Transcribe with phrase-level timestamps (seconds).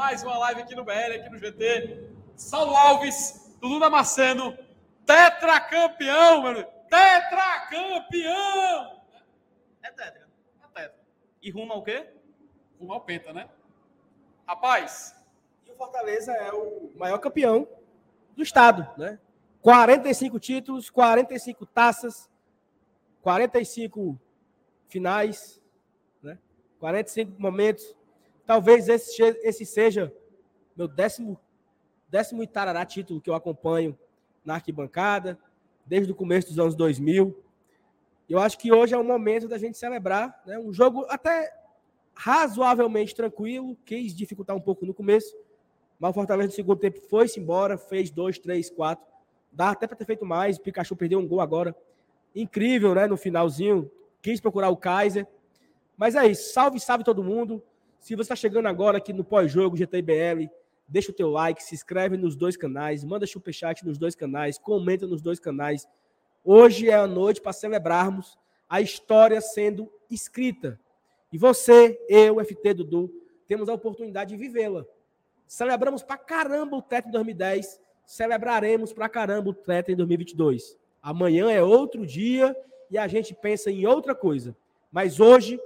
[0.00, 2.08] mais uma live aqui no BL, aqui no GT.
[2.34, 4.56] Saulo Alves, Dudu Damasceno,
[5.04, 6.64] tetracampeão, mano!
[6.88, 8.32] Tetracampeão!
[9.82, 10.26] É tetra.
[10.64, 10.98] É tetra.
[11.42, 12.14] E rumo ao quê?
[12.80, 13.46] Rumo ao penta, né?
[14.46, 15.14] Rapaz,
[15.66, 17.68] E o Fortaleza é o maior campeão
[18.34, 19.18] do estado, né?
[19.60, 22.26] 45 títulos, 45 taças,
[23.20, 24.18] 45
[24.88, 25.60] finais,
[26.22, 26.38] né?
[26.78, 27.99] 45 momentos.
[28.50, 30.12] Talvez esse, esse seja
[30.76, 31.38] meu décimo,
[32.08, 33.96] décimo Itarará título que eu acompanho
[34.44, 35.38] na arquibancada,
[35.86, 37.44] desde o começo dos anos 2000.
[38.28, 40.58] Eu acho que hoje é o momento da gente celebrar, né?
[40.58, 41.48] Um jogo até
[42.12, 45.32] razoavelmente tranquilo, quis dificultar um pouco no começo,
[45.96, 49.06] mas o Fortaleza no segundo tempo foi-se embora, fez dois, três, quatro.
[49.52, 50.56] Dá até para ter feito mais.
[50.56, 51.72] O Pikachu perdeu um gol agora.
[52.34, 53.06] Incrível, né?
[53.06, 53.88] No finalzinho.
[54.20, 55.24] Quis procurar o Kaiser.
[55.96, 56.52] Mas é isso.
[56.52, 57.62] Salve, salve todo mundo.
[58.00, 60.48] Se você está chegando agora aqui no pós-jogo GTBL,
[60.88, 65.06] deixa o teu like, se inscreve nos dois canais, manda superchat nos dois canais, comenta
[65.06, 65.86] nos dois canais.
[66.42, 70.80] Hoje é a noite para celebrarmos a história sendo escrita.
[71.30, 73.12] E você, eu, FT Dudu,
[73.46, 74.86] temos a oportunidade de vivê-la.
[75.46, 80.74] Celebramos pra caramba o teto em 2010, celebraremos pra caramba o teto em 2022.
[81.02, 82.56] Amanhã é outro dia
[82.90, 84.56] e a gente pensa em outra coisa.
[84.90, 85.60] Mas hoje,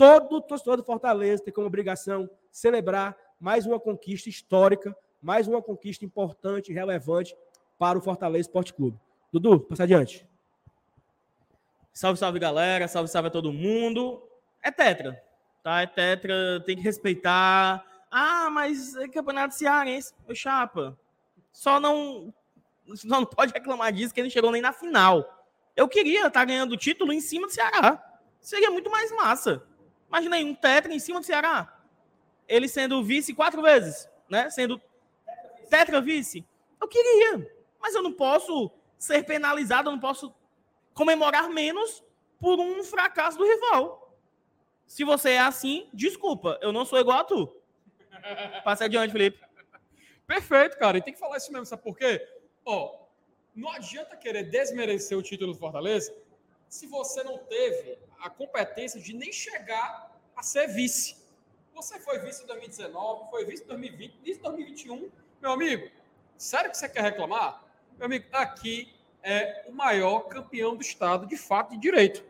[0.00, 6.06] todo torcedor do Fortaleza tem como obrigação celebrar mais uma conquista histórica, mais uma conquista
[6.06, 7.36] importante e relevante
[7.78, 8.98] para o Fortaleza Esporte Clube.
[9.30, 10.26] Dudu, passa adiante.
[11.92, 14.26] Salve, salve galera, salve, salve a todo mundo.
[14.62, 15.22] É tetra,
[15.62, 15.82] tá?
[15.82, 17.84] É tetra, tem que respeitar.
[18.10, 20.98] Ah, mas é campeonato cearense, meu chapa.
[21.52, 22.32] Só não,
[22.94, 25.46] só não pode reclamar disso que ele não chegou nem na final.
[25.76, 28.02] Eu queria estar ganhando o título em cima do Ceará.
[28.40, 29.62] Seria muito mais massa.
[30.10, 31.80] Imagina aí, um tetra em cima do Ceará.
[32.48, 34.50] Ele sendo vice quatro vezes, né?
[34.50, 34.82] Sendo
[35.70, 36.44] tetra vice.
[36.80, 37.48] Eu queria,
[37.80, 40.34] mas eu não posso ser penalizado, eu não posso
[40.92, 42.04] comemorar menos
[42.40, 44.18] por um fracasso do rival.
[44.84, 47.56] Se você é assim, desculpa, eu não sou igual a tu.
[48.64, 49.38] Passa adiante, Felipe.
[50.26, 50.98] Perfeito, cara.
[50.98, 52.26] E tem que falar isso mesmo, sabe por quê?
[52.64, 53.06] Ó,
[53.54, 56.12] não adianta querer desmerecer o título do Fortaleza
[56.70, 61.16] se você não teve a competência de nem chegar a ser vice.
[61.74, 65.10] Você foi vice em 2019, foi vice em 2020, vice em 2021.
[65.42, 65.90] Meu amigo,
[66.38, 67.64] sério que você quer reclamar?
[67.98, 72.24] Meu amigo, aqui é o maior campeão do estado, de fato, de direito.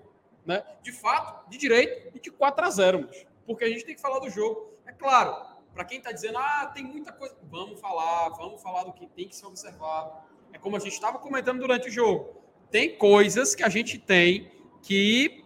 [0.46, 0.64] Né?
[0.82, 3.26] De fato, de direito e de 4 a 0, mas.
[3.46, 4.72] porque a gente tem que falar do jogo.
[4.86, 5.36] É claro,
[5.74, 7.36] para quem está dizendo, ah, tem muita coisa.
[7.42, 10.14] Vamos falar, vamos falar do que tem que ser observado.
[10.52, 12.39] É como a gente estava comentando durante o jogo.
[12.70, 14.50] Tem coisas que a gente tem
[14.82, 15.44] que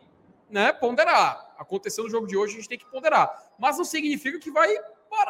[0.50, 1.54] né, ponderar.
[1.58, 3.52] Aconteceu no jogo de hoje, a gente tem que ponderar.
[3.58, 4.74] Mas não significa que vai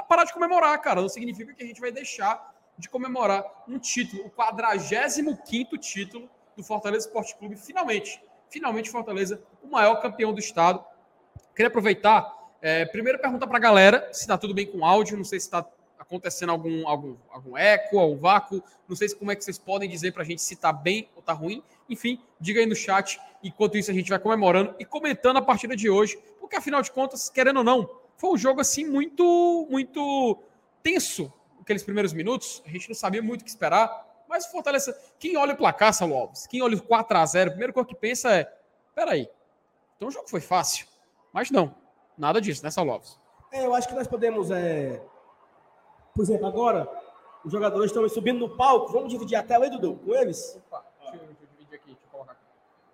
[0.09, 1.00] parar de comemorar, cara.
[1.00, 6.65] Não significa que a gente vai deixar de comemorar um título, o 45 título do
[6.65, 8.21] Fortaleza Esporte Clube, finalmente.
[8.49, 10.84] Finalmente, Fortaleza, o maior campeão do estado.
[11.54, 15.16] Queria aproveitar, é, primeiro perguntar para a galera se está tudo bem com o áudio,
[15.16, 15.66] não sei se está
[15.99, 19.88] acontecendo algum, algum, algum eco, algum vácuo, não sei se como é que vocês podem
[19.88, 21.62] dizer para a gente se está bem ou está ruim.
[21.89, 23.21] Enfim, diga aí no chat.
[23.43, 26.91] Enquanto isso, a gente vai comemorando e comentando a partida de hoje, porque afinal de
[26.91, 30.43] contas, querendo ou não, foi um jogo assim muito, muito
[30.83, 32.62] tenso aqueles primeiros minutos.
[32.65, 34.05] A gente não sabia muito o que esperar.
[34.28, 37.49] Mas o Fortaleza, quem olha o placar, Saulo Alves, quem olha o 4 a 0
[37.49, 38.53] a primeira coisa que pensa é:
[38.95, 39.28] peraí,
[39.97, 40.87] então o jogo foi fácil.
[41.33, 41.75] Mas não,
[42.16, 43.19] nada disso, né, Saulo Alves?
[43.53, 44.51] É, eu acho que nós podemos.
[44.51, 45.01] É...
[46.15, 46.89] Por exemplo, agora,
[47.45, 48.93] os jogadores estão subindo no palco.
[48.93, 50.56] Vamos dividir a tela aí, Dudu, com eles?
[50.66, 51.21] Opa, deixa eu
[51.51, 52.43] dividir aqui, deixa eu colocar aqui.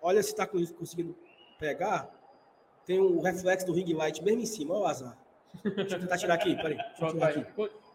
[0.01, 1.15] Olha se está conseguindo
[1.59, 2.09] pegar.
[2.85, 5.17] Tem o um reflexo do ring light mesmo em cima, olha o azar.
[5.63, 6.77] Deixa eu tentar tirar aqui, peraí.
[6.77, 7.45] Deixa eu tirar aqui.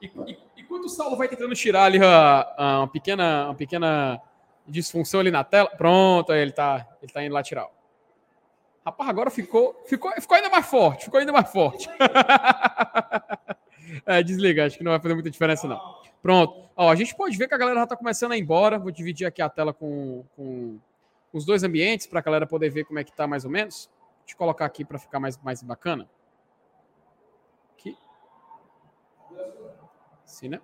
[0.01, 4.21] E, e, enquanto o Saulo vai tentando tirar ali a, a, uma, pequena, uma pequena
[4.67, 7.67] disfunção ali na tela, pronto, aí ele tá, ele tá indo lá tirar.
[8.85, 11.89] Rapaz, agora ficou, ficou, ficou ainda mais forte, ficou ainda mais forte.
[14.07, 15.81] é, desliga, acho que não vai fazer muita diferença não.
[16.23, 18.79] Pronto, ó, a gente pode ver que a galera já tá começando a ir embora,
[18.79, 20.79] vou dividir aqui a tela com, com
[21.37, 23.91] os dois ambientes para a galera poder ver como é que tá mais ou menos.
[24.21, 26.09] Deixa eu colocar aqui para ficar mais, mais bacana.
[27.75, 27.97] Aqui.
[30.25, 30.61] Sim, né?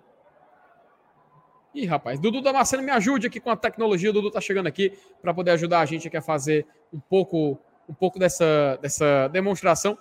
[1.75, 4.09] Ih, rapaz, Dudu Damasceno, me ajude aqui com a tecnologia.
[4.09, 7.59] O Dudu tá chegando aqui para poder ajudar a gente aqui a fazer um pouco,
[7.87, 9.95] um pouco dessa, dessa demonstração.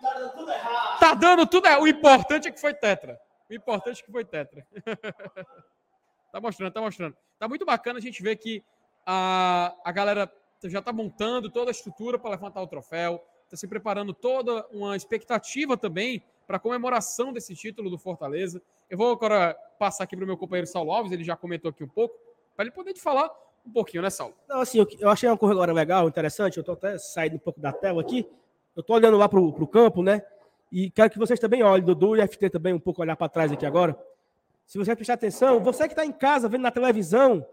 [0.00, 0.98] Tá dando tudo errado.
[1.00, 1.82] Tá dando tudo errado.
[1.82, 3.20] O importante é que foi tetra.
[3.48, 4.66] O importante é que foi tetra.
[6.32, 7.16] tá mostrando, tá mostrando.
[7.38, 8.64] Tá muito bacana a gente ver que
[9.06, 10.30] a, a galera
[10.64, 14.96] já tá montando toda a estrutura para levantar o troféu, está se preparando toda uma
[14.96, 18.62] expectativa também para a comemoração desse título do Fortaleza.
[18.88, 21.84] Eu vou agora passar aqui para o meu companheiro Saulo Alves, ele já comentou aqui
[21.84, 22.14] um pouco,
[22.56, 23.30] para ele poder te falar
[23.66, 24.34] um pouquinho, né, Saulo?
[24.48, 26.58] Não, assim, eu, eu achei uma corrida agora legal, interessante.
[26.58, 28.28] Eu estou até saindo um pouco da tela aqui.
[28.76, 30.22] Eu estou olhando lá para o campo, né?
[30.70, 33.52] E quero que vocês também olhem, Dudu e FT também, um pouco olhar para trás
[33.52, 33.96] aqui agora.
[34.66, 37.46] Se você prestar atenção, você que está em casa vendo na televisão,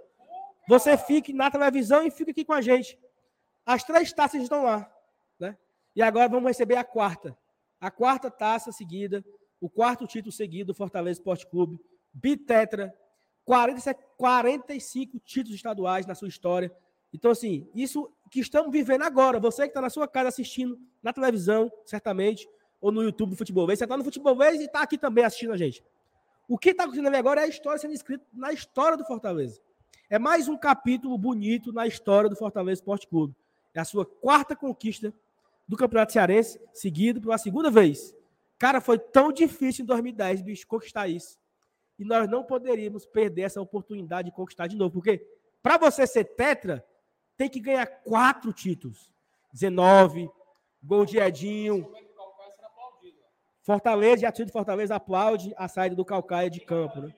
[0.67, 2.97] você fique na televisão e fica aqui com a gente.
[3.65, 4.91] As três taças estão lá.
[5.39, 5.57] Né?
[5.95, 7.37] E agora vamos receber a quarta.
[7.79, 9.23] A quarta taça seguida,
[9.59, 11.79] o quarto título seguido do Fortaleza Esporte Clube,
[12.13, 12.93] bitetra,
[13.45, 16.71] 47, 45 títulos estaduais na sua história.
[17.13, 21.11] Então, assim, isso que estamos vivendo agora, você que está na sua casa assistindo na
[21.11, 22.47] televisão, certamente,
[22.79, 25.23] ou no YouTube do Futebol Vez, você está no Futebol Vez e está aqui também
[25.23, 25.83] assistindo a gente.
[26.47, 29.61] O que está acontecendo agora é a história sendo escrita na história do Fortaleza.
[30.11, 33.33] É mais um capítulo bonito na história do Fortaleza Esporte Clube.
[33.73, 35.13] É a sua quarta conquista
[35.65, 38.13] do Campeonato Cearense, seguido pela segunda vez.
[38.59, 41.39] Cara, foi tão difícil em 2010, bicho, conquistar isso.
[41.97, 44.91] E nós não poderíamos perder essa oportunidade de conquistar de novo.
[44.95, 45.25] Porque
[45.63, 46.85] para você ser tetra,
[47.37, 49.13] tem que ganhar quatro títulos.
[49.53, 50.29] 19,
[50.83, 51.89] gol de Edinho.
[53.61, 56.99] Fortaleza e a de Fortaleza aplaude a saída do Calcaia de campo.
[56.99, 57.13] Né?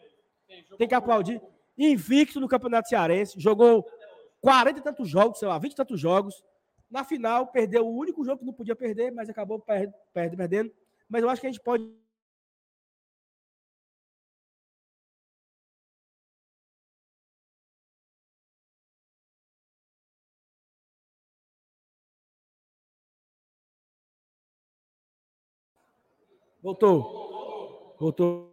[0.77, 1.41] Tem que aplaudir.
[1.77, 3.85] Invicto no Campeonato Cearense, jogou
[4.41, 6.43] 40 e tantos jogos, sei lá, 20 e tantos jogos.
[6.89, 10.71] Na final, perdeu o único jogo que não podia perder, mas acabou per per perdendo.
[11.09, 11.89] Mas eu acho que a gente pode.
[26.61, 27.95] Voltou.
[27.99, 28.52] Voltou.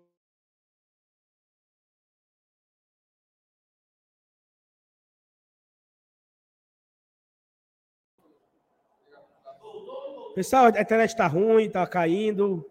[10.34, 12.64] Pessoal, a internet está ruim, está caindo.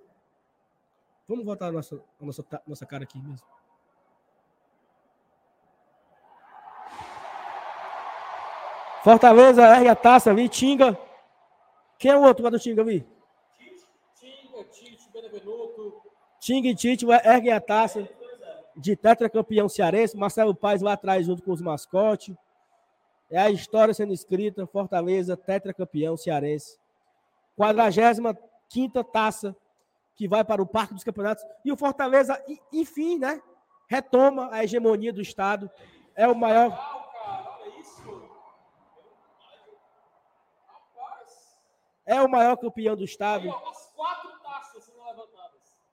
[1.28, 3.46] Vamos voltar a nossa, a nossa, a nossa cara aqui mesmo.
[9.04, 10.98] Fortaleza ergue a taça ali, Tinga.
[11.98, 13.06] Quem é o outro lá do Tinga ali?
[14.16, 16.02] Tinga, Tite, Benevenuto.
[16.40, 18.08] Tinga e Tite erguem a taça
[18.76, 20.18] de tetracampeão cearense.
[20.18, 22.36] Marcelo Paz lá atrás junto com os mascotes.
[23.30, 24.66] É a história sendo escrita.
[24.66, 26.79] Fortaleza, tetracampeão cearense.
[27.60, 29.54] 45 taça
[30.16, 31.44] que vai para o Parque dos Campeonatos.
[31.66, 32.42] E o Fortaleza,
[32.72, 33.42] enfim, né?
[33.90, 35.70] Retoma a hegemonia do Estado.
[36.16, 36.72] É o maior.
[42.06, 43.54] É o maior campeão do Estado.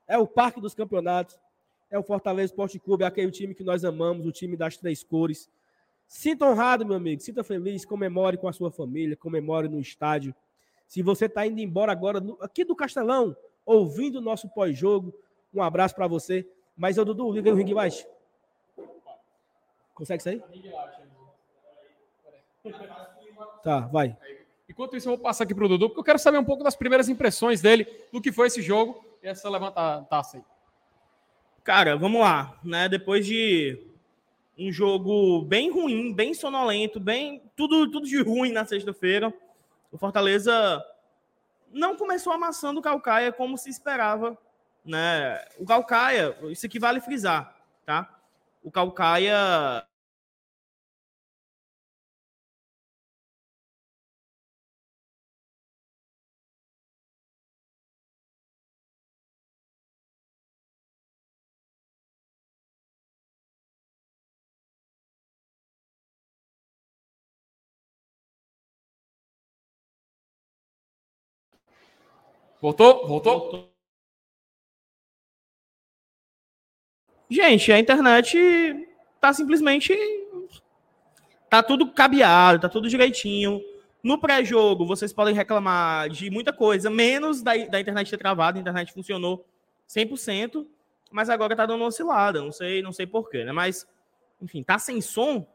[0.07, 1.37] É o Parque dos Campeonatos.
[1.91, 5.03] É o Fortaleza Esporte Clube, é aquele time que nós amamos, o time das três
[5.03, 5.51] cores.
[6.07, 7.21] Sinta honrado, meu amigo.
[7.21, 10.35] Sinta feliz, comemore com a sua família, comemore no estádio.
[10.87, 15.13] Se você está indo embora agora, aqui do Castelão, ouvindo o nosso pós-jogo,
[15.53, 16.49] um abraço para você.
[16.77, 18.07] Mas, eu, Dudu, liga o ringue baixo.
[19.95, 20.43] Consegue sair?
[23.63, 24.17] Tá, vai.
[24.69, 26.63] Enquanto isso, eu vou passar aqui para o Dudu, porque eu quero saber um pouco
[26.63, 30.45] das primeiras impressões dele do que foi esse jogo e essa levanta taça aí.
[31.65, 32.61] Cara, vamos lá.
[32.63, 32.89] Né?
[32.89, 33.83] Depois de
[34.59, 39.35] um jogo bem ruim, bem sonolento, bem tudo, tudo de ruim na sexta-feira
[39.97, 40.85] o Fortaleza
[41.73, 44.37] não começou amassando o Calcaia como se esperava.
[44.85, 45.43] Né?
[45.59, 48.09] O Calcaia, isso aqui vale frisar, tá?
[48.63, 49.85] O Calcaia
[72.61, 73.07] Voltou?
[73.07, 73.41] Voltou?
[73.41, 73.77] Voltou.
[77.29, 78.39] Gente, a internet
[79.21, 79.93] tá simplesmente.
[81.51, 83.61] Tá tudo cabeado, tá tudo direitinho.
[84.03, 88.59] No pré-jogo, vocês podem reclamar de muita coisa, menos da, da internet ter travado.
[88.59, 89.45] A internet funcionou
[89.89, 90.67] 100%,
[91.11, 92.41] mas agora tá dando uma oscilada.
[92.41, 93.53] Não sei, não sei porquê, né?
[93.53, 93.87] Mas,
[94.41, 95.47] enfim, tá sem som.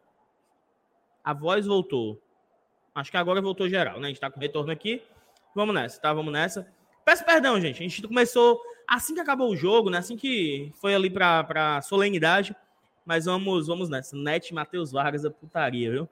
[1.24, 2.22] A voz voltou.
[2.94, 4.08] Acho que agora voltou geral, né?
[4.08, 5.02] A gente tá com retorno aqui.
[5.56, 6.14] Vamos nessa, tá?
[6.14, 6.68] Vamos nessa.
[7.06, 7.78] Peço perdão, gente.
[7.78, 9.98] A gente começou assim que acabou o jogo, né?
[9.98, 12.56] Assim que foi ali pra, pra solenidade.
[13.06, 14.16] Mas vamos, vamos nessa.
[14.16, 16.10] Net Matheus Vargas, a putaria, viu?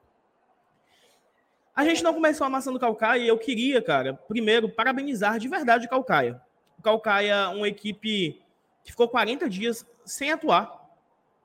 [1.75, 5.85] A gente não começou amassando o Calcaia e eu queria, cara, primeiro, parabenizar de verdade
[5.85, 6.41] o Calcaia.
[6.77, 8.41] O Calcaia, uma equipe
[8.83, 10.89] que ficou 40 dias sem atuar,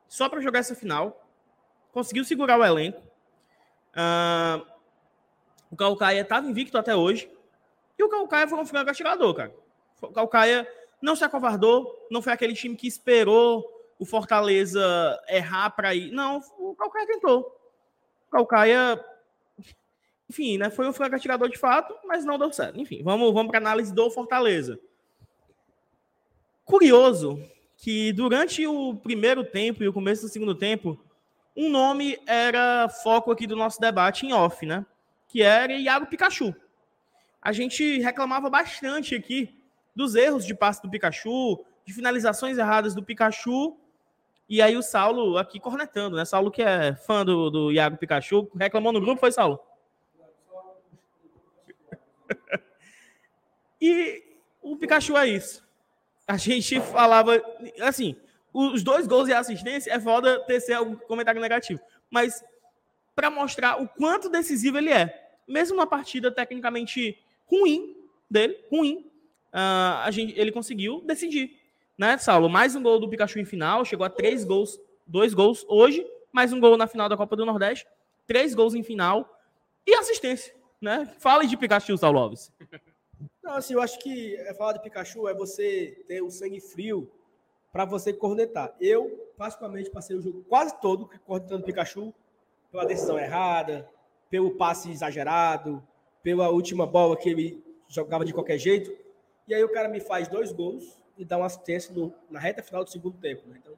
[0.09, 1.25] só para jogar essa final.
[1.93, 3.01] Conseguiu segurar o elenco.
[3.95, 4.67] Uh,
[5.71, 7.31] O Calcaia estava invicto até hoje.
[7.99, 9.55] E o Calcaia foi um franco atirador, cara.
[10.01, 10.69] O Calcaia
[11.01, 13.65] não se acovardou, não foi aquele time que esperou
[13.99, 14.83] o Fortaleza
[15.29, 16.11] errar para ir.
[16.11, 17.41] Não, o Calcaia tentou.
[18.29, 19.05] O Calcaia,
[20.29, 22.81] enfim, né, foi um franco atirador de fato, mas não deu certo.
[22.81, 24.79] Enfim, vamos, vamos para análise do Fortaleza.
[26.65, 27.39] Curioso
[27.77, 30.99] que durante o primeiro tempo e o começo do segundo tempo,
[31.57, 34.87] um nome era foco aqui do nosso debate em off, né?
[35.29, 36.55] Que era Iago Pikachu.
[37.45, 39.55] A gente reclamava bastante aqui
[39.95, 43.77] dos erros de passe do Pikachu, de finalizações erradas do Pikachu.
[44.49, 46.25] E aí o Saulo aqui cornetando, né?
[46.25, 49.61] Saulo que é fã do, do Iago Pikachu, reclamou no grupo, foi Saulo?
[53.79, 54.25] e
[54.63, 55.63] o Pikachu é isso.
[56.27, 57.43] A gente falava,
[57.83, 58.17] assim,
[58.55, 61.81] os dois gols e a assistência é foda tecer algum comentário negativo.
[62.11, 62.43] Mas
[63.15, 65.29] para mostrar o quanto decisivo ele é.
[65.47, 67.97] Mesmo uma partida tecnicamente ruim
[68.31, 69.11] dele, ruim,
[69.53, 71.61] uh, a gente, ele conseguiu decidir.
[71.97, 72.49] Né, Saulo?
[72.49, 76.53] Mais um gol do Pikachu em final, chegou a três gols, dois gols hoje, mais
[76.53, 77.87] um gol na final da Copa do Nordeste,
[78.27, 79.39] três gols em final
[79.87, 80.53] e assistência.
[80.81, 81.15] Né?
[81.19, 82.51] Fale de Pikachu, Saulo Alves.
[83.45, 87.11] Não, assim, eu acho que é, falar de Pikachu é você ter o sangue frio
[87.73, 88.75] para você cornetar.
[88.81, 92.13] Eu, particularmente, passei o jogo quase todo cornetando Pikachu
[92.73, 93.89] pela decisão errada,
[94.31, 95.83] pelo passe exagerado,
[96.25, 98.91] pela última bola que ele jogava de qualquer jeito.
[99.47, 102.63] E aí o cara me faz dois gols e dá uma assistência no, na reta
[102.63, 103.43] final do segundo tempo.
[103.47, 103.59] Né?
[103.63, 103.75] Então,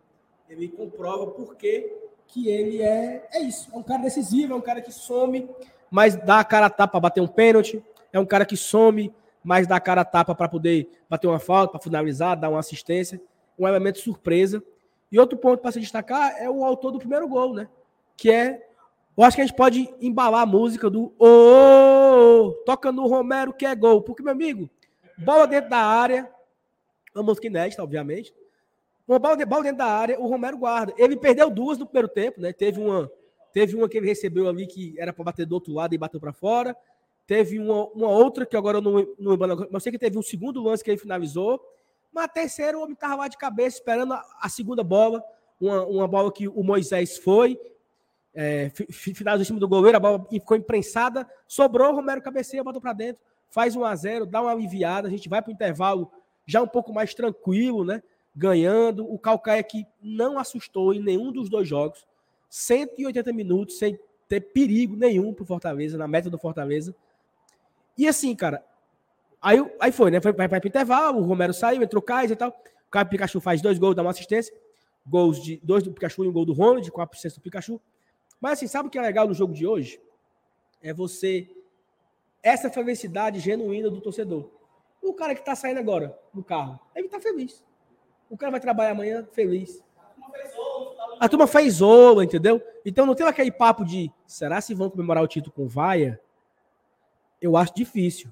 [0.49, 1.93] ele comprova por que,
[2.37, 3.69] ele é, é isso.
[3.75, 5.51] É um cara decisivo, é um cara que some,
[5.91, 7.83] mas dá a cara a tapa para bater um pênalti.
[8.13, 9.13] É um cara que some,
[9.43, 12.61] mas dá a cara a tapa para poder bater uma falta, para finalizar, dar uma
[12.61, 13.21] assistência.
[13.59, 14.63] Um elemento surpresa.
[15.11, 17.69] E outro ponto para se destacar é o autor do primeiro gol, né?
[18.17, 18.69] Que é
[19.17, 23.53] eu acho que a gente pode embalar a música do Ô, oh, toca no Romero
[23.53, 24.03] que é gol.
[24.03, 24.69] Porque, meu amigo,
[25.17, 26.31] bola dentro da área,
[27.15, 28.35] uma música inédita, obviamente.
[29.09, 30.93] Uma bola, bola dentro da área, o Romero guarda.
[30.99, 32.53] Ele perdeu duas no primeiro tempo, né?
[32.53, 33.11] Teve uma,
[33.53, 36.21] teve uma que ele recebeu ali que era para bater do outro lado e bateu
[36.21, 36.77] para fora.
[37.27, 39.39] Teve uma, uma outra que agora eu não, não
[39.71, 41.59] mas sei que teve um segundo lance que ele finalizou.
[42.13, 45.25] Mas a terceira, o homem estava lá de cabeça, esperando a, a segunda bola.
[45.59, 47.59] Uma, uma bola que o Moisés foi
[48.37, 52.83] é, finalizou em cima do goleiro, a bola ficou imprensada, sobrou, o Romero cabeceia, botou
[52.83, 56.13] para dentro, faz 1 a 0 dá uma aliviada, a gente vai para o intervalo
[56.47, 58.03] já um pouco mais tranquilo, né?
[58.35, 59.11] Ganhando.
[59.11, 62.07] O Calcaia que não assustou em nenhum dos dois jogos.
[62.49, 66.95] 180 minutos sem ter perigo nenhum para o Fortaleza, na meta do Fortaleza.
[67.99, 68.65] E assim, cara,
[69.41, 70.21] aí, aí foi, né?
[70.21, 72.51] Foi, para o intervalo, o Romero saiu, entrou Kaiser e tal.
[72.51, 74.55] O Caio Pikachu faz dois gols, dá uma assistência.
[75.05, 77.81] Gols de dois do Pikachu e um gol do Ronald, com a assistência do Pikachu.
[78.41, 80.01] Mas assim, sabe o que é legal no jogo de hoje?
[80.83, 81.49] É você.
[82.43, 84.51] Essa felicidade genuína do torcedor.
[85.03, 87.65] O cara que está saindo agora no carro, ele está feliz.
[88.29, 89.83] O cara vai trabalhar amanhã feliz.
[91.19, 92.63] A turma fez ouro, entendeu?
[92.85, 96.21] Então não tem aquele papo de será se vão comemorar o título com vaia?
[97.41, 98.31] Eu acho difícil.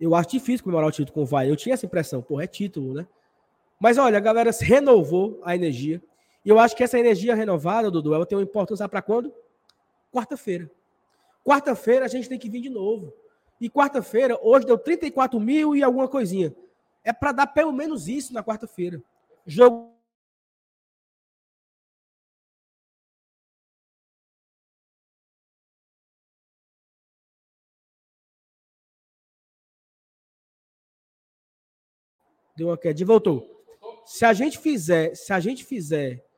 [0.00, 1.48] Eu acho difícil comemorar o título com vaia.
[1.48, 3.06] Eu tinha essa impressão, porra, é título, né?
[3.78, 6.02] Mas olha, a galera renovou a energia.
[6.44, 9.32] E eu acho que essa energia renovada, Dudu, ela tem uma importância para quando?
[10.12, 10.70] Quarta-feira.
[11.44, 13.12] Quarta-feira a gente tem que vir de novo.
[13.60, 16.54] E quarta-feira, hoje deu 34 mil e alguma coisinha.
[17.04, 19.02] É para dar pelo menos isso na quarta-feira.
[19.46, 19.90] Jogo.
[32.56, 33.64] Deu uma queda, voltou.
[34.04, 36.29] Se a gente fizer, se a gente fizer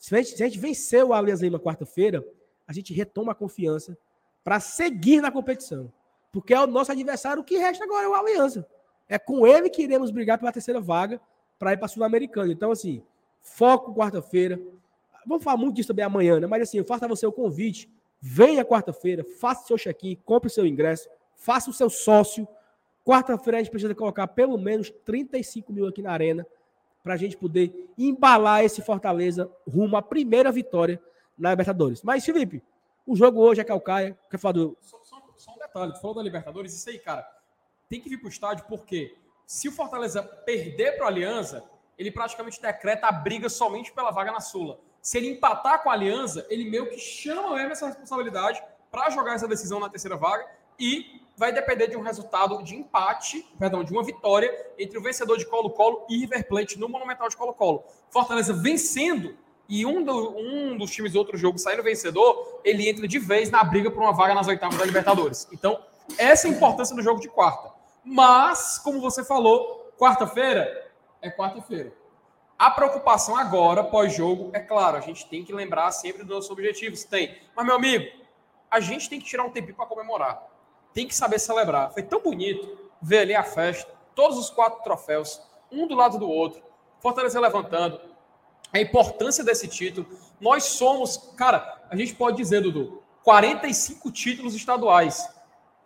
[0.00, 2.24] se a gente, se a gente vencer o Alianza Lima quarta-feira,
[2.66, 3.98] a gente retoma a confiança
[4.42, 5.92] para seguir na competição.
[6.32, 8.66] Porque é o nosso adversário, o que resta agora é o Aliança.
[9.06, 11.20] É com ele que iremos brigar pela terceira vaga
[11.58, 12.50] para ir para a Sul-Americana.
[12.50, 13.02] Então, assim,
[13.42, 14.58] foco quarta-feira.
[15.26, 16.46] Vamos falar muito disso também amanhã, né?
[16.46, 17.86] Mas assim, eu faço a você o convite.
[18.22, 22.48] Venha quarta-feira, faça o seu check-in, compre o seu ingresso, faça o seu sócio.
[23.04, 26.46] Quarta-feira a gente precisa colocar pelo menos 35 mil aqui na arena
[27.02, 31.02] para a gente poder embalar esse Fortaleza rumo à primeira vitória
[31.38, 32.02] na Libertadores.
[32.02, 32.62] Mas, Felipe,
[33.06, 34.18] o jogo hoje é Calcaia.
[34.30, 34.76] Quer falar do.
[34.80, 37.26] Só, só, só um detalhe, tu falou da Libertadores, isso aí, cara,
[37.88, 39.16] tem que vir para o estádio porque
[39.46, 41.64] se o Fortaleza perder para a Aliança,
[41.98, 44.78] ele praticamente decreta a briga somente pela vaga na Sula.
[45.02, 49.34] Se ele empatar com a Aliança, ele meio que chama mesmo essa responsabilidade para jogar
[49.34, 50.46] essa decisão na terceira vaga
[50.80, 55.38] e vai depender de um resultado de empate, perdão, de uma vitória entre o vencedor
[55.38, 57.84] de Colo-Colo e River Plate no Monumental de Colo-Colo.
[58.10, 59.36] Fortaleza vencendo
[59.68, 63.50] e um, do, um dos times do outro jogo saindo vencedor, ele entra de vez
[63.50, 65.46] na briga por uma vaga nas oitavas da Libertadores.
[65.52, 65.80] Então,
[66.18, 67.72] essa é a importância do jogo de quarta.
[68.04, 70.90] Mas, como você falou, quarta-feira
[71.22, 71.92] é quarta-feira.
[72.58, 77.04] A preocupação agora, pós-jogo, é claro, a gente tem que lembrar sempre dos nossos objetivos.
[77.04, 77.38] Tem.
[77.56, 78.10] Mas, meu amigo,
[78.70, 80.49] a gente tem que tirar um tempinho para comemorar.
[80.92, 81.92] Tem que saber celebrar.
[81.92, 86.28] Foi tão bonito ver ali a festa, todos os quatro troféus, um do lado do
[86.28, 86.62] outro,
[87.00, 88.00] Fortaleza levantando,
[88.72, 90.06] a importância desse título.
[90.40, 95.28] Nós somos, cara, a gente pode dizer, Dudu, 45 títulos estaduais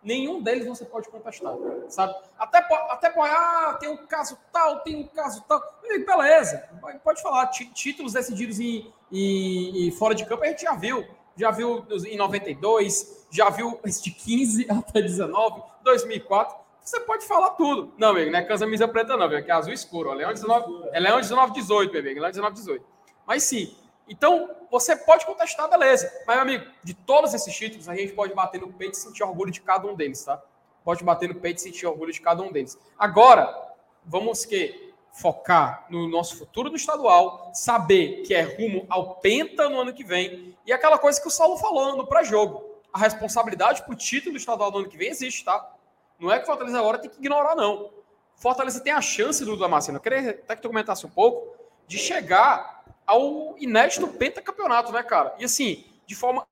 [0.04, 1.54] nenhum deles você pode contestar,
[1.88, 2.14] sabe?
[2.38, 5.60] Até, até ah, tem um caso tal, tem um caso tal.
[5.82, 6.68] Beleza,
[7.02, 7.46] pode falar.
[7.46, 11.04] Títulos decididos em, em, em, fora de campo a gente já viu.
[11.36, 16.64] Já viu em 92, já viu de 15 até 19, 2004.
[16.80, 17.94] Você pode falar tudo.
[17.96, 20.10] Não, amigo, não é camisa preta, não, que é azul escuro.
[20.10, 22.20] Ó, Leão 19, é Leão 19, 18, meu amigo.
[22.20, 22.84] Leão 19, 18.
[23.26, 23.74] Mas sim,
[24.08, 26.12] então, você pode contestar, beleza.
[26.26, 29.22] Mas, meu amigo, de todos esses títulos, a gente pode bater no peito e sentir
[29.22, 30.42] orgulho de cada um deles, tá?
[30.84, 32.78] Pode bater no peito e sentir orgulho de cada um deles.
[32.98, 33.72] Agora,
[34.04, 39.80] vamos que focar no nosso futuro do estadual, saber que é rumo ao Penta no
[39.80, 40.56] ano que vem.
[40.66, 42.64] E aquela coisa que o Saulo falou no pré-jogo.
[42.92, 45.72] A responsabilidade para o título do estadual no ano que vem existe, tá?
[46.18, 47.90] Não é que o Fortaleza agora tem que ignorar, não.
[48.34, 51.56] Fortaleza tem a chance, do Damasceno, eu queria até que tu comentasse um pouco,
[51.86, 55.34] de chegar ao inédito pentacampeonato, né, cara?
[55.38, 56.44] E assim, de forma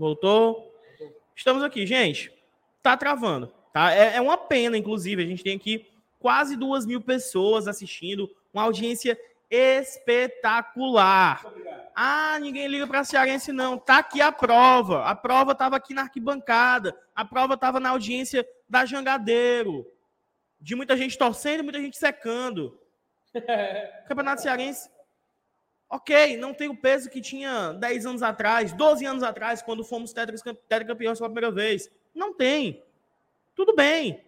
[0.00, 0.74] Voltou?
[1.36, 2.32] Estamos aqui, gente.
[2.82, 3.52] Tá travando.
[3.70, 3.92] Tá?
[3.92, 5.86] É, é uma pena, inclusive, a gente tem aqui
[6.18, 11.44] quase duas mil pessoas assistindo, uma audiência espetacular.
[11.94, 13.76] Ah, ninguém liga para Cearense, não.
[13.76, 15.04] Tá aqui a prova.
[15.04, 16.98] A prova estava aqui na arquibancada.
[17.14, 19.86] A prova estava na audiência da Jangadeiro.
[20.58, 22.80] De muita gente torcendo, muita gente secando.
[24.08, 24.88] Campeonato Cearense.
[25.92, 30.12] Ok, não tem o peso que tinha 10 anos atrás, 12 anos atrás, quando fomos
[30.12, 31.90] tetracampeões pela primeira vez.
[32.14, 32.80] Não tem.
[33.56, 34.24] Tudo bem.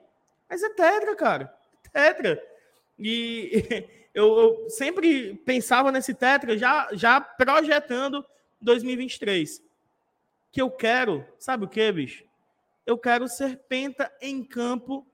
[0.51, 1.55] Mas é tetra, cara.
[1.93, 2.43] Tetra.
[2.99, 3.65] E
[4.13, 8.27] eu, eu, sempre pensava nesse tetra já, já projetando
[8.61, 9.63] 2023.
[10.51, 12.25] Que eu quero, sabe o que, bicho?
[12.85, 15.07] Eu quero ser penta em campo.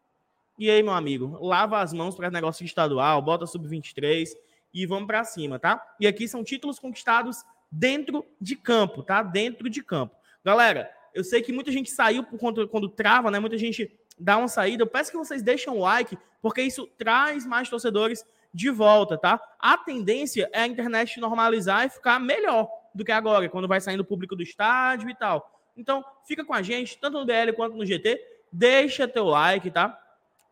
[0.59, 4.35] E aí, meu amigo, lava as mãos para negócio estadual, bota sub-23
[4.73, 5.83] e vamos para cima, tá?
[5.99, 9.23] E aqui são títulos conquistados dentro de campo, tá?
[9.23, 10.15] Dentro de campo.
[10.45, 13.39] Galera, eu sei que muita gente saiu por conta quando trava, né?
[13.39, 14.83] Muita gente dá uma saída.
[14.83, 19.41] Eu peço que vocês deixem um like, porque isso traz mais torcedores de volta, tá?
[19.59, 24.01] A tendência é a internet normalizar e ficar melhor do que agora, quando vai saindo
[24.01, 25.61] o público do estádio e tal.
[25.77, 28.21] Então, fica com a gente, tanto no BL quanto no GT.
[28.51, 29.99] Deixa teu like, tá?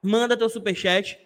[0.02, 1.18] Manda teu superchat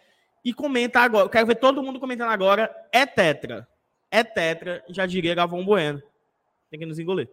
[0.44, 1.26] e comenta agora.
[1.26, 2.74] Eu quero ver todo mundo comentando agora.
[2.92, 3.68] É tetra.
[4.11, 6.03] É tetra, já diria Gavão Bueno.
[6.70, 7.29] Tem que nos engolir.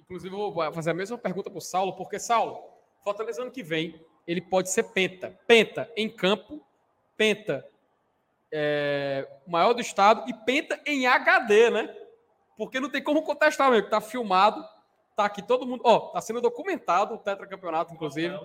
[0.00, 2.58] Inclusive, eu vou fazer a mesma pergunta para o Saulo, porque, Saulo,
[3.02, 5.36] Fortaleza ano que vem ele pode ser penta.
[5.46, 6.64] Penta em campo,
[7.16, 7.66] penta
[8.52, 11.96] é, maior do estado e penta em HD, né?
[12.56, 14.64] Porque não tem como contestar, meu, tá filmado,
[15.16, 18.38] tá aqui todo mundo, ó, tá sendo documentado o tetracampeonato, inclusive.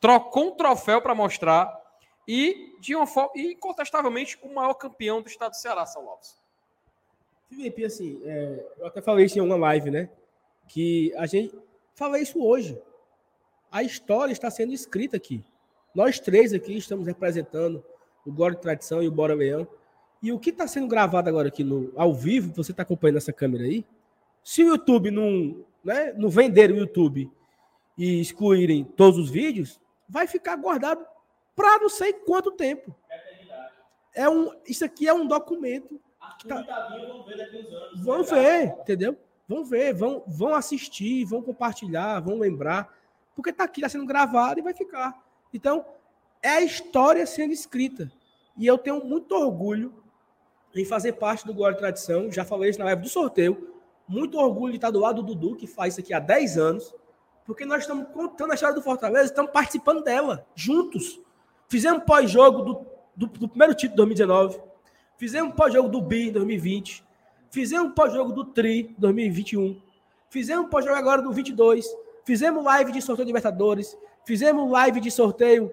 [0.00, 1.81] Trocou um troféu para mostrar
[2.26, 6.36] e de uma forma e incontestavelmente o maior campeão do estado do Ceará, São Lopes.
[7.48, 10.08] Felipe, assim, é, eu até falei isso em uma live, né?
[10.68, 11.54] Que a gente
[11.94, 12.80] falei isso hoje
[13.72, 15.42] a história está sendo escrita aqui.
[15.94, 17.82] Nós três aqui estamos representando
[18.24, 19.66] o Glória de Tradição e o Bora Leão.
[20.22, 23.32] E o que está sendo gravado agora aqui no, ao vivo, você está acompanhando essa
[23.32, 23.84] câmera aí,
[24.44, 27.30] se o YouTube não, né, não vender o YouTube
[27.96, 31.04] e excluírem todos os vídeos, vai ficar guardado
[31.54, 32.94] para não sei quanto tempo.
[34.14, 36.00] É um, isso aqui é um documento.
[36.46, 36.62] Tá...
[37.06, 38.04] Vão ver daqui uns anos.
[38.04, 39.18] Vão ver, entendeu?
[39.48, 42.92] Vão ver, vão, vão assistir, vão compartilhar, vão lembrar
[43.34, 45.20] porque está aqui, está sendo gravado e vai ficar.
[45.52, 45.84] Então,
[46.42, 48.10] é a história sendo escrita.
[48.56, 49.94] E eu tenho muito orgulho
[50.74, 52.30] em fazer parte do Glória e Tradição.
[52.30, 53.74] Já falei isso na live do sorteio.
[54.06, 56.94] Muito orgulho de estar do lado do Dudu, que faz isso aqui há 10 anos.
[57.46, 61.20] Porque nós estamos contando a história do Fortaleza, estamos participando dela, juntos.
[61.72, 64.60] Fizemos pós-jogo do, do, do, primeiro título de 2019.
[65.16, 67.02] Fizemos pós-jogo do BI em 2020.
[67.50, 69.80] Fizemos pós-jogo do TRI 2021.
[70.28, 71.86] Fizemos pós-jogo agora do 22.
[72.26, 75.72] Fizemos live de sorteio de Libertadores, fizemos live de sorteio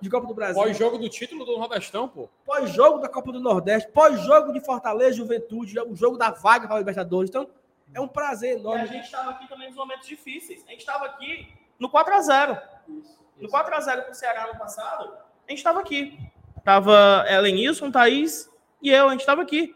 [0.00, 0.62] de Copa do Brasil.
[0.62, 2.28] Pós-jogo do título do Nordestão, pô.
[2.44, 6.78] Pós-jogo da Copa do Nordeste, pós-jogo de Fortaleza, Juventude, o jogo da vaga para a
[6.78, 7.28] Libertadores.
[7.28, 7.50] Então,
[7.92, 8.82] é um prazer E enorme.
[8.82, 10.64] a gente estava aqui também nos momentos difíceis.
[10.68, 12.62] A gente estava aqui no 4x0.
[13.40, 16.16] No 4x0 pro Ceará no passado, a gente estava aqui.
[16.64, 18.48] Tava Elenilson, Thaís
[18.80, 19.74] e eu, a gente estava aqui.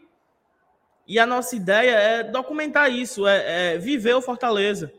[1.05, 4.91] E a nossa ideia é documentar isso, é, é viver o Fortaleza.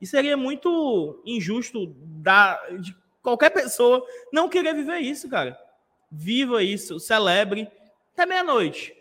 [0.00, 5.58] E seria muito injusto da, de qualquer pessoa não querer viver isso, cara.
[6.12, 7.66] Viva isso, celebre
[8.12, 8.94] até meia-noite.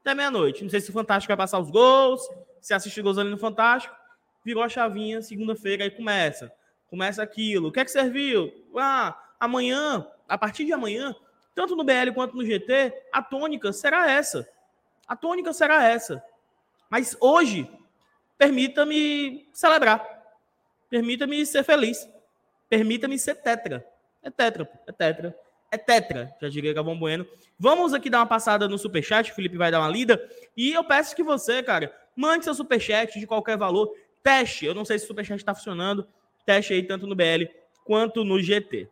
[0.00, 0.62] Até meia-noite.
[0.62, 2.22] Não sei se o Fantástico vai passar os gols,
[2.60, 3.94] se assiste gols ali no Fantástico.
[4.44, 6.52] Virou a chavinha, segunda-feira, aí começa.
[6.88, 7.68] Começa aquilo.
[7.68, 8.52] O que é que serviu?
[8.76, 11.14] Ah, amanhã, a partir de amanhã,
[11.54, 14.48] tanto no BL quanto no GT, a tônica será essa.
[15.06, 16.22] A tônica será essa.
[16.88, 17.68] Mas hoje,
[18.38, 20.06] permita-me celebrar.
[20.88, 22.08] Permita-me ser feliz.
[22.68, 23.86] Permita-me ser tetra.
[24.22, 25.36] É tetra, é tetra.
[25.70, 27.26] É tetra, já diria Gabão Bueno.
[27.58, 30.22] Vamos aqui dar uma passada no superchat, o Felipe vai dar uma lida.
[30.54, 33.90] E eu peço que você, cara, mande seu superchat de qualquer valor.
[34.22, 36.06] Teste, eu não sei se o superchat está funcionando.
[36.44, 37.46] Teste aí tanto no BL
[37.86, 38.86] quanto no GT.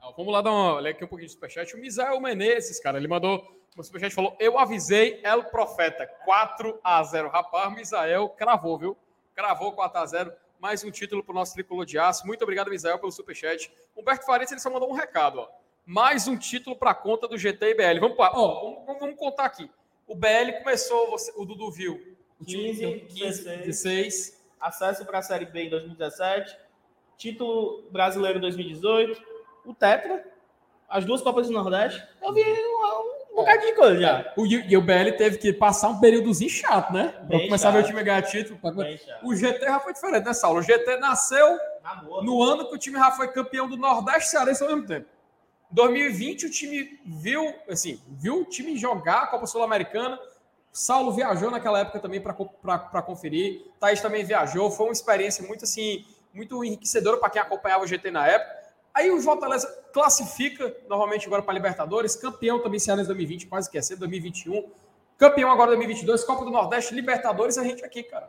[0.00, 1.74] Ah, Vamos lá dar uma olha aqui um pouquinho de superchat.
[1.74, 3.44] O Misael Menezes, cara, ele mandou
[3.76, 8.96] um superchat falou: Eu avisei El Profeta 4 a 0 Rapaz, Misael cravou, viu?
[9.34, 12.26] Cravou 4 a 0 Mais um título para o nosso tricolor de aço.
[12.26, 13.72] Muito obrigado, Misael, pelo superchat.
[13.96, 15.48] Humberto Farias, ele só mandou um recado, ó.
[15.86, 18.00] Mais um título para a conta do GT e BL.
[18.00, 19.70] Vamos, pra- ó, vamos, vamos contar aqui.
[20.06, 22.16] O BL começou, você- o Dudu viu.
[22.40, 23.64] O time 15, deu 15, 16.
[23.64, 24.44] 16.
[24.60, 26.56] Acesso para a Série B em 2017.
[27.16, 29.37] Título brasileiro em 2018.
[29.68, 30.24] O Tetra.
[30.88, 32.02] As duas Copas do Nordeste.
[32.22, 34.32] Eu vi um, um bocado de coisa já.
[34.38, 37.08] O, e o BL teve que passar um períodozinho chato, né?
[37.08, 37.90] Para Bem começar a ver o chato.
[37.90, 38.58] time ganhar título.
[38.58, 39.26] pra- chato.
[39.26, 40.60] O GT já foi diferente, né, Saulo?
[40.60, 42.24] O GT nasceu Amor.
[42.24, 45.06] no ano que o time já foi campeão do Nordeste e Cearense ao mesmo tempo.
[45.70, 50.18] Em 2020, o time viu, assim, viu o time jogar a Copa Sul-Americana.
[50.72, 53.66] Saulo viajou naquela época também para conferir.
[53.78, 54.70] Thaís também viajou.
[54.70, 58.57] Foi uma experiência muito, assim, muito enriquecedora para quem acompanhava o GT na época.
[58.98, 63.80] Aí o Fortaleza classifica novamente agora para Libertadores, campeão também Cearense 2020, quase que é
[63.80, 64.68] ser 2021.
[65.16, 68.28] Campeão agora 2022, Copa do Nordeste, Libertadores, a gente aqui, cara.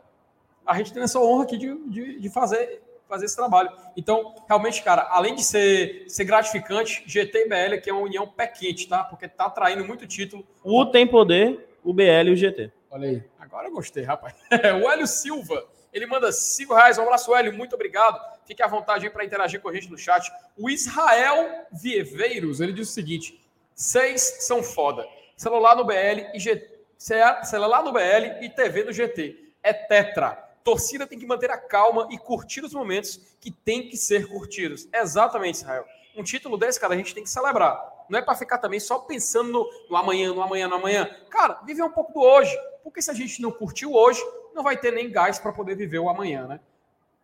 [0.64, 3.68] A gente tem essa honra aqui de, de, de fazer, fazer esse trabalho.
[3.96, 8.28] Então, realmente, cara, além de ser, ser gratificante, GT e BL aqui é uma união
[8.28, 9.02] pé quente, tá?
[9.02, 10.46] Porque tá atraindo muito título.
[10.62, 12.70] O tem poder, o BL e o GT.
[12.92, 13.24] Olha aí.
[13.40, 14.36] Agora eu gostei, rapaz.
[14.80, 16.98] o Hélio Silva, ele manda 5 reais.
[16.98, 17.52] Um abraço, Hélio.
[17.52, 18.20] Muito obrigado.
[18.46, 20.30] Fique à vontade aí para interagir com a gente no chat.
[20.56, 23.40] O Israel Vieveiros, ele diz o seguinte:
[23.74, 25.06] seis são foda.
[25.36, 26.68] Celular no BL e G...
[26.98, 29.52] celular no BL e TV no GT.
[29.62, 30.50] É tetra.
[30.62, 34.88] Torcida tem que manter a calma e curtir os momentos que tem que ser curtidos.
[34.92, 35.86] Exatamente, Israel.
[36.14, 37.80] Um título desse, cara, a gente tem que celebrar.
[38.08, 41.08] Não é para ficar também só pensando no, no amanhã, no amanhã, no amanhã.
[41.30, 42.54] Cara, viver um pouco do hoje.
[42.82, 44.20] Porque se a gente não curtiu hoje,
[44.54, 46.60] não vai ter nem gás para poder viver o amanhã, né?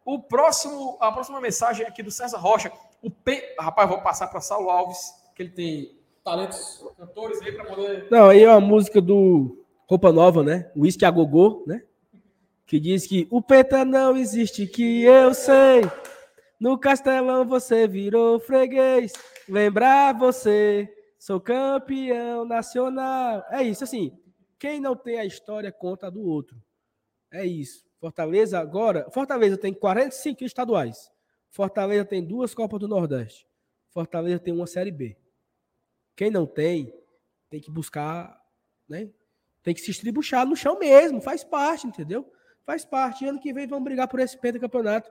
[0.05, 2.71] O próximo, a próxima mensagem é aqui do César Rocha.
[3.03, 3.57] O P...
[3.59, 8.07] Rapaz, vou passar para Saulo Alves, que ele tem talentos cantores aí para poder.
[8.11, 10.71] Não, aí é uma música do Roupa Nova, né?
[10.77, 11.83] Whisky a Gogô, né?
[12.67, 15.83] Que diz que o peta não existe, que eu sei.
[16.59, 19.13] No castelão você virou freguês.
[19.49, 23.45] Lembrar você, sou campeão nacional.
[23.51, 24.17] É isso, assim.
[24.59, 26.57] Quem não tem a história conta a do outro.
[27.31, 27.85] É isso.
[27.99, 29.11] Fortaleza agora.
[29.11, 31.11] Fortaleza tem 45 estaduais.
[31.51, 33.47] Fortaleza tem duas Copas do Nordeste.
[33.91, 35.17] Fortaleza tem uma Série B.
[36.15, 36.93] Quem não tem,
[37.49, 38.41] tem que buscar,
[38.89, 39.11] né?
[39.63, 42.31] Tem que se estribuchar no chão mesmo, faz parte, entendeu?
[42.65, 43.27] Faz parte.
[43.27, 45.11] Ano que vem vamos brigar por esse pentacampeonato.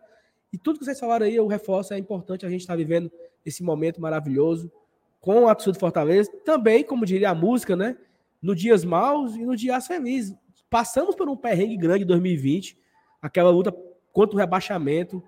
[0.51, 3.11] E tudo que vocês falaram aí, eu reforço, é importante a gente estar vivendo
[3.45, 4.71] esse momento maravilhoso
[5.19, 6.31] com a torcida Fortaleza.
[6.43, 7.97] Também, como diria a música, né?
[8.41, 10.35] No dias maus e no dias felizes.
[10.75, 12.77] Passamos por um perrengue grande em 2020,
[13.21, 13.73] aquela luta
[14.11, 15.23] contra o rebaixamento.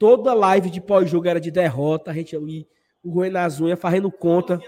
[0.00, 2.66] Toda live de pós-jogo era de derrota, a gente ali,
[3.00, 4.60] o Rui nas unhas, fazendo conta.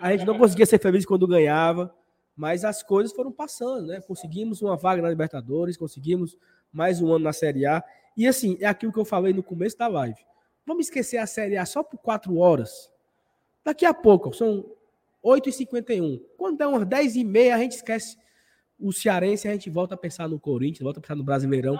[0.00, 1.94] A gente não conseguia ser feliz quando ganhava,
[2.34, 4.00] mas as coisas foram passando, né?
[4.00, 6.36] Conseguimos uma vaga na Libertadores, conseguimos
[6.72, 7.84] mais um ano na Série A.
[8.16, 10.18] E assim, é aquilo que eu falei no começo da live.
[10.66, 12.90] Vamos esquecer a Série A só por quatro horas.
[13.64, 14.66] Daqui a pouco, são
[15.24, 16.20] 8h51.
[16.36, 18.18] Quando der umas 10h30, a gente esquece
[18.80, 21.78] o Cearense a gente volta a pensar no Corinthians, volta a pensar no Brasileirão.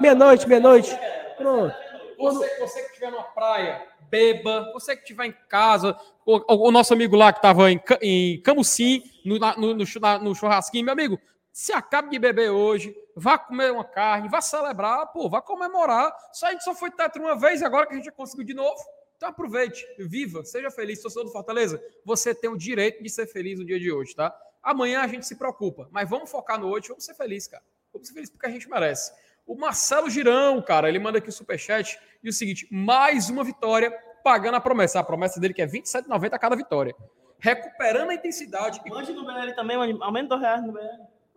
[0.00, 0.90] Meia-noite, meia-noite.
[1.36, 1.74] Pronto.
[2.18, 4.70] Você, você que estiver na praia, beba.
[4.72, 9.02] Você que estiver em casa, o, o- nosso amigo lá que estava em, em Camusim,
[9.24, 9.84] no, no, no
[10.24, 11.18] no churrasquinho, meu amigo,
[11.52, 16.12] se acabe de beber hoje, vá comer uma carne, vá celebrar, pô, vá comemorar.
[16.32, 18.78] Só a gente só foi tetra uma vez agora que a gente conseguiu de novo.
[19.16, 21.82] Então aproveite, viva, seja feliz, torcedor do Fortaleza.
[22.04, 24.32] Você tem o direito de ser feliz no dia de hoje, tá?
[24.68, 27.62] Amanhã a gente se preocupa, mas vamos focar no hoje, vamos ser felizes, cara.
[27.90, 29.10] Vamos ser felizes porque a gente merece.
[29.46, 33.90] O Marcelo Girão, cara, ele manda aqui o superchat e o seguinte: mais uma vitória
[34.22, 35.00] pagando a promessa.
[35.00, 36.94] A promessa dele que é 27,90 a cada vitória.
[37.38, 38.78] Recuperando a intensidade.
[38.90, 40.80] Mande no BL também, aumenta dois reais no BL.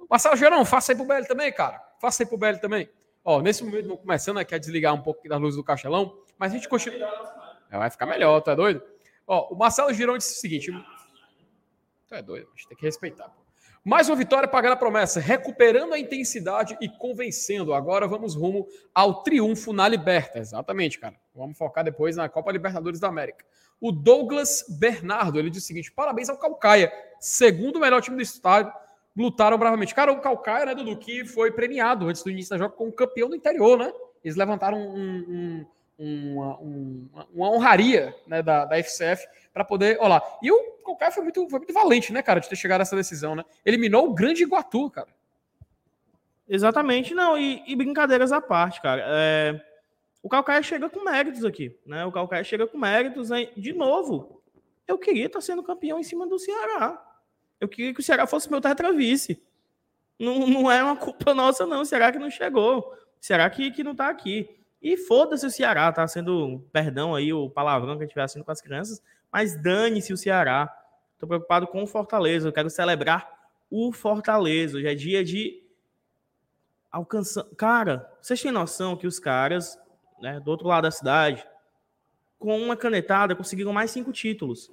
[0.09, 1.81] Marcelo Girão, faça aí pro BL também, cara.
[2.01, 2.89] Faça aí pro BL também.
[3.23, 6.55] Ó, nesse momento, começando aqui a desligar um pouco da luz do castelão, mas a
[6.55, 7.07] gente continua.
[7.71, 8.83] É, vai ficar melhor, é doido?
[9.25, 10.69] Ó, o Marcelo Girão disse o seguinte:
[12.11, 13.29] Tu é doido, mas tem que respeitar.
[13.29, 13.41] Pô.
[13.85, 17.73] Mais uma vitória pagando a promessa, recuperando a intensidade e convencendo.
[17.73, 20.37] Agora vamos rumo ao triunfo na Liberta.
[20.37, 21.15] Exatamente, cara.
[21.33, 23.45] Vamos focar depois na Copa Libertadores da América.
[23.79, 28.69] O Douglas Bernardo, ele diz o seguinte: parabéns ao Calcaia, segundo melhor time do estado.
[29.15, 29.95] Lutaram bravamente.
[29.95, 33.29] Cara, o Calcaia, né, Dudu, que foi premiado antes do início da jogo como campeão
[33.29, 33.91] do interior, né?
[34.21, 35.65] Eles levantaram um, um
[36.01, 39.97] uma, uma, uma honraria né, da, da FCF para poder.
[39.99, 40.37] Olha lá.
[40.41, 42.95] E o Calcaia foi muito, foi muito valente, né, cara, de ter chegado a essa
[42.95, 43.43] decisão, né?
[43.63, 45.09] Eliminou o grande Iguatu, cara.
[46.49, 49.03] Exatamente, não, e, e brincadeiras à parte, cara.
[49.05, 49.61] É,
[50.21, 52.03] o Calcaia chega com méritos aqui, né?
[52.03, 54.41] O Calcaia chega com méritos, de novo.
[54.87, 57.01] Eu queria estar sendo campeão em cima do Ceará.
[57.59, 59.41] Eu queria que o Ceará fosse meu tetravice.
[60.19, 61.85] Não, não é uma culpa nossa, não.
[61.85, 62.93] Será que não chegou?
[63.19, 64.60] Será que, que não tá aqui?
[64.81, 68.43] E foda-se o Ceará, tá sendo, perdão aí o palavrão que a gente vai sendo
[68.43, 70.75] com as crianças, mas dane-se o Ceará.
[71.19, 73.31] Tô preocupado com o Fortaleza, eu quero celebrar
[73.69, 74.77] o Fortaleza.
[74.77, 75.63] Hoje é dia de
[76.91, 77.45] alcançar.
[77.55, 79.79] Cara, vocês têm noção que os caras,
[80.19, 81.47] né, do outro lado da cidade,
[82.39, 84.71] com uma canetada, conseguiram mais cinco títulos.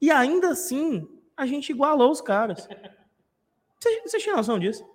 [0.00, 2.68] E ainda assim, a gente igualou os caras.
[3.80, 4.86] Vocês têm noção disso?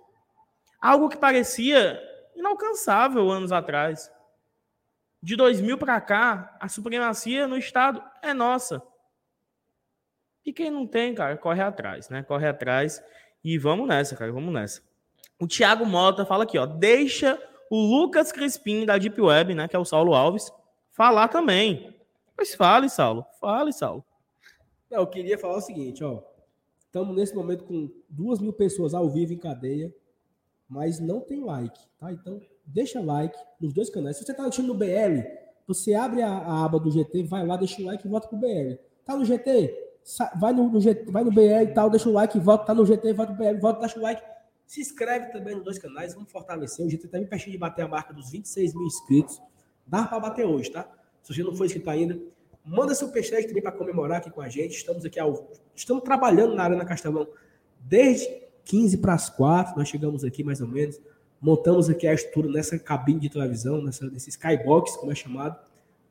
[0.80, 2.00] Algo que parecia
[2.36, 4.10] inalcançável anos atrás.
[5.24, 8.82] De 2000 para cá, a supremacia no Estado é nossa.
[10.44, 12.22] E quem não tem, cara, corre atrás, né?
[12.22, 13.02] Corre atrás
[13.42, 14.82] e vamos nessa, cara, vamos nessa.
[15.40, 19.74] O Thiago Mota fala aqui, ó, deixa o Lucas Crispim da Deep Web, né, que
[19.74, 20.52] é o Saulo Alves,
[20.90, 21.98] falar também.
[22.36, 23.24] Pois fale, Saulo.
[23.40, 24.04] Fale, Saulo.
[24.90, 26.22] Não, eu queria falar o seguinte, ó.
[26.80, 29.90] Estamos nesse momento com duas mil pessoas ao vivo em cadeia,
[30.68, 32.12] mas não tem like, tá?
[32.12, 34.16] Então deixa like nos dois canais.
[34.16, 35.22] Se você está assistindo no BL,
[35.66, 38.38] você abre a, a, aba do GT, vai lá, deixa o like e volta pro
[38.38, 38.76] BL.
[39.04, 39.82] Tá no GT?
[40.38, 42.66] Vai no, no GT, vai no BL e tal, deixa o like volta.
[42.66, 44.22] Tá no GT, volta pro BL, volta, deixa o like.
[44.66, 46.86] Se inscreve também nos dois canais, vamos fortalecer.
[46.86, 49.40] O GT tá bem pertinho de bater a marca dos 26 mil inscritos.
[49.86, 50.88] Dá para bater hoje, tá?
[51.22, 52.18] Se você não for inscrito ainda,
[52.64, 54.76] manda seu peixe também para comemorar aqui com a gente.
[54.76, 57.26] Estamos aqui ao, estamos trabalhando na Arena Castelão
[57.80, 58.26] desde
[58.64, 59.76] 15 para as 4.
[59.76, 61.00] Nós chegamos aqui mais ou menos
[61.44, 65.54] montamos aqui a estrutura nessa cabine de televisão, nessa, nesse skybox, como é chamado.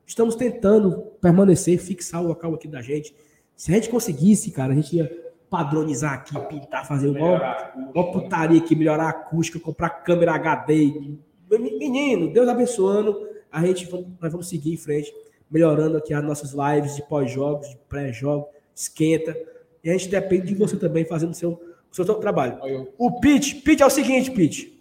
[0.06, 3.12] Estamos tentando permanecer, fixar o local aqui da gente.
[3.56, 5.10] Se a gente conseguisse, cara, a gente ia
[5.50, 11.16] padronizar aqui, pintar, fazer uma, uma putaria aqui, melhorar a acústica, comprar câmera HD.
[11.50, 15.12] Menino, Deus abençoando, a gente nós vamos seguir em frente,
[15.50, 19.36] melhorando aqui as nossas lives de pós-jogos, de pré-jogo, esquenta.
[19.82, 22.58] E a gente depende de você também fazendo o seu, o seu trabalho.
[22.96, 24.73] O pitch, pitch é o seguinte, pitch.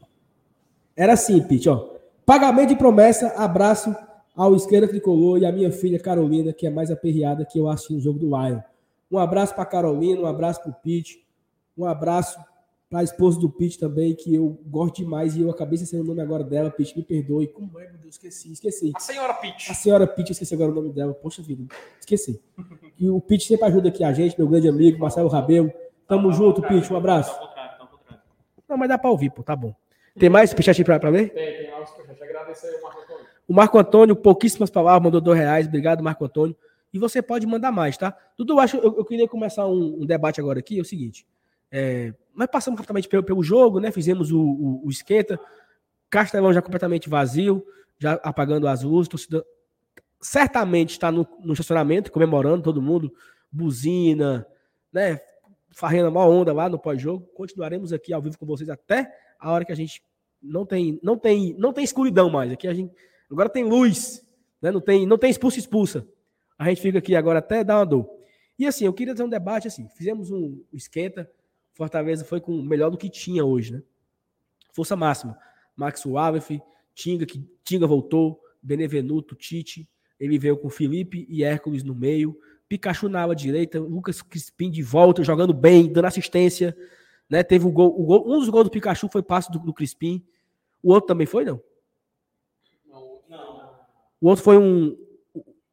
[0.96, 1.90] Era assim, Pete, ó.
[2.26, 3.96] Pagamento de promessa, abraço
[4.36, 7.94] ao esquerda tricolor e a minha filha Carolina, que é mais aperreada que eu assisti
[7.94, 8.60] no jogo do Lion.
[9.12, 11.24] Um abraço para Carolina, um abraço para o Pete,
[11.78, 12.40] um abraço
[12.90, 16.08] para a esposa do Pete também, que eu gosto demais e eu acabei esquecendo o
[16.08, 17.48] nome agora dela, Pete, me perdoe.
[17.48, 18.92] Como é, meu Deus, esqueci, esqueci.
[18.96, 19.72] A senhora Pete.
[19.72, 21.66] A senhora Pete, esqueci agora o nome dela, poxa vida,
[22.00, 22.40] esqueci.
[23.00, 25.72] E o Pete sempre ajuda aqui a gente, meu grande amigo, Marcelo Rabelo.
[26.08, 27.34] Tamo tá junto, Pete, um abraço.
[27.40, 28.20] Tá tá
[28.70, 29.74] Não, mas dá para ouvir, pô, tá bom.
[30.18, 31.30] Tem mais superchat para ler?
[31.30, 32.24] Tem, tem mais superchat.
[32.24, 33.26] Agradecer o Marco Antônio.
[33.48, 35.68] O Marco Antônio, pouquíssimas palavras, mandou dois reais.
[35.68, 36.56] Obrigado, Marco Antônio.
[36.94, 38.16] E você pode mandar mais, tá?
[38.38, 40.78] Dudu, acho, eu, eu queria começar um, um, debate agora aqui.
[40.78, 41.26] É o seguinte:
[41.72, 43.92] é, nós passamos rapidamente pelo, pelo jogo, né?
[43.92, 45.40] Fizemos o, o, o esquenta.
[46.10, 47.66] Castelão já completamente vazio,
[47.98, 49.10] já apagando as luzes.
[49.10, 49.44] Torcida
[50.22, 53.12] certamente está no, no estacionamento, comemorando todo mundo,
[53.52, 54.46] buzina,
[54.92, 55.20] né?
[55.72, 57.28] Farrendo uma onda lá no pós-jogo.
[57.34, 59.12] Continuaremos aqui ao vivo com vocês até
[59.44, 60.02] a hora que a gente
[60.42, 62.52] não tem, não tem, não tem escuridão mais.
[62.52, 62.94] Aqui a gente
[63.30, 64.26] agora tem luz,
[64.62, 64.72] né?
[64.72, 66.08] Não tem, não tem expulsa expulsa.
[66.58, 68.10] A gente fica aqui agora até dar uma dor.
[68.58, 69.90] E assim, eu queria ter um debate assim.
[69.98, 71.30] Fizemos um esquenta.
[71.74, 73.84] Fortaleza foi com melhor do que tinha hoje, né?
[74.72, 75.38] Força máxima.
[75.76, 76.62] Max Wavef,
[76.96, 82.38] Tinga, que Tinga voltou, Benevenuto, Tite, ele veio com Felipe e Hércules no meio,
[82.70, 86.76] Pikachu na ala direita, Lucas Crispim de volta, jogando bem, dando assistência.
[87.30, 87.44] Né?
[87.44, 90.24] Teve o gol, o gol, um dos gols do Pikachu foi passe do, do Crispim.
[90.82, 91.62] O outro também foi, não?
[93.30, 93.72] Não.
[94.22, 94.98] O outro foi um.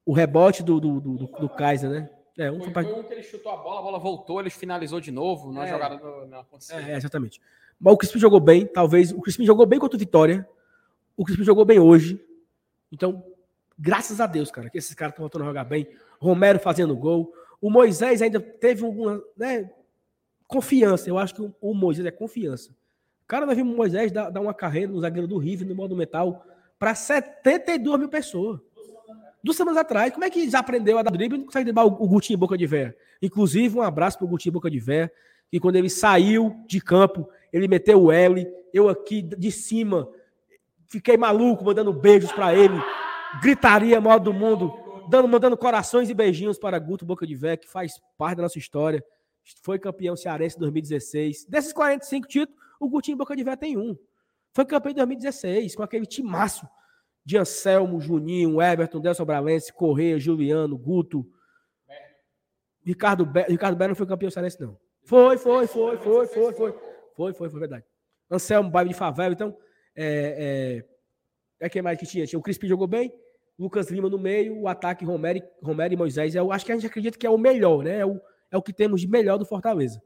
[0.04, 2.10] O rebote do, do, do, do, do Kaiser, né?
[2.38, 4.40] É, um Foi, foi pra- foi um que ele chutou a bola, a bola voltou,
[4.40, 5.68] ele finalizou de novo na É.
[5.70, 7.40] jogada do, na É, é, exatamente.
[7.78, 9.12] Mas o Crispim jogou bem, talvez.
[9.12, 10.48] O Crispim jogou bem contra o Vitória.
[11.16, 12.18] O Crispim jogou bem hoje.
[12.90, 13.22] Então,
[13.78, 15.86] graças a Deus, cara, que esses caras estão voltando a jogar bem.
[16.18, 17.32] Romero fazendo gol.
[17.60, 19.70] O Moisés ainda teve alguma né,
[20.50, 21.08] confiança.
[21.08, 22.74] Eu acho que o, o Moisés é confiança.
[23.26, 25.96] Cara, nós vimos o Moisés dar, dar uma carreira no zagueiro do River, no modo
[25.96, 26.44] metal,
[26.78, 28.60] para 72 mil pessoas.
[29.42, 30.12] Duas semanas atrás.
[30.12, 32.38] Como é que já aprendeu a dar drible e não consegue driblar o, o Gutinho
[32.38, 32.94] Boca de Véia?
[33.22, 35.10] Inclusive, um abraço pro Gutinho Boca de Véia,
[35.50, 38.46] que quando ele saiu de campo, ele meteu o L.
[38.74, 40.08] Eu aqui de cima
[40.88, 42.74] fiquei maluco, mandando beijos para ele.
[43.40, 44.74] Gritaria maior do mundo,
[45.08, 48.58] dando, mandando corações e beijinhos para Guto Boca de Véia, que faz parte da nossa
[48.58, 49.04] história.
[49.62, 51.46] Foi campeão cearense em 2016.
[51.46, 53.96] Desses 45 títulos, o Gutinho Boca de Véia tem um.
[54.53, 56.66] Foi campeão em 2016, com aquele timaço
[57.24, 61.26] de Anselmo, Juninho, Everton, Delson Bralense, Correia, Juliano, Guto.
[62.85, 64.79] Ricardo Bé, Ricardo Bé não foi campeão cearense, não.
[65.05, 66.74] Foi, foi, foi, foi, foi, foi.
[67.14, 67.85] Foi, foi, foi verdade.
[68.31, 69.57] Anselmo, bairro de favela, então.
[69.94, 70.83] É,
[71.61, 72.24] é, é quem mais que tinha?
[72.38, 73.12] O Crispim jogou bem,
[73.59, 76.35] Lucas Lima no meio, o ataque Romero, Romero e Moisés.
[76.35, 77.98] Eu acho que a gente acredita que é o melhor, né?
[77.98, 80.02] É o, é o que temos de melhor do Fortaleza.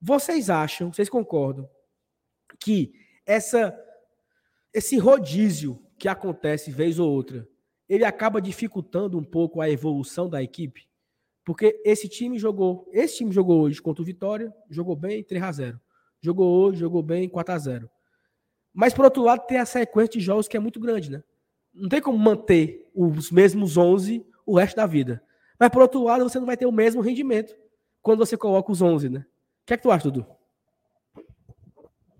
[0.00, 1.68] Vocês acham, vocês concordam,
[2.60, 2.92] que
[3.26, 3.76] essa,
[4.72, 7.48] esse rodízio que acontece vez ou outra,
[7.88, 10.88] ele acaba dificultando um pouco a evolução da equipe?
[11.44, 15.52] Porque esse time jogou, esse time jogou hoje contra o Vitória, jogou bem 3 a
[15.52, 15.80] 0.
[16.20, 17.90] Jogou hoje, jogou bem 4 a 0.
[18.72, 21.22] Mas por outro lado, tem a sequência de jogos que é muito grande, né?
[21.72, 25.22] Não tem como manter os mesmos 11 o resto da vida.
[25.58, 27.54] Mas por outro lado, você não vai ter o mesmo rendimento
[28.02, 29.20] quando você coloca os 11, né?
[29.62, 30.26] O que é que tu acha, Dudu?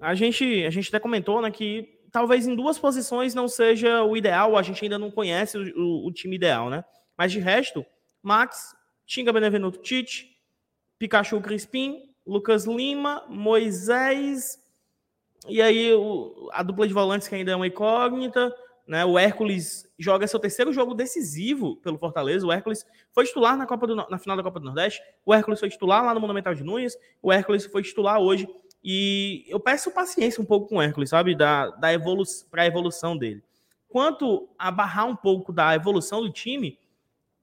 [0.00, 4.16] A gente, a gente até comentou, né, que talvez em duas posições não seja o
[4.16, 6.84] ideal, a gente ainda não conhece o, o- o time ideal, né?
[7.16, 7.84] Mas de resto,
[8.22, 8.74] Max,
[9.06, 10.36] Tinga Benevenuto Tite,
[10.98, 14.58] Pikachu Crispim, Lucas Lima, Moisés,
[15.48, 18.54] e aí o- a dupla de volantes que ainda é uma incógnita,
[18.88, 19.04] né?
[19.04, 22.46] O Hércules joga seu terceiro jogo decisivo pelo Fortaleza.
[22.46, 25.00] O Hércules foi titular na, Copa do, No- na final da Copa do Nordeste.
[25.24, 26.96] O Hércules foi titular lá no Monumental de Nunes.
[27.22, 28.48] O Hércules foi titular hoje.
[28.82, 31.34] E eu peço paciência um pouco com o Hércules, sabe?
[31.34, 33.42] Da, da evolu para a evolução dele.
[33.88, 36.78] Quanto a barrar um pouco da evolução do time,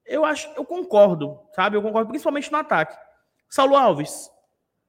[0.04, 1.76] eu acho, eu concordo, sabe?
[1.76, 2.96] Eu concordo principalmente no ataque.
[3.48, 4.30] Saulo Alves,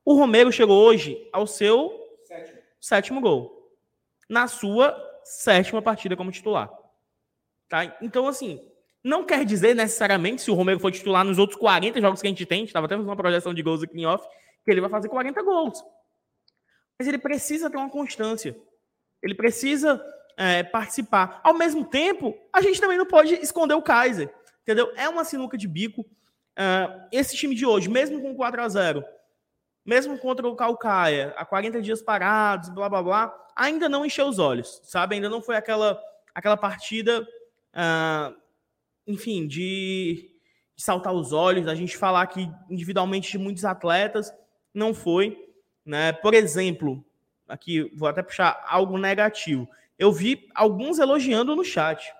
[0.05, 1.91] o Romero chegou hoje ao seu
[2.79, 3.71] sétimo gol.
[4.29, 4.95] Na sua
[5.27, 6.69] sétima partida como titular.
[7.67, 7.97] Tá?
[8.01, 8.61] Então, assim,
[9.03, 12.29] não quer dizer necessariamente, se o Romero for titular nos outros 40 jogos que a
[12.29, 14.25] gente tem, a gente estava até uma projeção de gols aqui em off,
[14.63, 15.83] que ele vai fazer 40 gols.
[16.97, 18.55] Mas ele precisa ter uma constância.
[19.21, 20.03] Ele precisa
[20.37, 21.41] é, participar.
[21.43, 24.33] Ao mesmo tempo, a gente também não pode esconder o Kaiser.
[24.63, 24.91] Entendeu?
[24.95, 26.05] É uma sinuca de bico.
[26.55, 29.05] Ah, esse time de hoje, mesmo com 4 a 0
[29.87, 34.37] mesmo contra o Calcaia, há 40 dias parados, blá blá blá, ainda não encheu os
[34.37, 35.15] olhos, sabe?
[35.15, 35.97] Ainda não foi aquela,
[36.35, 37.25] aquela partida,
[37.73, 38.33] ah,
[39.07, 40.29] enfim, de,
[40.75, 44.29] de saltar os olhos, da gente falar que individualmente de muitos atletas,
[44.73, 45.41] não foi.
[45.85, 46.11] Né?
[46.11, 47.01] Por exemplo,
[47.47, 49.69] aqui vou até puxar algo negativo.
[49.97, 52.13] Eu vi alguns elogiando no chat,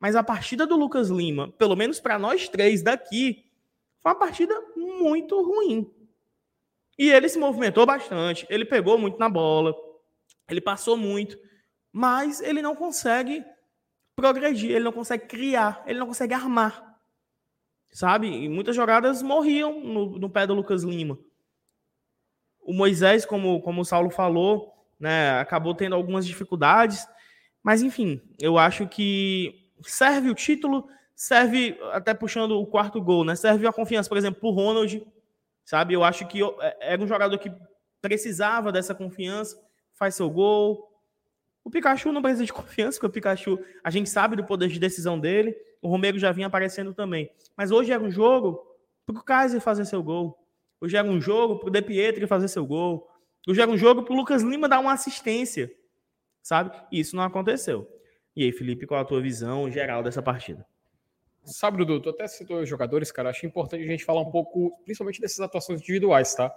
[0.00, 3.44] mas a partida do Lucas Lima, pelo menos para nós três daqui,
[4.02, 5.92] foi uma partida muito ruim.
[6.98, 9.74] E ele se movimentou bastante, ele pegou muito na bola,
[10.48, 11.36] ele passou muito,
[11.92, 13.44] mas ele não consegue
[14.16, 16.94] progredir, ele não consegue criar, ele não consegue armar.
[17.90, 18.28] Sabe?
[18.28, 21.18] E muitas jogadas morriam no, no pé do Lucas Lima.
[22.60, 27.06] O Moisés, como, como o Saulo falou, né, acabou tendo algumas dificuldades,
[27.62, 33.34] mas enfim, eu acho que serve o título, serve, até puxando o quarto gol, né?
[33.36, 35.06] Serve a confiança, por exemplo, para o Ronald,
[35.64, 35.94] sabe?
[35.94, 36.40] Eu acho que
[36.80, 37.52] era um jogador que
[38.00, 39.56] precisava dessa confiança,
[39.94, 40.90] faz seu gol.
[41.64, 44.78] O Pikachu não precisa de confiança, porque o Pikachu, a gente sabe do poder de
[44.78, 45.56] decisão dele.
[45.80, 47.30] O Romero já vinha aparecendo também.
[47.56, 48.62] Mas hoje era um jogo
[49.06, 50.38] para o Kaiser fazer seu gol.
[50.80, 53.08] Hoje era um jogo para o De Pietri fazer seu gol.
[53.46, 55.70] Hoje era um jogo para o Lucas Lima dar uma assistência,
[56.42, 56.76] sabe?
[56.90, 57.86] E isso não aconteceu.
[58.34, 60.66] E aí, Felipe, qual a tua visão geral dessa partida?
[61.44, 63.30] Sabe, Dudu, tu até citou os jogadores, cara.
[63.30, 66.54] Acho importante a gente falar um pouco, principalmente dessas atuações individuais, tá?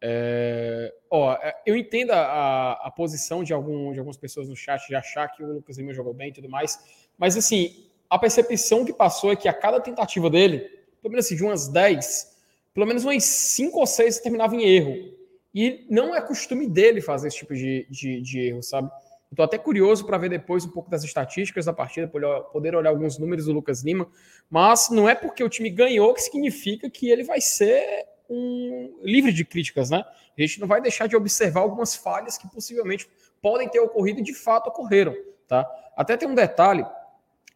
[0.00, 4.94] É, ó, eu entendo a, a posição de, algum, de algumas pessoas no chat de
[4.94, 6.78] achar que o Lucas Lima jogou bem e tudo mais,
[7.16, 10.58] mas assim, a percepção que passou é que a cada tentativa dele,
[11.00, 12.36] pelo menos assim, de umas 10,
[12.74, 15.14] pelo menos umas 5 ou 6 terminava em erro.
[15.54, 18.90] E não é costume dele fazer esse tipo de, de, de erro, sabe?
[19.34, 23.18] Estou até curioso para ver depois um pouco das estatísticas da partida, poder olhar alguns
[23.18, 24.08] números do Lucas Lima,
[24.48, 29.32] mas não é porque o time ganhou que significa que ele vai ser um livre
[29.32, 30.04] de críticas, né?
[30.38, 33.08] A gente não vai deixar de observar algumas falhas que possivelmente
[33.42, 35.16] podem ter ocorrido e de fato ocorreram,
[35.48, 35.68] tá?
[35.96, 36.86] Até tem um detalhe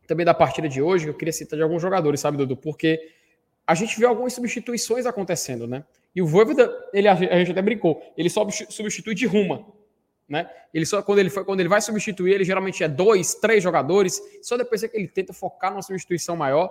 [0.08, 2.56] também da partida de hoje que eu queria citar de alguns jogadores, sabe, Dudu?
[2.56, 3.08] Porque
[3.64, 5.84] a gente viu algumas substituições acontecendo, né?
[6.12, 9.64] E o Voivoda, ele, a gente até brincou, ele só substitui de ruma,
[10.28, 10.48] né?
[10.74, 14.56] Ele só quando ele, quando ele vai substituir, ele geralmente é dois, três jogadores, só
[14.56, 16.70] depois é que ele tenta focar numa substituição maior.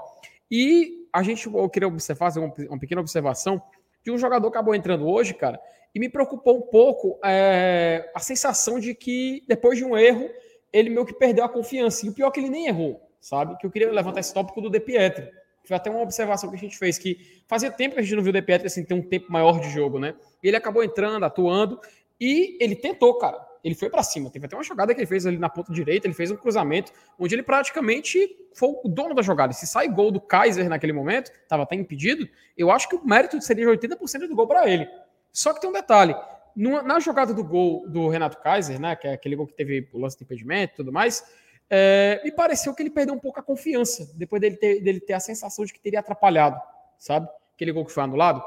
[0.49, 3.61] E a gente, eu queria observar, fazer uma, uma pequena observação
[4.03, 5.59] de um jogador que acabou entrando hoje, cara,
[5.93, 10.29] e me preocupou um pouco é, a sensação de que depois de um erro,
[10.71, 12.05] ele meio que perdeu a confiança.
[12.05, 13.57] E o pior é que ele nem errou, sabe?
[13.57, 15.27] Que eu queria levantar esse tópico do De Pietro.
[15.65, 18.23] Foi até uma observação que a gente fez, que fazia tempo que a gente não
[18.23, 20.15] viu o De Pietro assim, ter um tempo maior de jogo, né?
[20.41, 21.81] Ele acabou entrando, atuando,
[22.19, 23.46] e ele tentou, cara.
[23.63, 24.29] Ele foi para cima.
[24.29, 26.91] Teve até uma jogada que ele fez ali na ponta direita, ele fez um cruzamento,
[27.17, 28.19] onde ele praticamente
[28.53, 29.53] foi o dono da jogada.
[29.53, 32.27] Se sai gol do Kaiser naquele momento, estava até impedido,
[32.57, 34.87] eu acho que o mérito seria de 80% do gol para ele.
[35.31, 36.15] Só que tem um detalhe.
[36.55, 39.99] na jogada do gol do Renato Kaiser, né, que é aquele gol que teve o
[39.99, 41.23] lance de impedimento e tudo mais,
[41.69, 45.13] é, me pareceu que ele perdeu um pouco a confiança, depois dele ter, dele ter
[45.13, 46.59] a sensação de que teria atrapalhado,
[46.97, 47.27] sabe?
[47.53, 48.43] Aquele gol que foi anulado.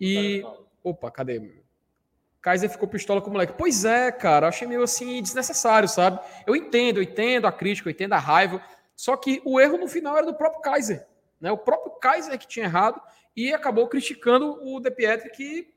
[0.00, 0.42] E.
[0.82, 1.63] Opa, cadê?
[2.44, 3.54] Kaiser ficou pistola com o moleque.
[3.56, 6.20] Pois é, cara, achei meio assim desnecessário, sabe?
[6.46, 8.62] Eu entendo, eu entendo a crítica, eu entendo a raiva.
[8.94, 11.06] Só que o erro no final era do próprio Kaiser.
[11.40, 11.50] Né?
[11.50, 13.00] O próprio Kaiser que tinha errado
[13.34, 15.72] e acabou criticando o De Pietri, que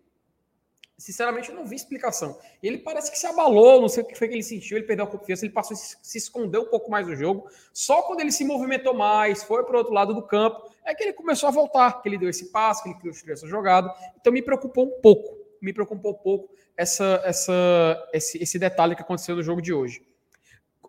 [0.97, 2.37] sinceramente eu não vi explicação.
[2.61, 5.05] Ele parece que se abalou, não sei o que foi que ele sentiu, ele perdeu
[5.05, 7.49] a confiança, ele passou a se esconder um pouco mais do jogo.
[7.71, 11.01] Só quando ele se movimentou mais, foi para o outro lado do campo, é que
[11.01, 13.89] ele começou a voltar, que ele deu esse passo, que ele criou essa jogada.
[14.19, 19.01] Então me preocupou um pouco, me preocupou um pouco essa, essa, esse, esse detalhe que
[19.01, 20.01] aconteceu no jogo de hoje.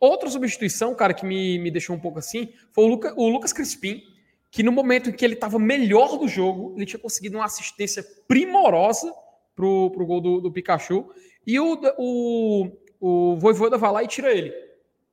[0.00, 3.52] Outra substituição, cara, que me, me deixou um pouco assim, foi o, Luca, o Lucas
[3.52, 4.02] Crispim,
[4.50, 8.04] que no momento em que ele estava melhor do jogo, ele tinha conseguido uma assistência
[8.26, 9.12] primorosa
[9.54, 11.10] pro, pro gol do, do Pikachu,
[11.46, 14.54] e o, o, o Voivoda vai lá e tira ele.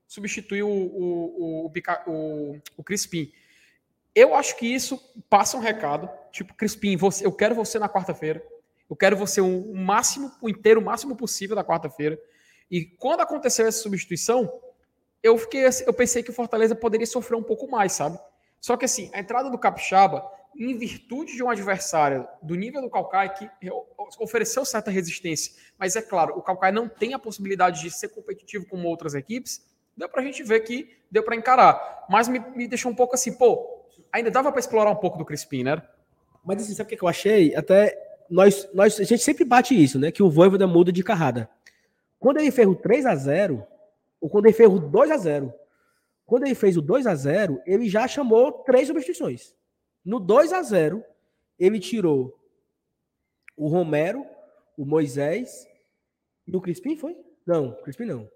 [0.08, 1.72] Substitui o, o, o,
[2.08, 3.32] o, o Crispim.
[4.14, 8.42] Eu acho que isso passa um recado, tipo, Crispim, você, eu quero você na quarta-feira.
[8.90, 12.20] Eu quero você o um, um máximo, o inteiro, o máximo possível da quarta-feira.
[12.70, 14.52] E quando aconteceu essa substituição,
[15.22, 18.20] eu fiquei, eu pensei que o Fortaleza poderia sofrer um pouco mais, sabe?
[18.62, 20.24] Só que assim, a entrada do Capixaba,
[20.58, 23.50] em virtude de um adversário do nível do Calcaia que
[24.20, 28.66] ofereceu certa resistência, mas é claro, o Calcaia não tem a possibilidade de ser competitivo
[28.68, 29.66] como outras equipes,
[29.96, 32.06] deu para a gente ver que deu para encarar.
[32.10, 35.26] Mas me, me, deixou um pouco assim, pô, ainda dava para explorar um pouco do
[35.26, 35.82] Crispim, né?
[36.44, 37.56] Mas assim, sabe o que eu achei?
[37.56, 40.12] Até nós, nós, a gente sempre bate isso, né?
[40.12, 41.50] Que o Voivoda muda de carrada.
[42.20, 43.66] Quando ele fez o 3 a 0
[44.20, 45.54] ou quando ele fez o 2 a 0
[46.26, 49.56] quando ele fez o 2 a 0 ele já chamou três substituições.
[50.04, 51.04] No 2 a 0
[51.60, 52.38] ele tirou
[53.56, 54.26] o Romero,
[54.78, 55.68] o Moisés
[56.48, 57.16] e o Crispim, foi?
[57.46, 58.30] Não, Crispim não.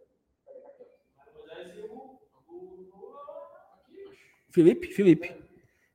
[4.50, 5.36] Felipe, Felipe.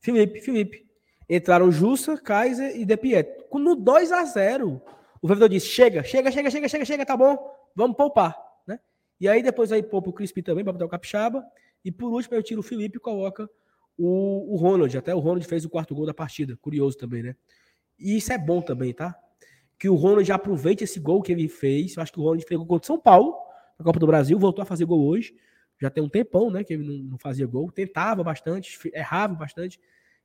[0.00, 0.83] Felipe, Felipe.
[1.28, 3.44] Entraram Jussa, Kaiser e De Pietro.
[3.58, 4.82] No 2 a 0
[5.24, 7.38] o vendedor disse: chega, chega, chega, chega, chega, chega, tá bom,
[7.74, 8.36] vamos poupar.
[8.66, 8.78] Né?
[9.18, 11.42] E aí depois aí poupa o Crispim também para botar o Capixaba.
[11.82, 13.48] E por último, eu tiro o Felipe e coloca
[13.96, 14.94] o, o Ronald.
[14.98, 16.58] Até o Ronald fez o quarto gol da partida.
[16.58, 17.36] Curioso também, né?
[17.98, 19.18] E isso é bom também, tá?
[19.78, 21.96] Que o Ronald aproveite esse gol que ele fez.
[21.96, 23.34] Eu acho que o Ronald fez gol contra São Paulo,
[23.78, 25.34] na Copa do Brasil, voltou a fazer gol hoje.
[25.80, 26.62] Já tem um tempão, né?
[26.62, 27.72] Que ele não, não fazia gol.
[27.72, 29.80] Tentava bastante, errava bastante.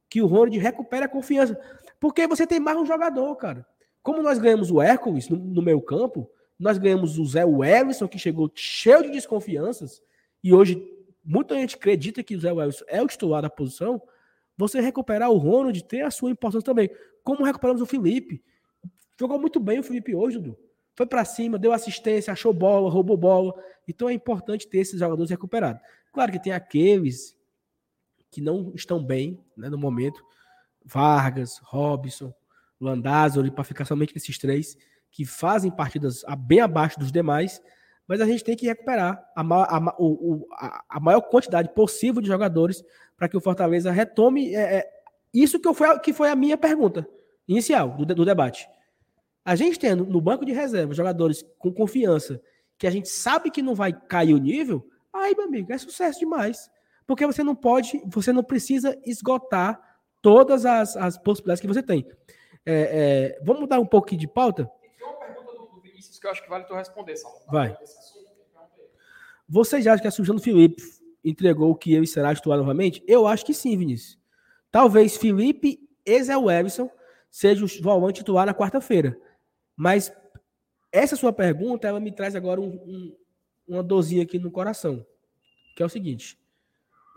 [0.10, 1.60] Que o Ronald recupere a confiança.
[2.00, 3.66] Porque você tem mais um jogador, cara.
[4.02, 8.52] Como nós ganhamos o Hércules no, no campo, nós ganhamos o Zé Wellison, que chegou
[8.56, 10.02] cheio de desconfianças,
[10.44, 10.82] e hoje
[11.24, 14.02] muita gente acredita que o Zé Wellison é o titular da posição,
[14.58, 16.90] você recuperar o Ronald tem a sua importância também.
[17.24, 18.44] Como recuperamos o Felipe.
[19.18, 20.58] Jogou muito bem o Felipe hoje, Dudu.
[20.96, 23.54] Foi para cima, deu assistência, achou bola, roubou bola.
[23.88, 25.82] Então é importante ter esses jogadores recuperados.
[26.12, 27.38] Claro que tem aqueles
[28.32, 30.24] que não estão bem né, no momento.
[30.86, 32.34] Vargas, Robson,
[32.80, 34.78] Landázuri, para ficar somente nesses três,
[35.12, 37.62] que fazem partidas bem abaixo dos demais,
[38.08, 42.84] mas a gente tem que recuperar a, a, a, a maior quantidade possível de jogadores
[43.16, 44.90] para que o Fortaleza retome é, é,
[45.34, 47.08] isso que, eu foi, que foi a minha pergunta
[47.48, 48.68] inicial do, do debate.
[49.44, 52.42] A gente tendo no banco de reserva jogadores com confiança,
[52.78, 56.20] que a gente sabe que não vai cair o nível, aí, meu amigo, é sucesso
[56.20, 56.70] demais.
[57.10, 59.82] Porque você não pode, você não precisa esgotar
[60.22, 62.08] todas as, as possibilidades que você tem.
[62.64, 64.72] É, é, vamos mudar um pouco de pauta?
[64.96, 67.40] Tem uma pergunta do, Vinícius que eu acho que vale tu responder, Salvo.
[67.52, 67.76] Vai.
[69.48, 70.84] Vocês acham que a Sujano Felipe
[71.26, 73.04] entregou o que ele será titular novamente?
[73.08, 74.20] Eu acho que sim, Vinícius.
[74.70, 76.92] Talvez Felipe e Zé Webson
[77.32, 79.20] seja o volante titular na quarta-feira.
[79.76, 80.14] Mas
[80.92, 83.18] essa sua pergunta, ela me traz agora um, um,
[83.68, 85.04] uma dorzinha aqui no coração.
[85.76, 86.38] Que é o seguinte.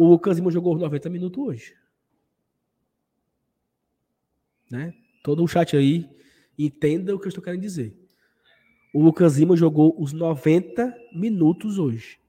[0.05, 1.77] O Lima jogou 90 minutos hoje.
[4.69, 4.93] Né?
[5.23, 6.11] Todo o chat aí
[6.59, 7.97] entenda o que eu estou querendo dizer.
[8.93, 12.21] O Lucas Lima jogou os 90 minutos hoje.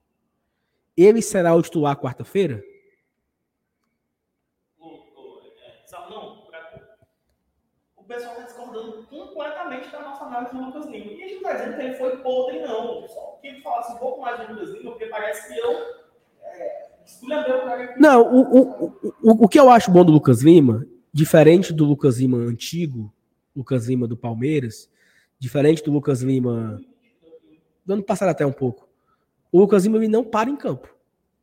[0.96, 2.62] Ele será o titular quarta-feira?
[7.96, 11.10] O pessoal está discordando completamente da nossa análise do Lucas Lima.
[11.10, 13.08] E a gente está dizendo que ele foi podre, não.
[13.08, 15.72] Só que falasse um pouco mais do Lucas Lima, porque parece que eu
[16.42, 16.93] é,
[17.98, 18.86] Não, o, o,
[19.22, 23.12] o, o que eu acho bom do Lucas Lima, diferente do Lucas Lima antigo,
[23.54, 24.90] Lucas Lima do Palmeiras,
[25.38, 26.80] diferente do Lucas Lima
[27.84, 28.88] do ano passado até um pouco,
[29.52, 30.88] o Lucas Lima ele não para em campo.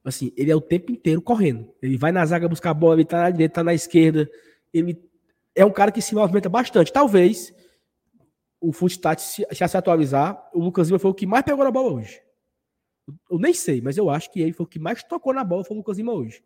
[0.04, 1.70] Assim, ele é o tempo inteiro correndo.
[1.82, 4.30] Ele vai na zaga buscar a bola, ele tá na direita, tá na esquerda.
[4.74, 5.00] Ele
[5.54, 6.92] é um cara que se movimenta bastante.
[6.92, 7.54] Talvez
[8.60, 11.94] o Footstat se, se atualizar, o Lucas Lima foi o que mais pegou na bola
[11.94, 12.20] hoje.
[13.30, 15.64] Eu nem sei, mas eu acho que ele foi o que mais tocou na bola,
[15.64, 16.44] foi o Lucas Lima hoje.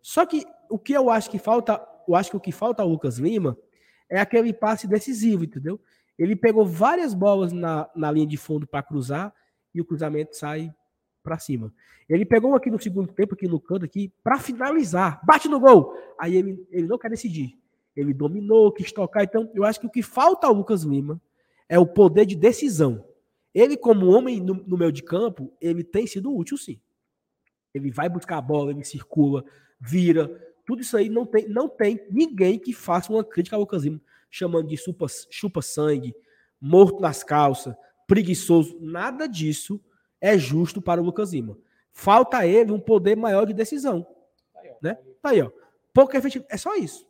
[0.00, 2.88] Só que o que eu acho que falta, eu acho que o que falta ao
[2.88, 3.56] Lucas Lima
[4.08, 5.80] é aquele passe decisivo, entendeu?
[6.18, 9.34] Ele pegou várias bolas na, na linha de fundo para cruzar
[9.74, 10.72] e o cruzamento sai
[11.22, 11.72] para cima.
[12.08, 15.20] Ele pegou aqui no segundo tempo, aqui no canto, aqui, para finalizar.
[15.24, 15.92] Bate no gol.
[16.18, 17.58] Aí ele, ele não quer decidir.
[17.96, 19.24] Ele dominou, quis tocar.
[19.24, 21.20] Então, eu acho que o que falta ao Lucas Lima
[21.68, 23.04] é o poder de decisão.
[23.56, 26.78] Ele, como homem no, no meio de campo, ele tem sido útil, sim.
[27.72, 29.42] Ele vai buscar a bola, ele circula,
[29.80, 30.28] vira.
[30.66, 33.98] Tudo isso aí não tem, não tem ninguém que faça uma crítica ao Lucas Lima,
[34.30, 34.76] chamando de
[35.30, 36.14] chupa-sangue,
[36.60, 37.74] morto nas calças,
[38.06, 39.82] preguiçoso, nada disso
[40.20, 41.56] é justo para o Lucas Lima.
[41.94, 44.06] Falta a ele um poder maior de decisão.
[44.52, 44.76] Tá aí, ó.
[44.82, 44.98] Né?
[45.22, 45.50] Tá aí, ó.
[45.94, 46.44] Pouco efetivo.
[46.50, 47.08] É só isso.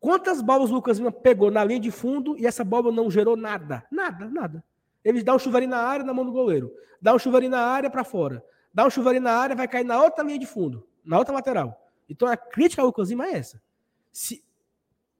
[0.00, 3.36] Quantas bolas o Lucas Lima pegou na linha de fundo e essa bola não gerou
[3.36, 3.86] nada?
[3.88, 4.64] Nada, nada.
[5.04, 6.72] Ele dá um chuveirinho na área na mão do goleiro.
[7.00, 8.42] Dá um chuveirinho na área para fora.
[8.72, 11.80] Dá um chuveirinho na área, vai cair na outra linha de fundo, na outra lateral.
[12.08, 13.60] Então a crítica ao Lima é essa.
[14.10, 14.42] Se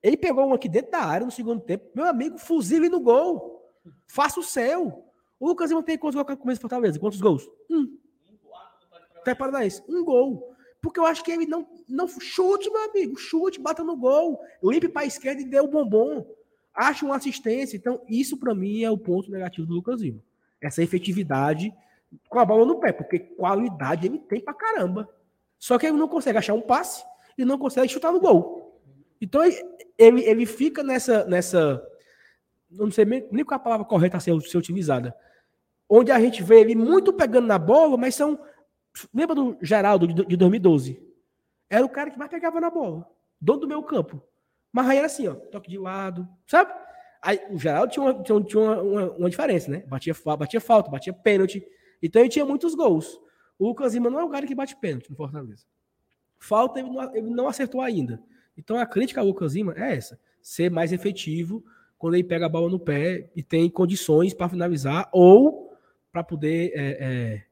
[0.03, 3.73] ele pegou um aqui dentro da área no segundo tempo, meu amigo, fuzile no gol.
[4.07, 5.05] Faça o céu.
[5.39, 6.99] O Lucas Lima tem quantos gols no começo Fortaleza?
[6.99, 7.49] Quantos gols?
[7.71, 7.99] Um.
[9.17, 9.83] Até Paranaense.
[9.89, 10.55] Um gol.
[10.81, 13.17] Porque eu acho que ele não, não chute, meu amigo.
[13.17, 14.39] Chute, bata no gol.
[14.63, 16.27] Limpe para a esquerda e dê o bombom.
[16.75, 17.77] Acha uma assistência.
[17.77, 20.21] Então, isso para mim é o ponto negativo do Lucas Lima.
[20.61, 21.73] Essa efetividade
[22.29, 22.93] com a bola no pé.
[22.93, 25.09] Porque qualidade ele tem pra caramba.
[25.59, 27.05] Só que ele não consegue achar um passe
[27.39, 28.81] e não consegue chutar no gol.
[29.21, 29.43] Então,
[29.97, 31.83] ele, ele fica nessa, nessa
[32.79, 35.15] não sei nem qual a palavra correta a ser, ser utilizada,
[35.89, 38.39] onde a gente vê ele muito pegando na bola, mas são.
[39.13, 41.03] Lembra do Geraldo de, de 2012?
[41.69, 43.09] Era o cara que mais pegava na bola,
[43.41, 44.23] dono do meu campo.
[44.75, 46.75] Mas aí era assim, ó, toque de lado, sabe?
[47.23, 49.85] Aí o Geraldo tinha uma, tinha, uma, uma, uma diferença, né?
[49.87, 51.65] Batia, batia falta, batia pênalti.
[52.03, 53.21] Então ele tinha muitos gols.
[53.57, 55.65] O Lucas Lima não é o cara que bate pênalti no Fortaleza.
[56.41, 58.21] Falta ele não, ele não acertou ainda.
[58.59, 61.65] Então a crítica ao Lucas Lima é essa: ser mais efetivo
[61.97, 65.73] quando ele pega a bola no pé e tem condições para finalizar ou
[66.11, 66.73] para poder.
[66.75, 67.45] É, é,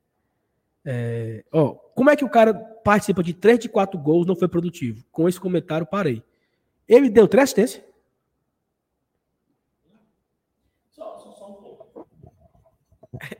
[0.84, 4.48] é, ó, como é que o cara participa de 3 de 4 gols não foi
[4.48, 5.04] produtivo?
[5.12, 6.20] Com esse comentário, parei.
[6.94, 7.82] Ele deu três assistências?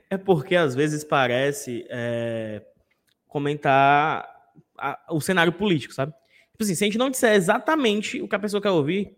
[0.09, 2.65] É porque às vezes parece é,
[3.27, 4.29] comentar
[4.79, 6.13] a, o cenário político, sabe?
[6.53, 9.17] Tipo assim, se a gente não disser exatamente o que a pessoa quer ouvir,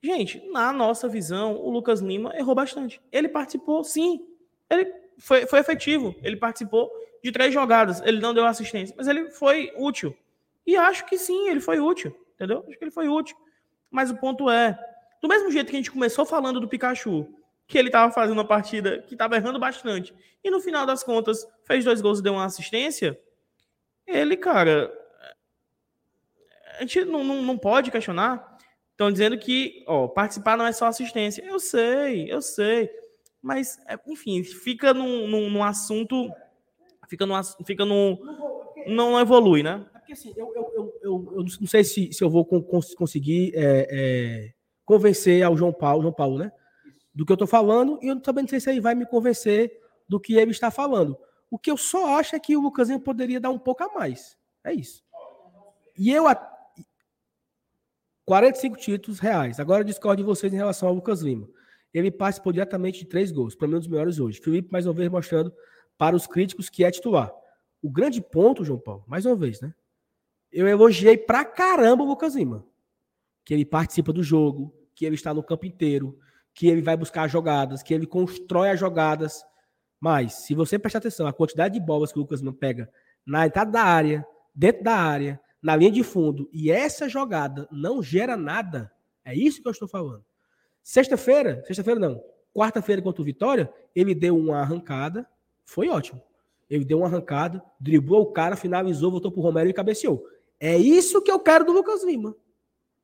[0.00, 3.00] Gente, na nossa visão, o Lucas Lima errou bastante.
[3.10, 4.24] Ele participou, sim.
[4.70, 6.14] Ele foi, foi efetivo.
[6.22, 6.88] Ele participou
[7.22, 8.00] de três jogadas.
[8.02, 10.16] Ele não deu assistência, mas ele foi útil.
[10.64, 12.14] E acho que sim, ele foi útil.
[12.38, 12.64] Entendeu?
[12.68, 13.36] Acho que ele foi útil.
[13.90, 14.78] Mas o ponto é,
[15.20, 17.26] do mesmo jeito que a gente começou falando do Pikachu,
[17.66, 21.46] que ele estava fazendo uma partida que estava errando bastante, e no final das contas
[21.64, 23.18] fez dois gols e deu uma assistência,
[24.06, 24.92] ele, cara,
[26.76, 28.58] a gente não, não, não pode questionar
[28.98, 31.40] Estão dizendo que ó, participar não é só assistência.
[31.44, 32.90] Eu sei, eu sei.
[33.40, 36.28] Mas, é, enfim, fica num, num, num assunto.
[37.08, 37.40] Fica num.
[37.64, 38.18] Fica num
[38.88, 39.86] não evolui, né?
[39.94, 43.52] É porque assim, eu, eu, eu, eu, eu não sei se, se eu vou conseguir
[43.54, 44.52] é, é,
[44.84, 46.52] convencer ao João Paulo, João Paulo, né?
[47.14, 49.72] Do que eu estou falando, e eu também não sei se ele vai me convencer
[50.08, 51.18] do que ele está falando.
[51.50, 54.36] O que eu só acho é que o Lucasinho poderia dar um pouco a mais.
[54.64, 55.02] É isso.
[55.96, 56.26] E eu,
[58.24, 59.58] 45 títulos reais.
[59.58, 61.48] Agora eu discordo de vocês em relação ao Lucas Lima.
[61.92, 64.38] Ele participou diretamente de três gols, para mim um dos melhores hoje.
[64.40, 65.52] Felipe, mais uma vez, mostrando
[65.96, 67.32] para os críticos que é titular.
[67.82, 69.72] O grande ponto, João Paulo, mais uma vez, né?
[70.52, 72.64] Eu elogiei pra caramba o Lucas Lima.
[73.44, 76.18] Que ele participa do jogo, que ele está no campo inteiro,
[76.54, 79.44] que ele vai buscar jogadas, que ele constrói as jogadas.
[80.00, 82.90] Mas, se você prestar atenção, a quantidade de bolas que o Lucas Lima pega
[83.24, 88.02] na entrada da área, dentro da área, na linha de fundo, e essa jogada não
[88.02, 88.90] gera nada,
[89.24, 90.24] é isso que eu estou falando.
[90.82, 92.22] Sexta-feira, sexta-feira não,
[92.54, 95.28] quarta-feira contra o Vitória, ele deu uma arrancada,
[95.64, 96.22] foi ótimo.
[96.68, 100.24] Ele deu uma arrancada, driblou o cara, finalizou, voltou pro Romero e cabeceou.
[100.60, 102.34] É isso que eu quero do Lucas Lima.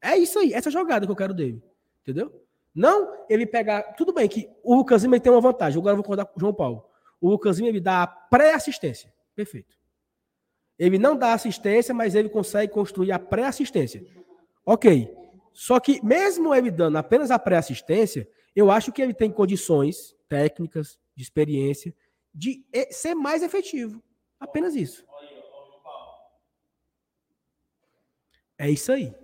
[0.01, 1.63] É isso aí, essa jogada que eu quero dele.
[2.03, 2.43] Entendeu?
[2.75, 3.83] Não ele pegar.
[3.95, 5.79] Tudo bem que o Lucas Lima tem uma vantagem.
[5.79, 6.85] Agora eu vou concordar com o João Paulo.
[7.21, 9.13] O Lucas Lima ele dá a pré-assistência.
[9.35, 9.77] Perfeito.
[10.79, 14.05] Ele não dá assistência, mas ele consegue construir a pré-assistência.
[14.67, 15.09] Ok.
[15.53, 20.99] Só que, mesmo ele dando apenas a pré-assistência, eu acho que ele tem condições técnicas,
[21.15, 21.95] de experiência,
[22.35, 24.03] de ser mais efetivo.
[24.41, 25.07] Apenas isso.
[28.59, 29.15] É isso aí.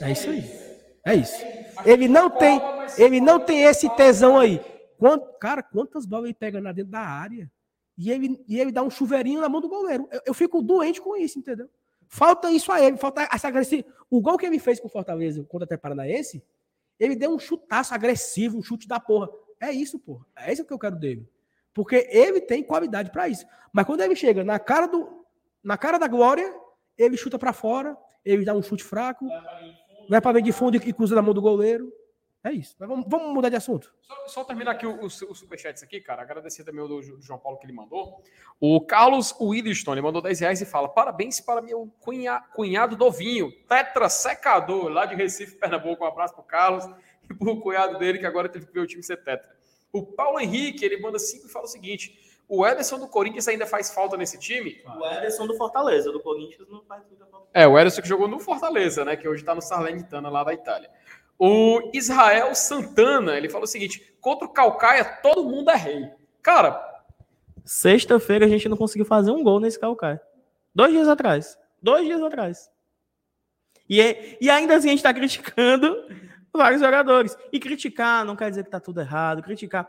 [0.00, 0.60] É isso aí.
[1.04, 1.44] É isso.
[1.84, 2.60] Ele não tem,
[2.98, 4.60] ele não tem esse tesão aí.
[4.98, 7.50] Quanto, cara, quantas bolas ele pega na dentro da área?
[7.96, 10.08] E ele, e ele dá um chuveirinho na mão do goleiro.
[10.10, 11.68] Eu, eu fico doente com isso, entendeu?
[12.06, 13.94] Falta isso a ele, falta essa agressividade.
[14.10, 16.42] O gol que ele fez com o Fortaleza contra o Paranaense,
[16.98, 19.28] ele deu um chutaço agressivo, um chute da porra.
[19.60, 20.26] É isso, porra.
[20.36, 21.28] É isso que eu quero dele.
[21.72, 23.46] Porque ele tem qualidade para isso.
[23.72, 25.20] Mas quando ele chega na cara do
[25.62, 26.54] na cara da glória,
[26.96, 29.26] ele chuta para fora, ele dá um chute fraco,
[30.08, 31.92] vai para meio de fundo e cruza na mão do goleiro.
[32.42, 32.74] É isso.
[32.78, 33.94] Mas vamos, vamos mudar de assunto.
[34.00, 36.22] Só, só terminar aqui os superchats aqui, cara.
[36.22, 38.22] Agradecer também o João Paulo que ele mandou.
[38.58, 43.52] O Carlos Williston, ele mandou 10 reais e fala: parabéns para meu cunha, cunhado Dovinho,
[43.68, 46.02] tetra secador, lá de Recife, Pernambuco.
[46.02, 46.86] Um abraço pro Carlos
[47.28, 49.54] e pro cunhado dele, que agora teve que ver o time ser tetra.
[49.92, 53.64] O Paulo Henrique, ele manda 5 e fala o seguinte: o Ederson do Corinthians ainda
[53.64, 54.82] faz falta nesse time?
[54.84, 57.46] O Ederson do Fortaleza, do Corinthians não faz muita falta.
[57.54, 59.16] É, o Ederson que jogou no Fortaleza, né?
[59.16, 60.90] Que hoje está no Salernitana lá da Itália.
[61.38, 66.10] O Israel Santana, ele falou o seguinte: contra o Calcaia, todo mundo é rei.
[66.42, 66.88] Cara.
[67.64, 70.20] Sexta-feira a gente não conseguiu fazer um gol nesse Calcaia.
[70.74, 71.56] Dois dias atrás.
[71.80, 72.68] Dois dias atrás.
[73.88, 76.04] E, é, e ainda assim a gente está criticando
[76.52, 77.36] vários jogadores.
[77.52, 79.40] E criticar não quer dizer que está tudo errado.
[79.40, 79.88] Criticar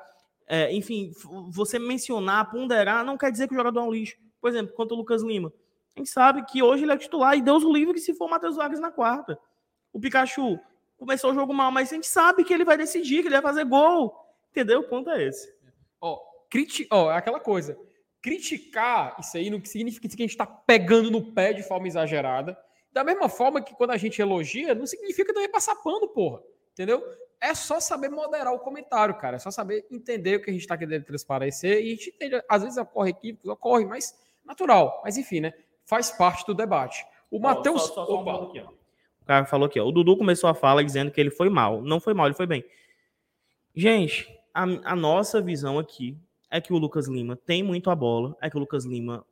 [0.53, 1.13] é, enfim,
[1.49, 4.17] você mencionar, ponderar, não quer dizer que o jogador é um lixo.
[4.41, 5.53] Por exemplo, quanto o Lucas Lima.
[5.95, 8.29] A gente sabe que hoje ele é titular e Deus o livre que se for
[8.29, 9.39] Matheus Vargas na quarta.
[9.93, 10.59] O Pikachu
[10.97, 13.41] começou o jogo mal, mas a gente sabe que ele vai decidir, que ele vai
[13.41, 14.13] fazer gol.
[14.49, 14.81] Entendeu?
[14.81, 15.55] O ponto é esse.
[16.01, 16.85] Ó, criti...
[16.91, 17.79] Ó, é aquela coisa.
[18.21, 22.57] Criticar isso aí não significa que a gente está pegando no pé de forma exagerada.
[22.91, 26.41] Da mesma forma que quando a gente elogia, não significa também passar pano, porra.
[26.81, 27.03] Entendeu?
[27.39, 29.35] É só saber moderar o comentário, cara.
[29.35, 31.79] É só saber entender o que a gente está querendo transparecer.
[31.83, 34.99] E a gente entende, às vezes ocorre equívocos, ocorre, mas natural.
[35.03, 35.53] Mas enfim, né?
[35.85, 37.05] Faz parte do debate.
[37.29, 37.87] O Matheus.
[37.87, 39.85] O cara falou aqui, ó.
[39.85, 41.83] O Dudu começou a fala dizendo que ele foi mal.
[41.83, 42.65] Não foi mal, ele foi bem.
[43.75, 46.17] Gente, a, a nossa visão aqui
[46.49, 49.23] é que o Lucas Lima tem muito a bola, é que o Lucas Lima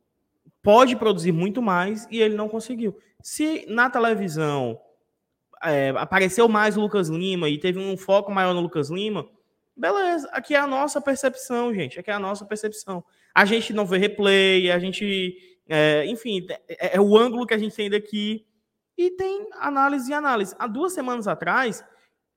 [0.62, 2.96] pode produzir muito mais e ele não conseguiu.
[3.20, 4.80] Se na televisão
[5.62, 9.28] é, apareceu mais o Lucas Lima e teve um foco maior no Lucas Lima,
[9.76, 10.28] beleza.
[10.32, 11.98] Aqui é a nossa percepção, gente.
[11.98, 13.04] Aqui é a nossa percepção.
[13.34, 15.36] A gente não vê replay, a gente.
[15.68, 18.46] É, enfim, é, é, o ângulo que a gente tem daqui.
[18.96, 20.54] E tem análise e análise.
[20.58, 21.82] Há duas semanas atrás,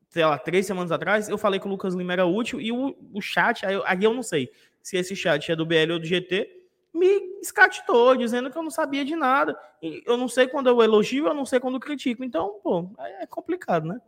[0.09, 2.95] sei lá, três semanas atrás, eu falei que o Lucas Lima era útil e o,
[3.11, 4.49] o chat, aí eu, aí eu não sei
[4.81, 6.47] se esse chat é do BL ou do GT,
[6.93, 9.57] me escatitou, dizendo que eu não sabia de nada.
[9.81, 12.23] Eu não sei quando eu elogio, eu não sei quando critico.
[12.23, 12.89] Então, pô,
[13.19, 13.99] é complicado, né?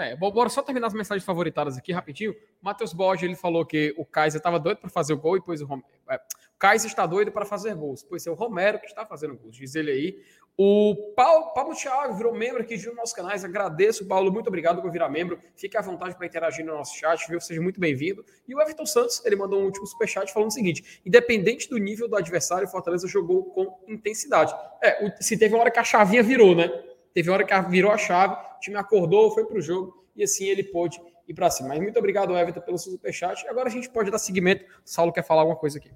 [0.00, 2.34] É, bora só terminar as mensagens favoritadas aqui rapidinho.
[2.62, 5.60] Matheus Borges, ele falou que o Kaiser estava doido para fazer o gol e depois
[5.60, 5.88] o Romero.
[6.08, 9.36] É, o Kaiser está doido para fazer gols, pois é o Romero que está fazendo
[9.36, 10.22] gols, diz ele aí.
[10.62, 13.42] O Paulo, Paulo Thiago virou membro aqui de um nossos canais.
[13.42, 14.30] Agradeço, Paulo.
[14.30, 15.40] Muito obrigado por virar membro.
[15.56, 17.40] Fique à vontade para interagir no nosso chat, viu?
[17.40, 18.22] Seja muito bem-vindo.
[18.46, 22.06] E o Everton Santos, ele mandou um último superchat falando o seguinte: independente do nível
[22.06, 24.54] do adversário, o Fortaleza jogou com intensidade.
[24.82, 26.68] É, se teve uma hora que a chavinha virou, né?
[27.14, 30.22] Teve uma hora que virou a chave, o time acordou, foi para o jogo e
[30.22, 31.70] assim ele pôde ir para cima.
[31.70, 33.48] Mas muito obrigado, Everton, pelo seu superchat.
[33.48, 34.62] Agora a gente pode dar seguimento.
[34.62, 35.90] O Saulo quer falar alguma coisa aqui.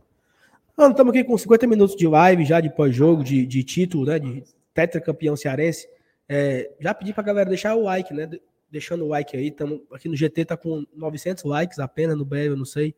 [0.77, 4.19] Mano, estamos aqui com 50 minutos de live já de pós-jogo, de, de título, né?
[4.19, 4.43] De
[4.75, 5.89] tetracampeão cearense.
[6.29, 8.29] É, já pedi pra galera deixar o like, né?
[8.69, 9.53] Deixando o like aí.
[9.53, 12.93] Tamo, aqui no GT tá com 900 likes apenas, no BR eu não sei.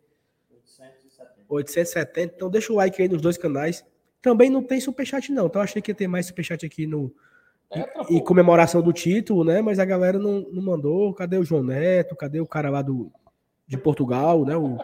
[0.50, 1.44] 870.
[1.46, 2.34] 870.
[2.34, 3.84] Então deixa o like aí nos dois canais.
[4.22, 5.46] Também não tem superchat, não.
[5.46, 7.14] Então achei que ia ter mais superchat aqui no.
[7.70, 9.60] É, em comemoração do título, né?
[9.60, 11.12] Mas a galera não, não mandou.
[11.12, 12.16] Cadê o João Neto?
[12.16, 13.12] Cadê o cara lá do,
[13.66, 14.56] de Portugal, né?
[14.56, 14.78] O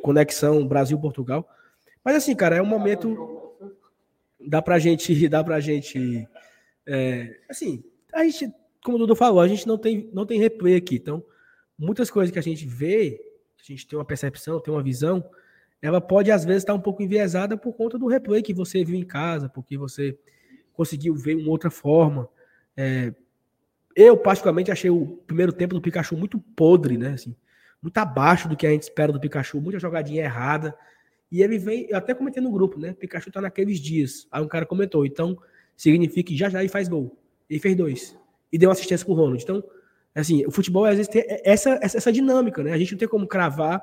[0.00, 1.46] Conexão Brasil-Portugal.
[2.04, 3.54] Mas assim, cara, é um momento.
[4.40, 5.28] Dá pra gente.
[5.28, 6.26] Dá pra gente.
[6.86, 10.76] É, assim, a gente, como o Dudu falou, a gente não tem, não tem replay
[10.76, 10.96] aqui.
[10.96, 11.24] Então,
[11.78, 13.20] muitas coisas que a gente vê,
[13.58, 15.24] a gente tem uma percepção, tem uma visão,
[15.82, 18.96] ela pode às vezes estar um pouco enviesada por conta do replay que você viu
[18.96, 20.18] em casa, porque você
[20.72, 22.28] conseguiu ver uma outra forma.
[22.76, 23.14] É,
[23.94, 27.12] eu, particularmente, achei o primeiro tempo do Pikachu muito podre, né?
[27.12, 27.34] Assim,
[27.82, 30.76] muito abaixo do que a gente espera do Pikachu, muita jogadinha errada.
[31.30, 32.92] E ele vem, eu até comentei no grupo, né?
[32.92, 34.26] Pikachu tá naqueles dias.
[34.30, 35.38] Aí um cara comentou, então
[35.76, 37.16] significa que já já ele faz gol.
[37.48, 38.18] Ele fez dois.
[38.52, 39.42] E deu assistência pro Ronald.
[39.42, 39.62] Então,
[40.14, 42.72] assim, o futebol às vezes tem essa, essa, essa dinâmica, né?
[42.72, 43.80] A gente não tem como cravar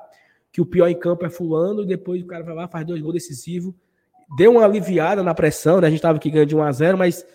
[0.52, 3.00] que o pior em campo é fulano e depois o cara vai lá faz dois
[3.00, 3.74] gols decisivos.
[4.36, 5.86] Deu uma aliviada na pressão, né?
[5.86, 7.26] A gente tava aqui ganhando de 1 a 0 mas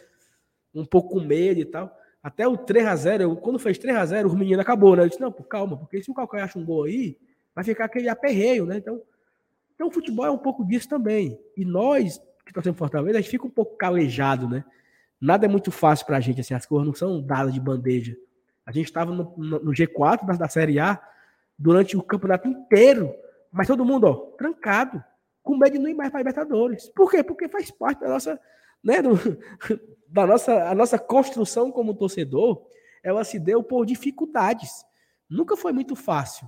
[0.74, 1.96] um pouco com medo e tal.
[2.22, 5.04] Até o 3 a 0 quando fez 3 a 0 o menino acabou, né?
[5.04, 7.18] Eu disse, não, pô, calma, porque se o Calcaia acha um gol aí,
[7.54, 8.78] vai ficar aquele aperreio, né?
[8.78, 9.02] Então,
[9.76, 11.40] então o futebol é um pouco disso também.
[11.58, 14.64] E nós, que torcemos Fortaleza, a gente fica um pouco calejado, né?
[15.20, 18.16] Nada é muito fácil pra gente, assim, as coisas não são dadas de bandeja.
[18.66, 21.02] A gente estava no, no, G4 da, da Série A
[21.58, 23.14] durante o campeonato inteiro,
[23.52, 25.04] mas todo mundo, ó, trancado,
[25.42, 26.90] com medo de não ir mais para Libertadores.
[26.90, 27.24] Por quê?
[27.24, 28.40] Porque faz parte da nossa,
[28.84, 29.12] né, do,
[30.08, 32.66] da nossa, a nossa construção como torcedor,
[33.04, 34.86] ela se deu por dificuldades.
[35.30, 36.48] Nunca foi muito fácil.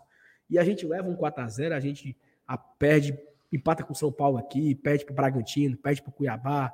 [0.49, 2.17] E a gente leva um 4 a 0 a gente
[2.77, 3.17] perde,
[3.51, 6.73] empata com São Paulo aqui, perde para o Bragantino, perde para o Cuiabá,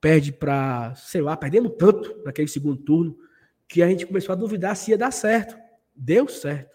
[0.00, 3.16] perde para, sei lá, perdemos tanto naquele segundo turno,
[3.68, 5.56] que a gente começou a duvidar se ia dar certo.
[5.94, 6.74] Deu certo.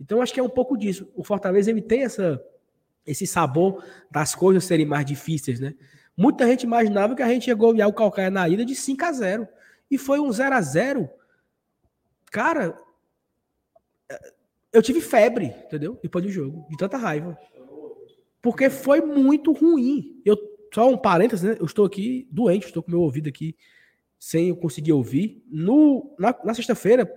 [0.00, 1.10] Então acho que é um pouco disso.
[1.14, 2.42] O Fortaleza ele tem essa,
[3.06, 5.74] esse sabor das coisas serem mais difíceis, né?
[6.16, 9.12] Muita gente imaginava que a gente ia golear o Calcaia na ida de 5 a
[9.12, 9.48] 0
[9.90, 11.10] E foi um 0 a 0
[12.30, 12.78] Cara,
[14.72, 15.98] eu tive febre, entendeu?
[16.02, 17.38] Depois do jogo, de tanta raiva.
[18.44, 20.20] Porque foi muito ruim.
[20.22, 20.36] Eu,
[20.70, 21.56] só um parênteses, né?
[21.58, 23.56] Eu estou aqui doente, estou com meu ouvido aqui
[24.18, 25.42] sem eu conseguir ouvir.
[25.50, 27.10] No, na, na sexta-feira,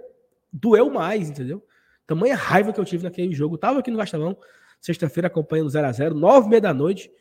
[0.53, 1.61] doeu mais, entendeu?
[2.05, 3.55] Tamanha raiva que eu tive naquele jogo.
[3.55, 4.38] Eu tava aqui no Gastelão,
[4.80, 7.11] sexta-feira, acompanhando 0 a 0 nove e meia da noite.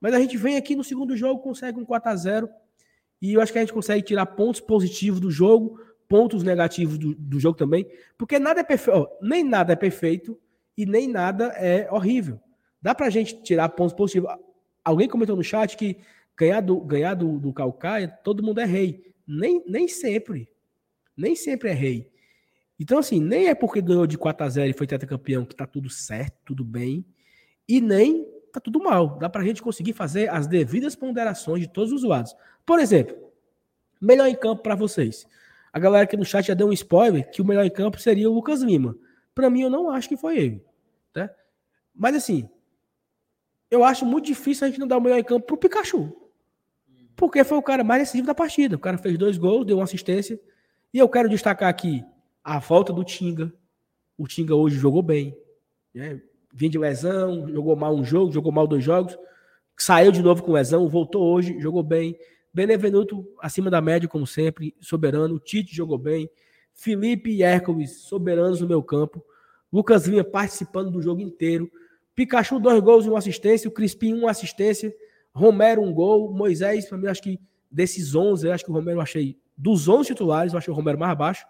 [0.00, 2.48] Mas a gente vem aqui no segundo jogo, consegue um 4 a 0
[3.20, 7.14] e eu acho que a gente consegue tirar pontos positivos do jogo, pontos negativos do,
[7.14, 7.86] do jogo também,
[8.16, 10.40] porque nada é perfeito, nem nada é perfeito
[10.74, 12.40] e nem nada é horrível.
[12.80, 14.30] Dá pra gente tirar pontos positivos.
[14.84, 15.98] Alguém comentou no chat que
[16.36, 19.12] ganhar do, ganhar do, do Calcaia, todo mundo é rei.
[19.26, 20.48] Nem, nem sempre.
[21.16, 22.10] Nem sempre é rei.
[22.78, 25.66] Então, assim, nem é porque ganhou de 4 a 0 e foi tetracampeão que tá
[25.66, 27.04] tudo certo, tudo bem.
[27.68, 29.18] E nem tá tudo mal.
[29.18, 32.34] Dá para a gente conseguir fazer as devidas ponderações de todos os lados.
[32.64, 33.16] Por exemplo,
[34.00, 35.26] melhor em campo para vocês.
[35.70, 38.30] A galera aqui no chat já deu um spoiler que o melhor em campo seria
[38.30, 38.96] o Lucas Lima.
[39.34, 40.64] Para mim, eu não acho que foi ele.
[41.12, 41.30] Tá?
[41.94, 42.48] Mas assim,
[43.70, 46.12] eu acho muito difícil a gente não dar o melhor em campo pro Pikachu.
[47.14, 48.76] Porque foi o cara mais decisivo da partida.
[48.76, 50.40] O cara fez dois gols, deu uma assistência.
[50.92, 52.04] E eu quero destacar aqui
[52.42, 53.52] a volta do Tinga.
[54.16, 55.36] O Tinga hoje jogou bem.
[55.94, 56.20] Né?
[56.52, 59.16] vinha de lesão, jogou mal um jogo, jogou mal dois jogos,
[59.76, 62.18] saiu de novo com lesão, voltou hoje, jogou bem.
[62.52, 65.38] Benevenuto acima da média, como sempre, soberano.
[65.38, 66.28] Tite jogou bem.
[66.74, 69.24] Felipe e Hércules soberanos no meu campo.
[69.72, 71.70] Lucas Vinha participando do jogo inteiro.
[72.24, 73.68] Pikachu, dois gols e uma assistência.
[73.68, 74.94] O Crispim, uma assistência.
[75.32, 76.32] Romero, um gol.
[76.32, 77.40] Moisés, para mim, acho que
[77.70, 79.38] desses 11, eu acho que o Romero eu achei.
[79.56, 81.46] Dos 11 titulares, eu achei o Romero mais baixo.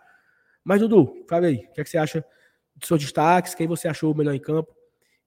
[0.64, 1.66] Mas, Dudu, fala aí.
[1.70, 2.24] O que, é que você acha
[2.76, 3.54] dos seus destaques?
[3.54, 4.74] Quem você achou melhor em campo?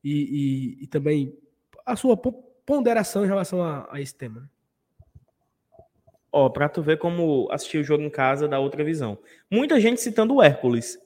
[0.03, 1.35] e, e, e também
[1.85, 2.17] a sua
[2.65, 4.49] ponderação em relação a, a esse tema.
[6.31, 9.17] Ó, pra tu ver como assistir o jogo em casa dá outra visão.
[9.49, 10.97] Muita gente citando o Hércules.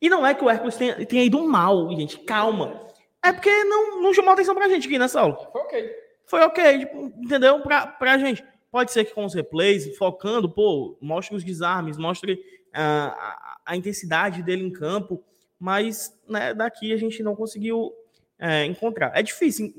[0.00, 2.80] E não é que o Hércules tenha, tenha ido mal, gente, calma.
[3.24, 5.48] É porque não, não chamou atenção pra gente aqui nessa aula.
[5.50, 5.96] Foi ok.
[6.26, 7.60] Foi ok, tipo, entendeu?
[7.62, 8.44] Pra, pra gente.
[8.70, 12.38] Pode ser que com os replays, focando, pô, mostre os desarmes, mostre
[12.72, 15.24] a, a, a intensidade dele em campo,
[15.58, 17.92] mas né, daqui a gente não conseguiu
[18.38, 19.12] é, encontrar.
[19.14, 19.72] É difícil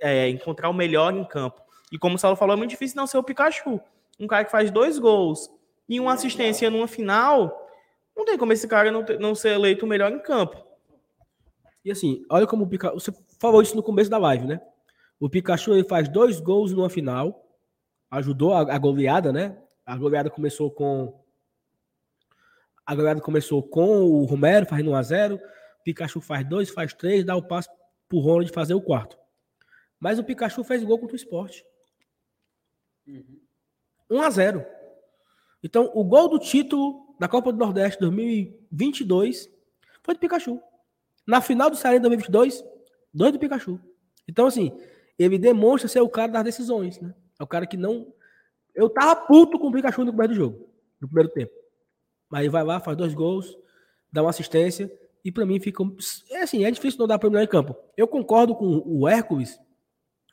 [0.00, 1.62] é, encontrar o melhor em campo.
[1.92, 3.80] E como o Saulo falou, é muito difícil não ser o Pikachu.
[4.18, 5.48] Um cara que faz dois gols
[5.88, 7.68] e uma assistência numa final,
[8.16, 10.71] não tem como esse cara não, ter, não ser eleito o melhor em campo.
[11.84, 12.94] E assim, olha como o Pikachu.
[12.94, 14.60] Você falou isso no começo da live, né?
[15.18, 17.48] O Pikachu ele faz dois gols numa final,
[18.10, 19.58] ajudou a, a goleada, né?
[19.84, 21.20] A goleada começou com.
[22.84, 25.40] A goleada começou com o Romero fazendo 1 a 0
[25.84, 27.68] Pikachu faz dois, faz três, dá o passo
[28.08, 29.18] pro Ronald fazer o quarto.
[29.98, 31.64] Mas o Pikachu fez gol contra o esporte.
[33.06, 33.40] Uhum.
[34.10, 34.66] 1 a 0
[35.62, 39.48] Então, o gol do título da Copa do Nordeste 2022
[40.02, 40.60] foi do Pikachu.
[41.26, 42.64] Na final do Ceará 2022,
[43.12, 43.80] dois do Pikachu.
[44.28, 44.72] Então, assim,
[45.18, 47.14] ele demonstra ser o cara das decisões, né?
[47.38, 48.12] É o cara que não.
[48.74, 50.68] Eu tava puto com o Pikachu no primeiro jogo,
[51.00, 51.52] no primeiro tempo.
[52.30, 53.56] Mas vai lá, faz dois gols,
[54.10, 54.90] dá uma assistência,
[55.24, 55.82] e para mim fica.
[56.30, 57.76] É assim, é difícil não dar para em campo.
[57.96, 59.58] Eu concordo com o Hércules,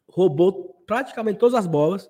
[0.08, 2.10] roubou praticamente todas as bolas.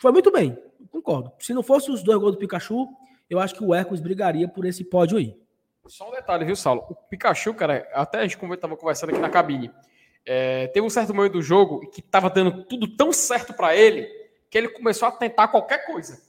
[0.00, 0.56] Foi muito bem,
[0.90, 1.32] concordo.
[1.38, 2.88] Se não fosse os dois gols do Pikachu,
[3.28, 5.38] eu acho que o Hércules brigaria por esse pódio aí.
[5.86, 6.86] Só um detalhe, viu, Saulo?
[6.88, 9.70] O Pikachu, cara, até a gente estava conversando aqui na cabine.
[10.24, 14.06] É, teve um certo momento do jogo que estava dando tudo tão certo para ele
[14.48, 16.22] que ele começou a tentar qualquer coisa.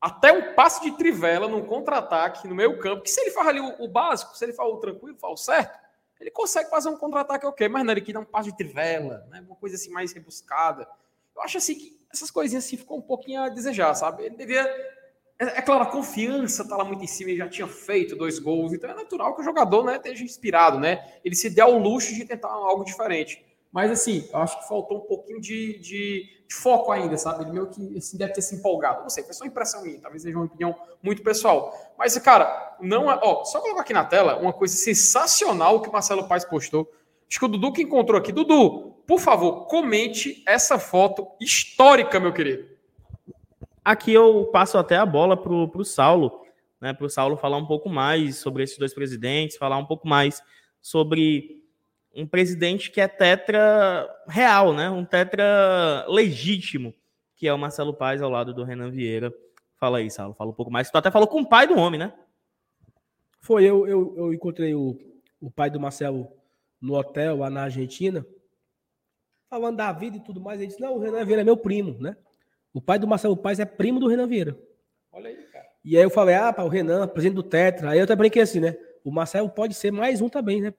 [0.00, 3.58] Até um passe de trivela num contra-ataque no meio campo, que se ele faz ali
[3.58, 5.76] o, o, básico, se ele faz o tranquilo, faz o certo,
[6.20, 9.26] ele consegue fazer um contra-ataque ok, mas não, ele quer dar um passe de trivela,
[9.30, 10.86] né, uma coisa assim mais rebuscada.
[11.34, 14.24] Eu acho assim que essas coisinhas assim ficou um pouquinho a desejar, sabe?
[14.24, 14.64] Ele devia
[15.38, 18.40] é, é, claro, a confiança está lá muito em cima, ele já tinha feito dois
[18.40, 21.12] gols, então é natural que o jogador né, esteja inspirado, né?
[21.24, 23.44] Ele se dê ao luxo de tentar algo diferente.
[23.70, 27.44] Mas assim, eu acho que faltou um pouquinho de, de, de foco ainda, sabe?
[27.44, 29.02] Ele meio que assim, deve ter se empolgado.
[29.02, 31.72] Não sei, foi só impressão minha, talvez seja uma opinião muito pessoal.
[31.96, 33.20] Mas, cara, não é.
[33.22, 36.90] Ó, só colocar aqui na tela uma coisa sensacional que o Marcelo Paes postou.
[37.28, 38.32] Acho que o Dudu que encontrou aqui.
[38.32, 42.67] Dudu, por favor, comente essa foto histórica, meu querido.
[43.88, 46.42] Aqui eu passo até a bola para o Saulo,
[46.78, 50.06] né, para o Saulo falar um pouco mais sobre esses dois presidentes, falar um pouco
[50.06, 50.42] mais
[50.78, 51.64] sobre
[52.14, 56.92] um presidente que é tetra real, né, um tetra legítimo,
[57.34, 59.32] que é o Marcelo Paes ao lado do Renan Vieira.
[59.76, 60.90] Fala aí, Saulo, fala um pouco mais.
[60.90, 62.12] Tu até falou com o pai do homem, né?
[63.40, 65.00] Foi, eu, eu, eu encontrei o,
[65.40, 66.30] o pai do Marcelo
[66.78, 68.26] no hotel lá na Argentina,
[69.48, 70.60] falando da vida e tudo mais.
[70.60, 72.14] Ele disse: Não, o Renan Vieira é meu primo, né?
[72.72, 74.58] O pai do Marcelo Paes é primo do Renan Vieira.
[75.12, 75.66] Olha aí, cara.
[75.84, 77.90] E aí eu falei, ah, pá, o Renan, presidente do Tetra.
[77.90, 78.76] Aí eu até brinquei assim, né?
[79.04, 80.72] O Marcelo pode ser mais um também, né?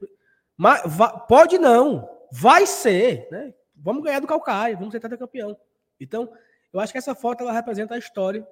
[0.56, 0.82] Mas,
[1.28, 2.08] pode não.
[2.32, 3.54] Vai ser, né?
[3.76, 5.58] Vamos ganhar do Calcaia, vamos ser campeão.
[6.00, 6.32] Então,
[6.72, 8.48] eu acho que essa foto ela representa a história.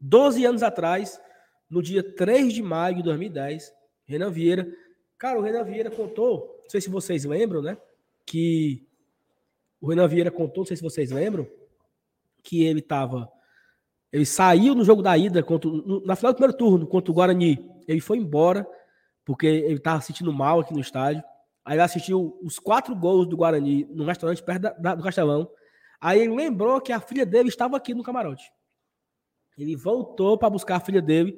[0.00, 1.20] 12 anos atrás,
[1.70, 3.72] no dia 3 de maio de 2010,
[4.06, 4.66] Renan Vieira.
[5.18, 7.76] Cara, o Renan Vieira contou, não sei se vocês lembram, né?
[8.26, 8.86] Que
[9.80, 11.48] o Renan Vieira contou, não sei se vocês lembram,
[12.46, 13.28] que ele estava.
[14.12, 17.14] Ele saiu no jogo da ida, contra, no, na final do primeiro turno, contra o
[17.14, 17.58] Guarani.
[17.88, 18.64] Ele foi embora,
[19.24, 21.22] porque ele estava sentindo mal aqui no estádio.
[21.64, 25.50] Aí ele assistiu os quatro gols do Guarani num restaurante perto da, da, do Castelão.
[26.00, 28.48] Aí ele lembrou que a filha dele estava aqui no camarote.
[29.58, 31.36] Ele voltou para buscar a filha dele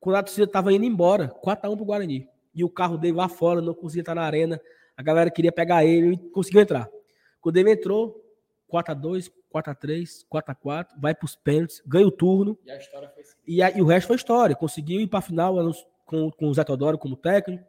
[0.00, 2.28] quando a torcida estava indo embora, 4x1 para o Guarani.
[2.54, 4.58] E o carro dele lá fora não conseguia estar na arena.
[4.96, 6.88] A galera queria pegar ele e conseguiu entrar.
[7.42, 8.24] Quando ele entrou,
[8.72, 9.30] 4x2,
[9.62, 12.58] 4x3, 4x4, vai para os pênaltis, ganha o turno.
[12.64, 13.36] E, a história foi assim.
[13.46, 14.56] e, a, e o resto foi história.
[14.56, 15.54] Conseguiu ir para a final
[16.04, 17.64] com, com o Zé Teodoro como técnico,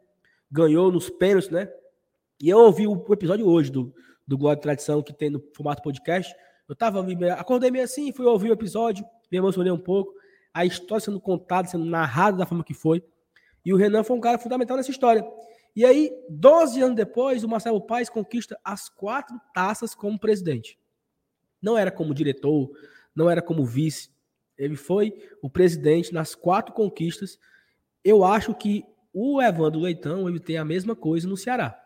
[0.50, 1.70] ganhou nos pênaltis, né?
[2.40, 3.92] E eu ouvi o, o episódio hoje do,
[4.26, 6.34] do Glória de Tradição, que tem no formato podcast.
[6.68, 7.04] Eu tava
[7.38, 10.12] acordei meio assim, fui ouvir o episódio, me emocionei um pouco.
[10.52, 13.02] A história sendo contada, sendo narrada da forma que foi.
[13.64, 15.26] E o Renan foi um cara fundamental nessa história.
[15.74, 20.77] E aí, 12 anos depois, o Marcelo Paes conquista as quatro taças como presidente.
[21.60, 22.70] Não era como diretor,
[23.14, 24.10] não era como vice.
[24.56, 27.38] Ele foi o presidente nas quatro conquistas.
[28.02, 31.80] Eu acho que o Evandro Leitão ele tem a mesma coisa no Ceará.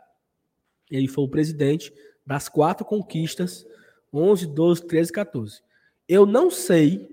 [0.91, 1.93] Ele foi o presidente
[2.27, 3.67] das quatro conquistas,
[4.13, 5.63] 11, 12, 13, 14.
[6.09, 7.09] Eu não sei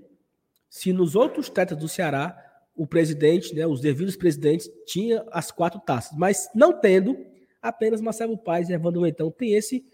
[0.68, 2.36] se nos outros tetas do Ceará
[2.74, 7.16] o presidente, né, os devidos presidentes, tinha as quatro taças, mas não tendo,
[7.60, 9.84] apenas Marcelo Paes e Evandro Leitão tem esse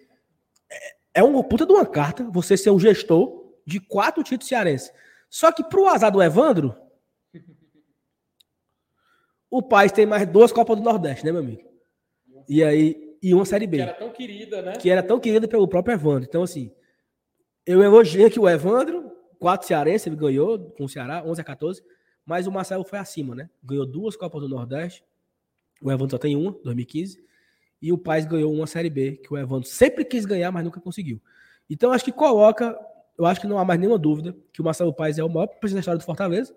[1.17, 4.93] é uma puta de uma carta você ser um gestor de quatro títulos cearenses.
[5.31, 6.77] Só que pro azar do Evandro,
[9.51, 11.63] o Paz tem mais duas Copas do Nordeste, né, meu amigo?
[12.47, 13.79] E aí, e uma Série B.
[13.79, 14.73] Que era tão querida, né?
[14.77, 16.27] Que era tão querida pelo próprio Evandro.
[16.29, 16.71] Então, assim,
[17.65, 21.83] eu elogiei aqui o Evandro, quatro cearenses, ele ganhou com o Ceará, 11 a 14,
[22.27, 23.49] mas o Marcelo foi acima, né?
[23.65, 25.03] Ganhou duas Copas do Nordeste,
[25.81, 27.25] o Evandro só tem uma, 2015,
[27.81, 30.81] e o Paz ganhou uma Série B, que o Evandro sempre quis ganhar, mas nunca
[30.81, 31.21] conseguiu.
[31.69, 32.77] Então, acho que coloca,
[33.19, 35.47] eu acho que não há mais nenhuma dúvida que o Marcelo Paz é o maior
[35.47, 36.55] presidente da história do Fortaleza.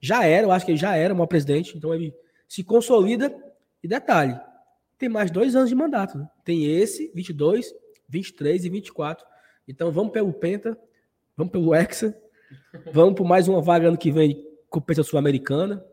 [0.00, 2.14] Já era, eu acho que ele já era o maior presidente, então ele
[2.48, 3.34] se consolida.
[3.82, 4.38] E detalhe,
[4.98, 6.18] tem mais dois anos de mandato.
[6.18, 6.28] Né?
[6.44, 7.74] Tem esse, 22,
[8.08, 9.26] 23 e 24.
[9.66, 10.78] Então, vamos pelo Penta,
[11.36, 12.16] vamos pelo Hexa,
[12.92, 15.84] vamos por mais uma vaga ano que vem, competição sul-americana.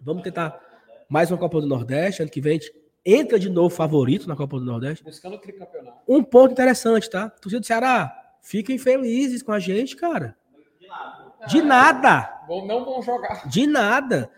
[0.00, 0.60] Vamos tentar
[1.08, 4.36] mais uma Copa do Nordeste, ano que vem a gente entra de novo favorito na
[4.36, 5.04] Copa do Nordeste.
[5.04, 5.98] Buscando o tricampeonato.
[6.08, 7.28] Um ponto interessante, tá?
[7.28, 10.36] Torcida do Ceará, fiquem felizes com a gente, cara.
[10.80, 11.46] De nada.
[11.46, 12.40] De nada.
[12.48, 13.48] Não vão jogar.
[13.48, 14.30] De nada.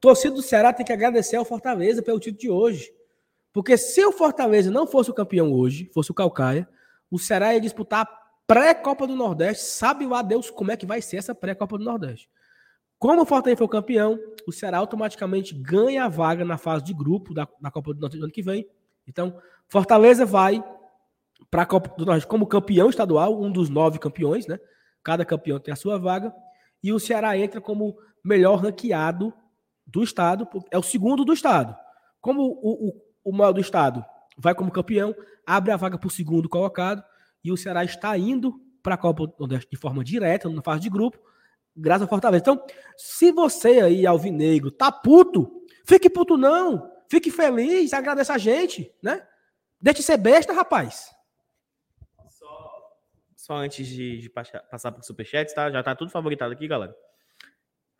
[0.00, 2.94] Torcida do Ceará tem que agradecer ao Fortaleza pelo título de hoje.
[3.52, 6.68] Porque se o Fortaleza não fosse o campeão hoje, fosse o Calcaia,
[7.10, 9.64] O Ceará ia disputar a pré-Copa do Nordeste.
[9.64, 12.28] Sabe lá Deus como é que vai ser essa pré-Copa do Nordeste.
[12.98, 16.94] Como o Fortaleza foi o campeão, o Ceará automaticamente ganha a vaga na fase de
[16.94, 18.66] grupo da, da Copa do Nordeste do ano que vem.
[19.06, 19.38] Então,
[19.68, 20.64] Fortaleza vai
[21.50, 24.58] para a Copa do Nordeste como campeão estadual, um dos nove campeões, né?
[25.02, 26.34] Cada campeão tem a sua vaga.
[26.82, 29.32] E o Ceará entra como melhor ranqueado
[29.86, 31.76] do estado, é o segundo do estado.
[32.20, 34.04] Como o, o, o maior do estado
[34.36, 35.14] vai como campeão,
[35.46, 37.02] abre a vaga para o segundo colocado,
[37.44, 40.80] e o Ceará está indo para a Copa do Nordeste de forma direta, na fase
[40.80, 41.18] de grupo,
[41.76, 42.42] graças ao Fortaleza.
[42.42, 42.64] Então,
[42.96, 49.26] se você aí, Alvinegro, tá puto, fique puto não, fique feliz, agradeça a gente, né?
[49.80, 51.14] Deixe de ser besta, rapaz.
[52.30, 52.70] Só,
[53.36, 55.70] só antes de, de passar para o Superchat, tá?
[55.70, 56.96] Já tá tudo favoritado aqui, galera.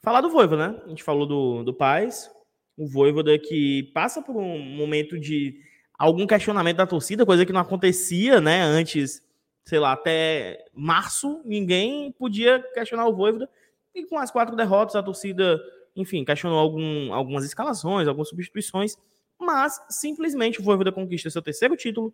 [0.03, 0.83] Falar do Voivoda, né?
[0.85, 2.31] A gente falou do, do Paz,
[2.77, 5.61] o Voivoda que passa por um momento de
[5.99, 8.63] algum questionamento da torcida, coisa que não acontecia, né?
[8.63, 9.23] Antes,
[9.65, 13.51] sei lá, até março, ninguém podia questionar o Voivoda.
[13.97, 15.59] E com as quatro derrotas, a torcida,
[15.97, 18.95] enfim, questionou algum, algumas escalações, algumas substituições,
[19.41, 22.13] mas simplesmente o Voivoda conquista seu terceiro título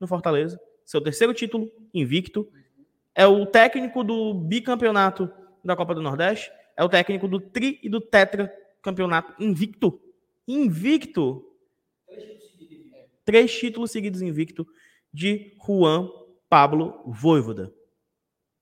[0.00, 2.50] no Fortaleza, seu terceiro título invicto.
[3.14, 5.30] É o técnico do bicampeonato
[5.62, 8.50] da Copa do Nordeste, é o técnico do tri e do tetra
[8.80, 10.00] campeonato invicto.
[10.46, 11.44] Invicto.
[13.22, 14.66] Três títulos seguidos invicto
[15.12, 16.08] de Juan
[16.48, 17.77] Pablo Voivoda.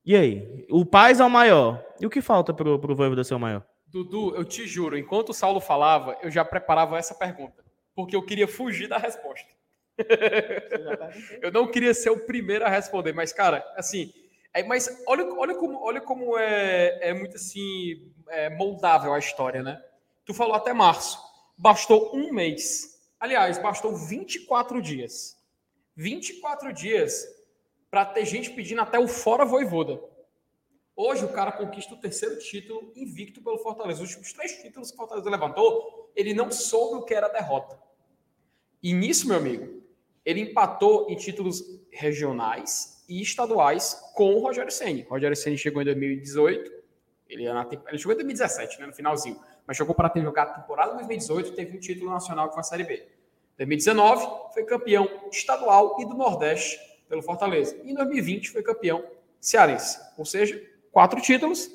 [0.06, 0.64] E aí?
[0.70, 1.84] O Paz é o maior.
[2.00, 3.66] E o que falta pro, pro Voivoda ser o maior?
[3.88, 7.64] Dudu, eu te juro, enquanto o Saulo falava, eu já preparava essa pergunta.
[7.92, 9.48] Porque eu queria fugir da resposta.
[11.42, 14.12] eu não queria ser o primeiro a responder, mas, cara, assim,
[14.54, 19.62] é, mas olha, olha como, olha como é, é muito assim é, moldável a história,
[19.62, 19.82] né?
[20.24, 21.18] Tu falou até março.
[21.58, 23.00] Bastou um mês.
[23.18, 25.36] Aliás, bastou 24 dias.
[25.96, 27.26] 24 dias
[27.90, 30.00] para ter gente pedindo até o fora voivoda.
[30.94, 34.02] Hoje o cara conquista o terceiro título invicto pelo Fortaleza.
[34.02, 37.78] Os últimos três títulos que o Fortaleza levantou, ele não soube o que era derrota.
[38.82, 39.82] E nisso, meu amigo,
[40.24, 45.02] ele empatou em títulos regionais e estaduais com o Rogério Ceni.
[45.02, 46.72] Rogério Ceni chegou em 2018,
[47.28, 50.94] ele, ele chegou em 2017, né, no finalzinho, mas chegou para ter jogado a temporada
[50.94, 53.06] 2018, teve um título nacional com a Série B.
[53.58, 56.78] 2019 foi campeão estadual e do Nordeste
[57.08, 57.76] pelo Fortaleza.
[57.84, 59.04] E em 2020 foi campeão
[59.40, 59.98] cearense.
[60.16, 61.70] Ou seja, quatro títulos,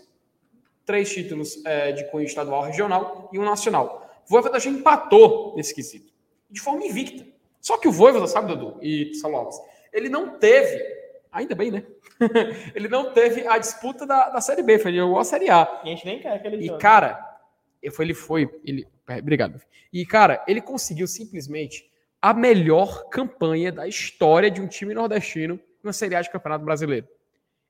[0.86, 4.10] três títulos é, de cunho estadual regional e um nacional.
[4.26, 6.12] O Voivoda já empatou nesse quesito,
[6.50, 7.26] de forma invicta.
[7.60, 9.50] Só que o Voivoda, sabe, Dudu e Saulo
[9.94, 11.02] ele não teve
[11.32, 11.84] Ainda bem, né?
[12.76, 15.82] ele não teve a disputa da, da Série B, foi jogou a Série A.
[15.84, 16.82] E a gente nem quer que ele E, jogue.
[16.82, 17.40] cara,
[17.82, 18.50] ele foi.
[18.66, 19.62] Ele, é, obrigado.
[19.94, 21.90] E, cara, ele conseguiu simplesmente
[22.22, 27.08] a melhor campanha da história de um time nordestino na Série A de Campeonato Brasileiro.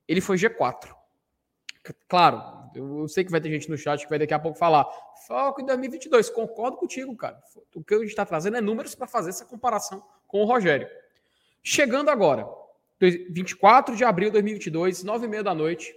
[0.06, 0.94] Ele foi G4.
[2.06, 4.86] Claro, eu sei que vai ter gente no chat que vai daqui a pouco falar.
[5.26, 6.28] Foco em 2022.
[6.30, 7.40] Concordo contigo, cara.
[7.74, 10.88] O que a gente está trazendo é números para fazer essa comparação com o Rogério.
[11.62, 12.46] Chegando agora,
[13.00, 15.94] 24 de abril de 2022, 9 e meia da noite,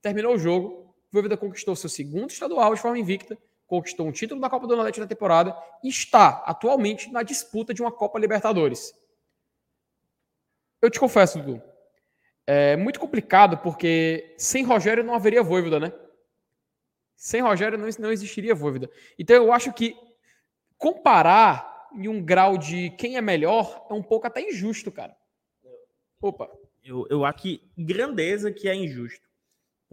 [0.00, 0.68] terminou o jogo.
[0.68, 3.38] O Voivoda conquistou seu segundo estadual de forma invicta,
[3.72, 7.80] conquistou um título da Copa do Nordeste na temporada e está atualmente na disputa de
[7.80, 8.92] uma Copa Libertadores.
[10.82, 11.62] Eu te confesso, Dudu,
[12.46, 15.90] é muito complicado porque sem Rogério não haveria Voivoda, né?
[17.16, 18.90] Sem Rogério não, não existiria Voivoda.
[19.18, 19.96] Então eu acho que
[20.76, 25.16] comparar em um grau de quem é melhor é um pouco até injusto, cara.
[26.20, 26.46] Opa.
[26.84, 29.26] Eu, eu acho que grandeza que é injusto.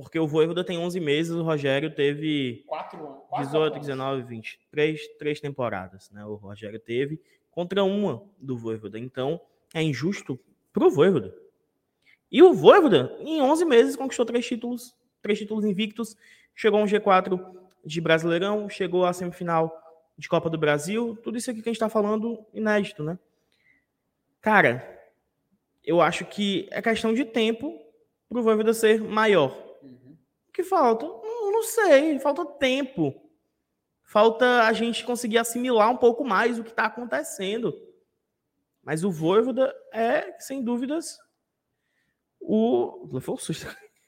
[0.02, 3.48] Porque o Voivoda tem 11 meses, o Rogério teve 4 anos.
[3.48, 4.60] 18, 19, 20.
[4.72, 6.24] Três, três temporadas, né?
[6.24, 7.22] O Rogério teve
[7.52, 8.98] contra uma do Voivoda.
[8.98, 9.42] Então,
[9.74, 10.40] é injusto
[10.72, 11.36] pro Voivoda.
[12.32, 16.16] E o Voivoda, em 11 meses, conquistou três títulos, três títulos invictos,
[16.56, 17.38] chegou a um G4
[17.84, 19.84] de Brasileirão, chegou à semifinal
[20.18, 23.20] de Copa do Brasil, tudo isso aqui que a gente está falando inédito, né?
[24.40, 24.98] Cara,
[25.84, 27.78] eu acho que é questão de tempo
[28.30, 29.68] para o Voivoda ser maior.
[30.50, 31.06] O que falta?
[31.06, 33.14] Não, não sei, falta tempo.
[34.04, 37.74] Falta a gente conseguir assimilar um pouco mais o que está acontecendo.
[38.84, 41.20] Mas o Voivoda é, sem dúvidas,
[42.40, 43.08] o.
[43.22, 43.68] Foi um susto.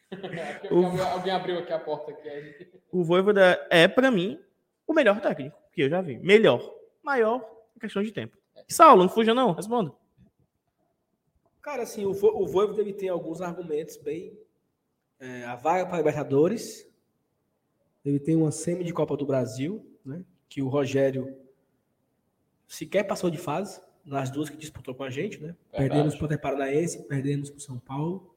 [0.71, 1.01] o...
[1.03, 2.11] Alguém abriu aqui a porta.
[2.11, 2.71] Aqui.
[2.91, 4.39] O Voivoda é, para mim,
[4.87, 6.17] o melhor técnico que eu já vi.
[6.17, 6.73] Melhor.
[7.03, 7.47] Maior,
[7.79, 8.35] questão de tempo.
[8.67, 9.93] Saulo, não fuja não, responda.
[11.61, 14.35] Cara, assim, o, o Voivoda ele tem alguns argumentos bem.
[15.21, 16.89] É, a vaga para Libertadores.
[18.03, 20.25] Ele tem uma semi de Copa do Brasil, né?
[20.49, 21.37] Que o Rogério
[22.67, 23.79] sequer passou de fase.
[24.03, 25.55] nas duas que disputou com a gente, né?
[25.71, 25.89] Verdade.
[25.89, 28.35] Perdemos para o Paranaense, perdemos para o São Paulo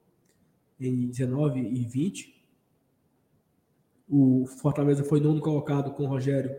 [0.79, 2.45] em 19 e 20.
[4.07, 6.55] O Fortaleza foi nono colocado com o Rogério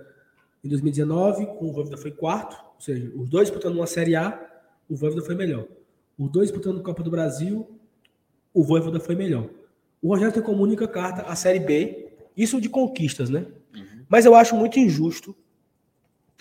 [0.63, 4.63] em 2019, com o Voivoda foi quarto, ou seja, os dois disputando uma Série A,
[4.89, 5.67] o Voivoda foi melhor.
[6.17, 7.79] Os dois disputando Copa do Brasil,
[8.51, 9.47] o Voivoda foi melhor.
[10.01, 13.45] O Rogério tem como única carta a Série B, isso de conquistas, né?
[14.09, 15.35] Mas eu acho muito injusto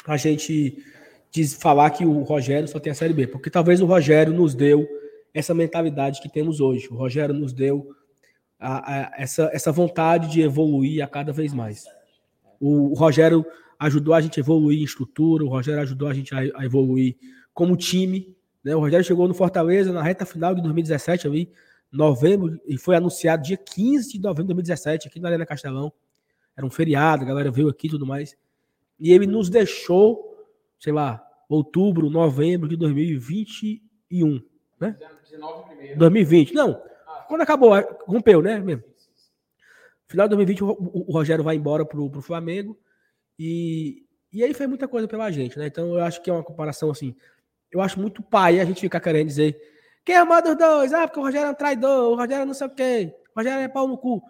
[0.07, 0.79] a gente
[1.31, 4.55] diz, falar que o Rogério só tem a Série B, porque talvez o Rogério nos
[4.55, 4.87] deu
[5.33, 6.89] essa mentalidade que temos hoje.
[6.91, 7.89] O Rogério nos deu
[8.61, 11.85] a- a- essa, essa vontade de evoluir a cada vez mais.
[12.61, 13.45] O Rogério
[13.79, 17.17] ajudou a gente a evoluir em estrutura, o Rogério ajudou a gente a, a evoluir
[17.53, 18.37] como time.
[18.63, 18.77] Né?
[18.77, 21.51] O Rogério chegou no Fortaleza na reta final de 2017, ali,
[21.97, 25.93] novembro, e foi anunciado dia 15 de novembro de 2017, aqui na Arena Castelão.
[26.57, 28.37] Era um feriado, a galera veio aqui e tudo mais.
[28.99, 30.47] E ele nos deixou,
[30.79, 34.43] sei lá, outubro, novembro de 2021.
[35.23, 35.99] 19 primeiro.
[35.99, 36.55] 2020.
[36.55, 36.81] Não,
[37.29, 37.71] quando acabou,
[38.07, 38.59] rompeu, né?
[38.59, 38.85] Mesmo.
[40.07, 42.79] Final de 2020, o, o- o Rogério vai embora pro, pro Flamengo.
[43.39, 45.67] E, e aí fez muita coisa pela gente, né?
[45.67, 47.17] Então eu acho que é uma comparação assim.
[47.71, 49.59] Eu acho muito pai a gente ficar querendo dizer
[50.05, 50.93] quem é o maior dos dois?
[50.93, 53.41] Ah, porque o Rogério é um traidor, o Rogério é não sei o quê, o
[53.41, 54.23] Rogério é pau no cu.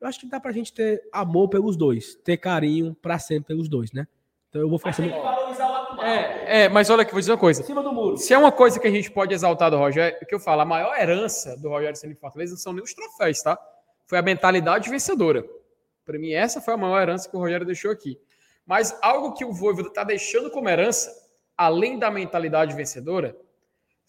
[0.00, 3.68] Eu acho que dá pra gente ter amor pelos dois, ter carinho pra sempre pelos
[3.68, 4.06] dois, né?
[4.48, 6.04] Então eu vou ficar sempre valorizar o atual.
[6.04, 7.62] É, é, mas olha aqui, vou dizer uma coisa.
[7.62, 8.16] em cima do muro.
[8.18, 10.60] Se é uma coisa que a gente pode exaltar do Rogério, o que eu falo,
[10.60, 13.56] a maior herança do Rogério Ceni Fortaleza não são nem os troféus, tá?
[14.06, 15.42] Foi a mentalidade vencedora.
[16.04, 18.18] Para mim, essa foi a maior herança que o Rogério deixou aqui.
[18.66, 21.10] Mas algo que o Voivoda está deixando como herança,
[21.56, 23.36] além da mentalidade vencedora,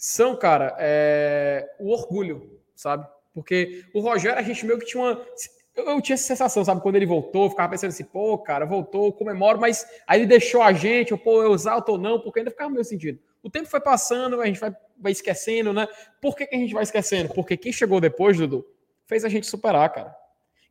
[0.06, 3.08] são, cara, é, o orgulho, sabe?
[3.34, 5.26] Porque o Rogério, a gente meio que tinha uma.
[5.74, 6.82] Eu, tinha essa sensação, sabe?
[6.82, 10.62] Quando ele voltou, eu ficava pensando assim, pô, cara, voltou, comemoro, mas aí ele deixou
[10.62, 13.18] a gente, ou pô, eu exalto ou não, porque ainda ficava meio sentido.
[13.42, 15.88] O tempo foi passando, a gente vai, vai esquecendo, né?
[16.22, 17.34] Por que, que a gente vai esquecendo?
[17.34, 18.68] Porque quem chegou depois, Dudu,
[19.06, 20.14] fez a gente superar, cara.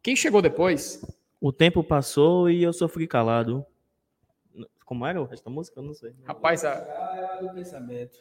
[0.02, 1.00] Quem chegou depois,
[1.40, 3.64] O tempo passou e eu sofri calado.
[4.84, 5.80] Como era o resto da música?
[5.80, 6.12] Eu não sei.
[6.24, 8.18] rapaz, a- Ah, do pensamento.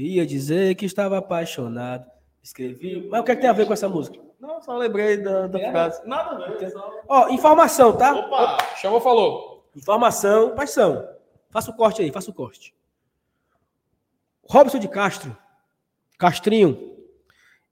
[0.00, 2.08] Ia dizer que estava apaixonado.
[2.40, 3.08] Escrevi.
[3.10, 4.16] Mas o que, é que tem a ver com essa música?
[4.38, 5.70] Não, só lembrei da, da É?
[5.72, 6.06] frase.
[6.06, 6.70] Nada a ver.
[6.70, 7.02] Só...
[7.08, 8.14] Ó, informação, tá?
[8.14, 8.58] Opa!
[8.76, 9.68] chamou, falou.
[9.74, 11.04] Informação, paixão.
[11.50, 12.72] Faça o corte aí, faça o corte.
[14.44, 15.36] Robson de Castro,
[16.16, 16.96] Castrinho,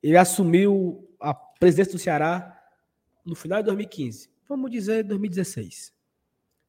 [0.02, 2.60] ele assumiu a presidência do Ceará
[3.24, 4.28] no final de 2015.
[4.48, 5.94] Vamos dizer 2016.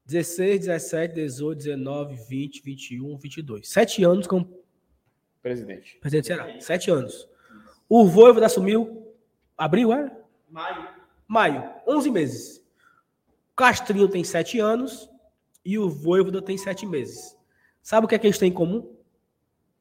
[0.06, 3.68] 16, 17, 18, 19, 20, 21, 22.
[3.68, 4.48] Sete anos como
[5.42, 5.96] Presidente.
[6.00, 6.60] presidente do Ceará.
[6.60, 7.28] Sete anos.
[7.88, 9.14] O Voivoda assumiu
[9.56, 10.16] abril, era?
[10.48, 10.88] Maio.
[11.26, 11.70] Maio.
[11.86, 12.58] 11 meses.
[13.52, 15.08] O Castrinho tem sete anos
[15.64, 17.36] e o Voivoda tem sete meses.
[17.82, 18.96] Sabe o que é que eles têm em comum?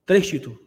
[0.05, 0.59] Três títulos.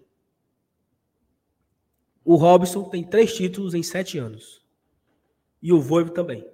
[2.25, 4.65] O Robson tem três títulos em sete anos.
[5.63, 6.47] E o Voivoda também.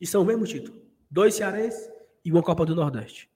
[0.00, 0.80] E são o mesmo título.
[1.10, 1.90] Dois cearenses
[2.24, 3.30] e uma Copa do Nordeste.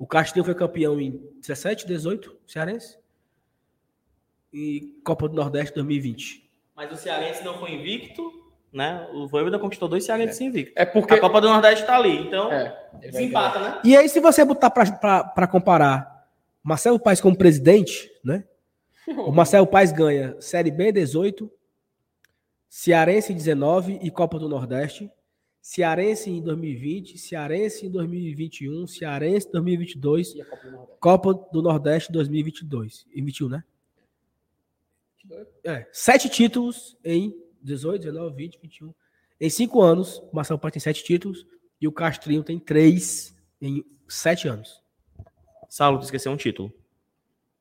[0.00, 2.98] O Castrinho foi campeão em 17, 18, cearense.
[4.50, 6.50] E Copa do Nordeste 2020.
[6.74, 8.32] Mas o Cearense não foi invicto,
[8.72, 9.06] né?
[9.12, 10.72] O Voivoda conquistou dois Cearenses invictos.
[10.74, 11.12] É porque.
[11.12, 13.80] A Copa do Nordeste tá ali, então É, ele vai desempata, né?
[13.84, 16.26] E aí, se você botar para comparar
[16.62, 18.44] Marcelo Paes como presidente, né?
[19.06, 21.50] O Marcelo Paes ganha Série B 18,
[22.70, 25.12] Cearense 19 e Copa do Nordeste.
[25.62, 30.98] Cearense em 2020, Cearense em 2021, Cearense em 2022, E a Copa do Nordeste?
[31.00, 33.06] Copa do Nordeste 2022.
[33.14, 33.64] E 21, né?
[35.62, 38.94] É, sete títulos em 18, 19, 20, 21.
[39.38, 41.46] Em cinco anos, o Marcelo Paes tem sete títulos
[41.80, 44.82] e o Castrinho tem três em sete anos.
[45.68, 46.74] Saulo, tu esqueceu um título do-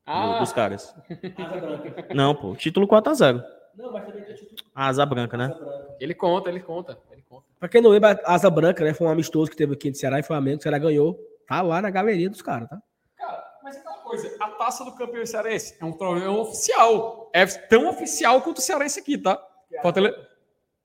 [0.05, 0.95] Ah, dos caras.
[2.15, 2.55] Não, pô.
[2.55, 3.43] Título 4x0.
[3.75, 4.69] Não, mas também tem título.
[4.73, 5.53] Asa branca, né?
[5.99, 6.93] ele conta, ele conta.
[7.11, 7.18] Ele conta.
[7.59, 8.93] Pra quem não lembra, a Asa Branca, né?
[8.93, 10.59] Foi um amistoso que teve aqui no Ceará e Flamengo.
[10.59, 11.19] O Ceará ganhou.
[11.47, 12.81] Tá lá na galeria dos caras, tá?
[13.17, 17.29] Cara, mas aquela coisa, a taça do campeão cearense é um troféu oficial.
[17.33, 19.41] É tão oficial quanto o cearense aqui, tá?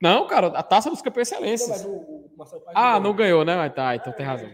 [0.00, 1.86] Não, cara, a taça dos campeões cearenses.
[2.74, 3.56] Ah, não ganhou, né?
[3.56, 4.50] Mas tá, então tem razão.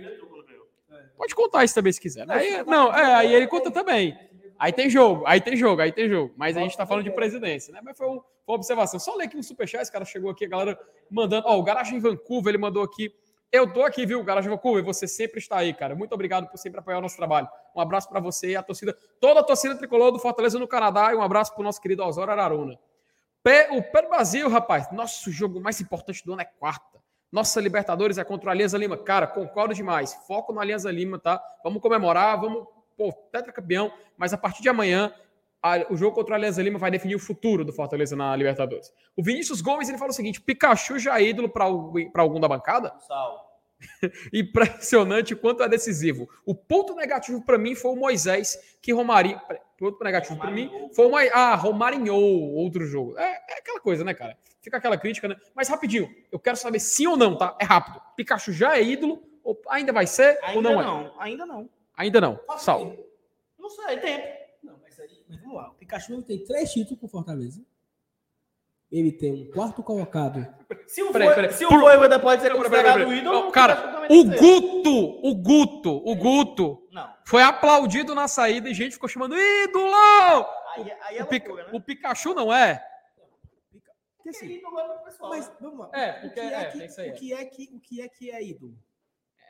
[1.16, 2.24] Pode contar isso também se quiser.
[2.30, 4.16] Aí, não, é, aí ele conta também.
[4.58, 6.34] Aí tem jogo, aí tem jogo, aí tem jogo.
[6.36, 7.80] Mas a gente tá falando de presidência, né?
[7.82, 8.20] Mas foi, um-
[8.54, 8.98] observação.
[9.00, 10.78] Só ler aqui no Superchat, esse cara chegou aqui, a galera
[11.10, 11.46] mandando.
[11.46, 13.14] Ó, o Garagem Vancouver, ele mandou aqui.
[13.52, 14.84] Eu tô aqui, viu, Garagem Vancouver?
[14.84, 15.94] Você sempre está aí, cara.
[15.96, 17.48] Muito obrigado por sempre apoiar o nosso trabalho.
[17.74, 21.12] Um abraço para você e a torcida, toda a torcida tricolor do Fortaleza no Canadá.
[21.12, 22.78] E um abraço pro nosso querido Osório Araruna.
[23.42, 27.00] Pé- o Pedro Brasil, rapaz, nosso jogo mais importante do ano é quarta.
[27.32, 28.96] Nossa Libertadores é contra o Alianza Lima.
[28.96, 30.14] Cara, concordo demais.
[30.26, 31.42] Foco no Alianza Lima, tá?
[31.64, 32.66] Vamos comemorar, vamos
[32.96, 35.12] pô, tetracampeão, mas a partir de amanhã
[35.90, 38.92] o jogo contra o Alianza Lima vai definir o futuro do Fortaleza na Libertadores.
[39.16, 41.64] O Vinícius Gomes ele fala o seguinte: Pikachu já é ídolo para
[42.22, 42.92] algum da bancada?
[43.00, 43.50] Sal.
[44.32, 46.28] Impressionante quanto é decisivo.
[46.44, 49.40] O ponto negativo para mim foi o Moisés, que Romarinho.
[49.78, 53.18] Ponto negativo para mim foi o Ah, Romarinhou outro jogo.
[53.18, 54.36] É, é aquela coisa, né, cara?
[54.60, 55.36] Fica aquela crítica, né?
[55.54, 57.56] Mas rapidinho, eu quero saber sim ou não, tá?
[57.58, 58.00] É rápido.
[58.16, 59.22] Pikachu já é ídolo?
[59.42, 60.38] Ou ainda vai ser?
[60.42, 61.12] ou Ainda não, não, é?
[61.18, 61.70] ainda não.
[61.96, 62.40] Ainda não.
[62.58, 62.94] Sal.
[63.58, 64.39] Não sei, tempo.
[65.30, 65.70] Mas, vamos lá.
[65.70, 67.64] O Pikachu tem três títulos com Fortaleza.
[68.90, 70.44] Ele tem um quarto colocado.
[70.88, 71.52] Se o Peraí, peraí.
[71.52, 73.18] se o Voivoda pode ser peraí, considerado peraí.
[73.18, 74.24] ídolo, o cara, o.
[74.24, 77.14] Guto, o Guto, o Guto Não.
[77.24, 79.94] foi aplaudido na saída e gente ficou chamando ídolo!
[80.74, 81.78] Aí, aí é O, Pica- loucura, né?
[81.78, 82.84] o Pikachu não é?
[84.16, 85.54] Porque assim, ídolo é pessoal, mas né?
[85.60, 85.90] vamos lá.
[85.94, 88.42] É, o que é, é, que, o que é que o que é que é
[88.44, 88.76] ídolo?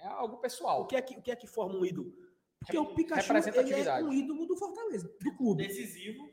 [0.03, 0.87] É algo O pessoal.
[0.87, 2.13] que é que, o que, é que forma um ídolo?
[2.61, 5.67] Porque o Pikachu ele é um ídolo do Fortaleza, do clube.
[5.67, 6.31] Decisivo.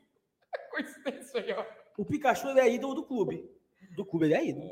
[0.71, 1.65] Coincidência aí, ó.
[1.97, 3.49] O Pikachu ele é ídolo do clube.
[3.95, 4.69] Do clube ele é ídolo.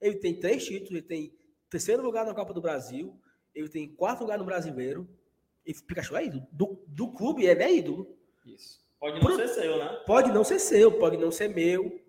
[0.00, 1.32] Ele tem três títulos, ele tem
[1.70, 3.18] terceiro lugar na Copa do Brasil,
[3.54, 5.08] ele tem quarto lugar no Brasileiro.
[5.64, 6.46] E o Pikachu é ídolo.
[6.52, 8.16] Do, do clube ele é ídolo.
[8.44, 8.84] Isso.
[8.98, 10.02] Pode não Pro- ser seu, né?
[10.06, 12.00] Pode não ser seu, pode não ser meu,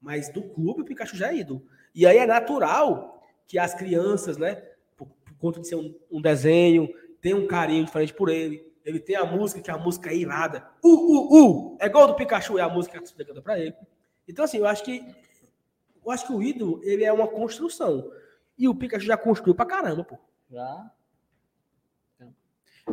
[0.00, 1.64] mas do clube o Pikachu já é ídolo.
[1.94, 4.56] E aí é natural que as crianças, né,
[4.96, 6.88] por, por conta de ser um, um desenho,
[7.24, 8.70] tem um carinho diferente por ele.
[8.84, 10.68] Ele tem a música, que a música é irada.
[10.84, 11.78] Uh, uh, uh!
[11.80, 13.74] É gol do Pikachu, é a música que a torcida canta pra ele.
[14.28, 15.02] Então, assim, eu acho que
[16.04, 18.12] eu acho que o ídolo, ele é uma construção.
[18.58, 20.18] E o Pikachu já construiu pra caramba, pô.
[20.50, 20.90] Já.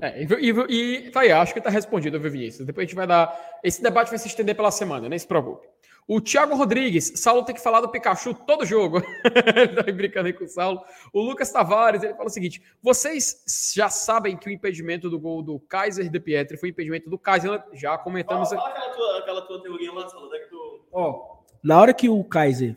[0.02, 2.66] É, e, e, e tá aí, acho que tá respondido, viu, Vinícius?
[2.66, 3.38] Depois a gente vai dar.
[3.62, 5.68] Esse debate vai se estender pela semana, nem se preocupe.
[6.08, 9.02] O Thiago Rodrigues, Saulo tem que falar do Pikachu todo jogo.
[9.56, 10.82] ele tá brincando aí com o Saulo.
[11.14, 15.42] O Lucas Tavares, ele fala o seguinte: vocês já sabem que o impedimento do gol
[15.42, 17.64] do Kaiser de Pietri foi impedimento do Kaiser.
[17.74, 20.86] Já Fala, comentamos fala aquela, tua, aquela tua teoria lá, Saulo, que tu...
[20.92, 22.76] Ó, na hora que o Kaiser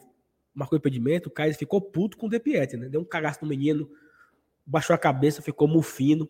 [0.55, 2.89] marcou o impedimento, o Kaiser ficou puto com o De Pietri, né?
[2.89, 3.91] Deu um cagaço no menino,
[4.65, 6.29] baixou a cabeça, ficou mufino.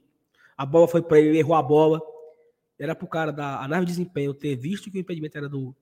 [0.57, 2.01] A bola foi pra ele, ele errou a bola.
[2.79, 5.75] Era pro cara da a nave de desempenho ter visto que o impedimento era do,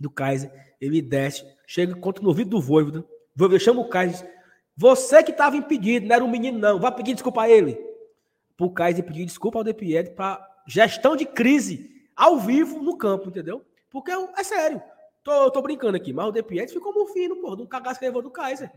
[0.00, 0.50] do Kaiser.
[0.80, 3.04] Ele desce, chega, conta no ouvido do Voivoda.
[3.36, 4.28] Voivoda chama o Kaiser.
[4.76, 6.80] Você que estava impedido, não era um menino, não.
[6.80, 7.78] Vai pedir desculpa a ele.
[8.56, 13.64] Pro Kaiser pedir desculpa ao Pietri pra gestão de crise ao vivo no campo, entendeu?
[13.90, 14.82] Porque é sério.
[15.22, 18.22] Tô, tô brincando aqui, mas o De ficou mufino, porra, de um cagaço que levou
[18.22, 18.70] do Kaiser.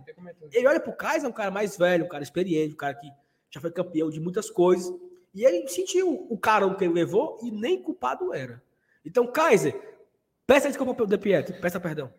[0.51, 3.09] Ele olha pro Kaiser, é um cara mais velho, um cara experiente, um cara que
[3.49, 4.93] já foi campeão de muitas coisas.
[5.33, 8.61] E ele sentiu o carão que ele levou e nem culpado era.
[9.05, 9.92] Então, Kaiser,
[10.45, 12.11] peça desculpa De Pietri, peça perdão.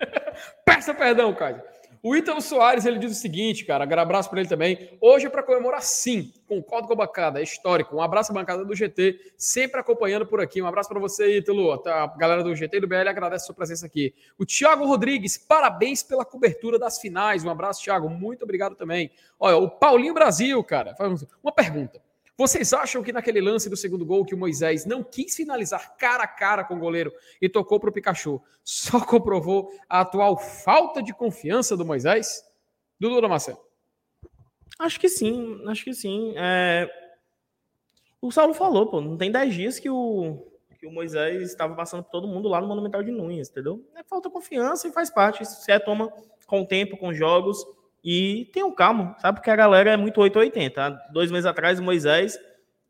[0.64, 1.62] Peça perdão, Kaiser.
[2.02, 4.88] O Ítalo Soares, ele diz o seguinte, cara, abraço para ele também.
[5.02, 7.94] Hoje é para comemorar sim, concordo com a bancada, é histórico.
[7.94, 10.62] Um abraço à bancada do GT, sempre acompanhando por aqui.
[10.62, 11.76] Um abraço para você, Ítalo.
[11.76, 14.14] Tá, A galera do GT e do BL agradece a sua presença aqui.
[14.38, 17.44] O Thiago Rodrigues, parabéns pela cobertura das finais.
[17.44, 18.08] Um abraço, Thiago.
[18.08, 19.10] Muito obrigado também.
[19.38, 20.96] Olha, o Paulinho Brasil, cara,
[21.42, 22.00] uma pergunta.
[22.40, 26.22] Vocês acham que naquele lance do segundo gol que o Moisés não quis finalizar cara
[26.22, 31.02] a cara com o goleiro e tocou para o Pikachu, só comprovou a atual falta
[31.02, 32.42] de confiança do Moisés?
[32.98, 33.58] Dudu Damasceno.
[34.78, 36.32] Acho que sim, acho que sim.
[36.34, 36.90] É...
[38.22, 40.42] O Saulo falou, pô, não tem 10 dias que o,
[40.78, 43.86] que o Moisés estava passando por todo mundo lá no Monumental de Nunes, entendeu?
[43.94, 45.42] É falta confiança e faz parte.
[45.42, 46.10] Isso se retoma
[46.46, 47.62] com o tempo, com jogos.
[48.02, 49.38] E tenham calma, sabe?
[49.38, 50.82] Porque a galera é muito 880.
[50.82, 52.38] Há dois meses atrás, o Moisés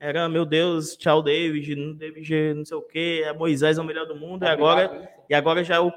[0.00, 4.06] era, meu Deus, tchau, David, David não sei o quê, é Moisés é o melhor
[4.06, 5.92] do mundo, e agora, e agora já é o.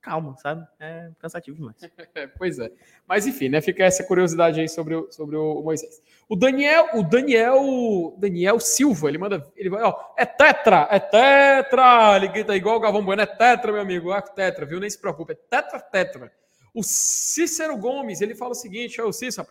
[0.00, 0.64] Calma, sabe?
[0.78, 1.76] É cansativo demais.
[2.14, 2.70] É, pois é.
[3.06, 3.60] Mas enfim, né?
[3.60, 6.00] Fica essa curiosidade aí sobre o, sobre o Moisés.
[6.28, 12.16] O Daniel, o Daniel, Daniel Silva, ele manda, ele vai, ó, é tetra, é tetra,
[12.16, 14.78] ele grita igual o Galvão Bueno, é tetra, meu amigo, é tetra, viu?
[14.78, 16.32] Nem se preocupe, é tetra, tetra.
[16.74, 19.48] O Cícero Gomes, ele fala o seguinte, ó, o Cícero,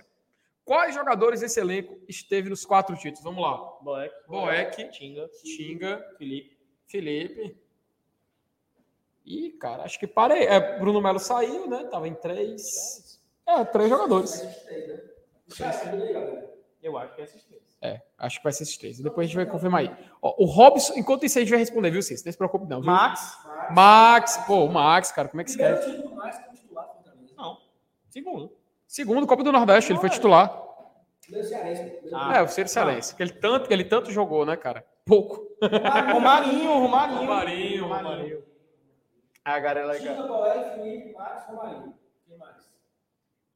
[0.64, 3.24] quais jogadores desse elenco esteve nos quatro títulos?
[3.24, 3.58] Vamos lá.
[3.82, 6.58] Boeck, Boeck, Tinga, Tinga, Felipe.
[6.88, 7.58] Felipe.
[9.26, 10.46] Ih, cara, acho que parei.
[10.46, 11.84] É, Bruno Melo saiu, né?
[11.92, 13.22] Tava em três.
[13.46, 14.42] É, três jogadores.
[16.82, 17.62] Eu acho que é esses três.
[17.82, 19.00] É, acho que vai ser esses três.
[19.00, 19.96] Depois a gente vai confirmar aí.
[20.22, 22.26] Ó, o Robson, enquanto isso aí a gente vai responder, viu, Cícero?
[22.26, 22.82] Não se preocupe, não.
[22.82, 22.88] Viu?
[22.88, 23.38] Max?
[23.72, 25.78] Max, pô, o Max, cara, como é que se quer?
[28.22, 28.32] Não.
[28.32, 28.52] Segundo.
[28.88, 30.64] Segundo, Copa do Nordeste, ele foi titular.
[32.14, 33.14] Ah, É, o Ciro Celense.
[33.16, 34.86] Que ele tanto, que ele tanto jogou, né, cara?
[35.06, 35.46] Pouco.
[36.14, 37.20] Romarinho, Romarinho.
[37.20, 38.44] Romarinho, Romarinho.
[39.44, 40.16] A galera é legal.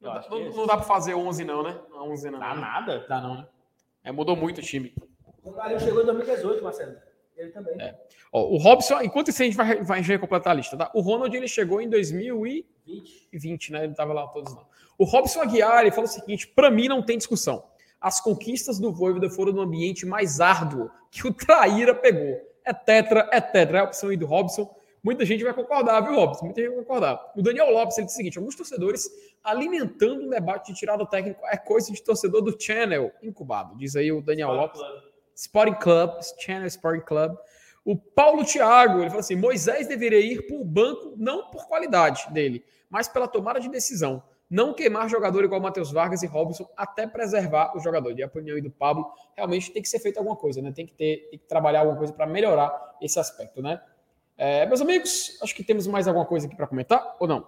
[0.01, 0.57] Não, é esse.
[0.57, 1.79] não dá pra fazer 11 não, né?
[1.89, 2.39] Não, 11 não.
[2.39, 3.05] Dá nada.
[3.07, 3.47] Dá não, né?
[4.03, 4.93] É, mudou muito o time.
[5.43, 6.97] O Romarinho chegou em 2018, Marcelo.
[7.41, 7.81] Ele também.
[7.81, 7.95] É.
[8.31, 10.91] Ó, o Robson, enquanto isso a gente vai, vai já completar a lista, tá?
[10.93, 13.71] O Ronald ele chegou em 2020, 20.
[13.71, 13.79] né?
[13.79, 14.65] Ele não tava lá todos não.
[14.97, 17.63] O Robson Aguiar ele falou o seguinte: para mim não tem discussão.
[17.99, 22.39] As conquistas do Voivoda foram no ambiente mais árduo que o Traíra pegou.
[22.63, 23.79] É tetra, é tetra.
[23.79, 24.73] É a opção aí do Robson.
[25.03, 26.45] Muita gente vai concordar, viu, Robson?
[26.45, 27.31] Muita gente vai concordar.
[27.35, 29.09] O Daniel Lopes ele diz o seguinte: alguns torcedores
[29.43, 33.75] alimentando um debate de tirada técnico é coisa de torcedor do Channel incubado.
[33.77, 34.79] Diz aí o Daniel Lopes.
[35.41, 37.35] Sporting Club, Channel Sporting Club.
[37.83, 42.31] O Paulo Thiago, ele fala assim: Moisés deveria ir para o banco, não por qualidade
[42.31, 44.21] dele, mas pela tomada de decisão.
[44.47, 48.13] Não queimar jogador igual Matheus Vargas e Robson, até preservar o jogador.
[48.13, 50.71] De opinião aí do Pablo, realmente tem que ser feito alguma coisa, né?
[50.71, 53.81] Tem que ter, tem que trabalhar alguma coisa para melhorar esse aspecto, né?
[54.37, 57.47] É, meus amigos, acho que temos mais alguma coisa aqui para comentar ou não?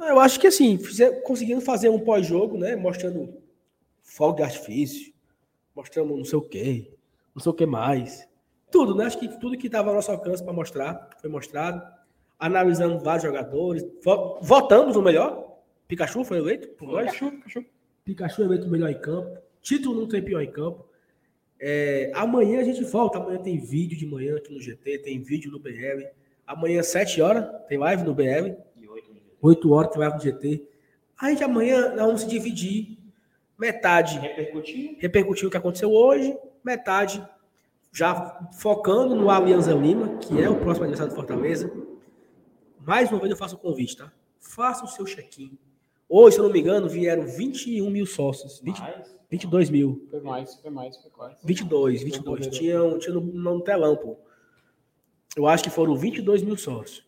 [0.00, 2.76] Eu acho que assim, fizer, conseguindo fazer um pós-jogo, né?
[2.76, 3.42] Mostrando
[4.02, 5.12] fogo de artifício,
[5.78, 6.90] mostrando não sei o quê,
[7.34, 8.28] não sei o que mais.
[8.70, 9.04] Tudo, né?
[9.06, 11.80] Acho que tudo que estava ao nosso alcance para mostrar foi mostrado.
[12.38, 13.84] Analisando vários jogadores.
[14.04, 15.56] Vo- Votamos o melhor.
[15.86, 17.06] Pikachu foi eleito por nós.
[17.12, 17.64] Pikachu, Pikachu.
[18.04, 19.38] Pikachu eleito o melhor em campo.
[19.62, 20.84] Título não tem pior em campo.
[21.60, 23.18] É, amanhã a gente volta.
[23.18, 26.06] Amanhã tem vídeo de manhã aqui no GT, tem vídeo no BR.
[26.46, 28.54] Amanhã, 7 horas, tem live no BR.
[29.40, 30.68] 8 horas tem live no GT.
[31.20, 32.97] Aí de amanhã nós vamos se dividir.
[33.58, 34.96] Metade Repercutir.
[35.00, 37.26] repercutir o que aconteceu hoje, metade
[37.92, 41.72] já focando no Alianza Lima, que é o próximo adversário do Fortaleza.
[42.80, 44.12] Mais uma vez eu faço o convite, tá?
[44.38, 45.58] Faça o seu check-in.
[46.08, 48.60] Hoje, se eu não me engano, vieram 21 mil sócios.
[48.60, 48.80] 20,
[49.30, 50.06] 22 mil.
[50.10, 51.36] Foi mais, foi mais, foi quase.
[51.44, 52.46] 22, 22.
[52.46, 54.16] Tinha, um- tinha no, no telão, pô.
[55.36, 57.06] Eu acho que foram 22 mil sócios.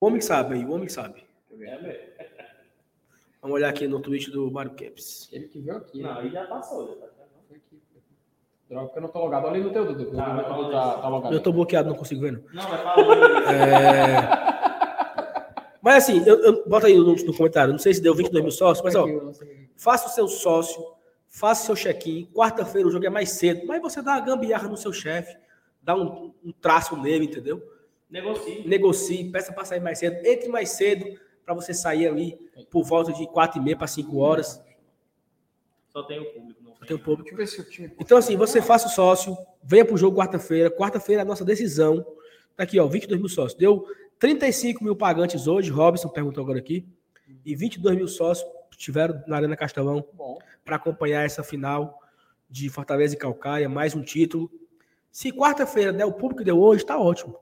[0.00, 1.24] O homem sabe aí, o homem sabe.
[3.44, 5.28] Vamos olhar aqui no tweet do Mário Caps.
[5.30, 6.00] Ele que veio aqui.
[6.00, 6.20] Não, né?
[6.22, 6.88] aí já passou.
[6.88, 7.24] Já tá.
[8.70, 9.44] Droga, porque eu não tô logado.
[9.44, 10.16] Olha aí no teu, Dudu.
[10.16, 11.34] Tá, tá, falar tá logado.
[11.34, 12.42] Eu tô bloqueado, não consigo ver, não.
[12.54, 13.44] Não, vai falando.
[13.52, 14.44] É...
[15.82, 17.72] Mas assim, eu, eu- bota aí no, no comentário.
[17.72, 19.06] Não sei se deu 22 mil sócios, mas ó,
[19.76, 20.82] faça o seu sócio,
[21.28, 22.26] faça o seu check-in.
[22.32, 25.36] Quarta-feira o jogo é mais cedo, mas você dá uma gambiarra no seu chefe,
[25.82, 27.62] dá um, um traço nele, entendeu?
[28.08, 28.66] Negocie.
[28.66, 31.04] Negocie, peça para sair mais cedo, entre mais cedo
[31.44, 32.38] para você sair ali
[32.70, 34.62] por volta de 4 e meia para 5 horas.
[35.88, 36.62] Só tem o público.
[36.62, 37.42] Não Tem público.
[37.42, 37.92] O time.
[37.98, 40.70] Então, assim, você faça o sócio, venha pro jogo quarta-feira.
[40.70, 42.04] Quarta-feira é a nossa decisão.
[42.56, 43.54] Tá aqui, ó, 22 mil sócios.
[43.54, 43.86] Deu
[44.18, 46.86] 35 mil pagantes hoje, Robson perguntou agora aqui.
[47.44, 50.04] E 22 mil sócios estiveram na Arena Castelão
[50.64, 52.00] para acompanhar essa final
[52.48, 54.50] de Fortaleza e Calcaia, mais um título.
[55.10, 57.38] Se quarta-feira der o público que deu hoje, tá ótimo.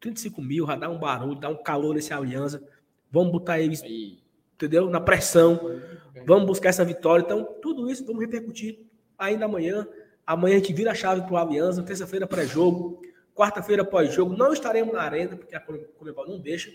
[0.00, 2.62] 35 mil, já dá um barulho, dá um calor nesse aliança.
[3.10, 4.18] Vamos botar eles, aí.
[4.54, 4.88] entendeu?
[4.90, 5.80] Na pressão.
[6.26, 7.22] Vamos buscar essa vitória.
[7.22, 8.80] Então, tudo isso vamos repercutir
[9.18, 9.86] ainda amanhã.
[10.26, 11.82] Amanhã a gente vira a chave para o Aliança.
[11.82, 13.00] Terça-feira pré-jogo.
[13.34, 14.36] Quarta-feira pós-jogo.
[14.36, 16.70] Não estaremos na arena, porque a Comebol não deixa.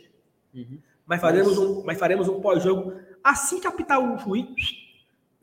[0.54, 0.80] Uhum.
[1.06, 2.94] Mas faremos um, mas faremos um pós-jogo.
[3.24, 4.48] Assim que apitar o juiz,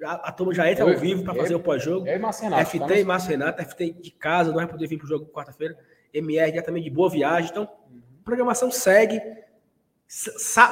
[0.02, 2.06] a, a turma já entra Eu- ao vivo para eu- fazer o pós-jogo.
[2.06, 2.62] É Márcio Renato.
[2.70, 2.98] FT tá?
[2.98, 5.78] e Márcio Renato, FT de casa, não vai poder vir para o jogo quarta-feira.
[6.12, 7.50] MR diretamente de boa viagem.
[7.50, 9.20] Então, a programação segue.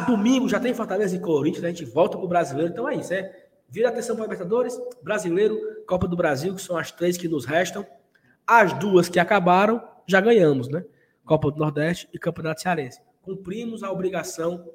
[0.06, 2.72] Domingo já tem Fortaleza e Corinthians, a gente volta para o brasileiro.
[2.72, 3.44] Então é isso, é.
[3.68, 7.86] Vira atenção para Libertadores, Brasileiro, Copa do Brasil, que são as três que nos restam.
[8.46, 10.84] As duas que acabaram, já ganhamos, né?
[11.24, 13.00] Copa do Nordeste e Campeonato Cearense.
[13.22, 14.66] Cumprimos a obrigação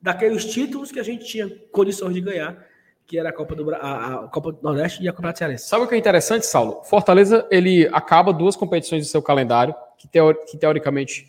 [0.00, 2.64] daqueles títulos que a gente tinha condições de ganhar,
[3.04, 5.66] que era a Copa do, a, a Copa do Nordeste e a Campeonato Cearense.
[5.68, 6.84] Sabe o que é interessante, Saulo?
[6.84, 11.28] Fortaleza, ele acaba duas competições do seu calendário, que, teo- que teoricamente,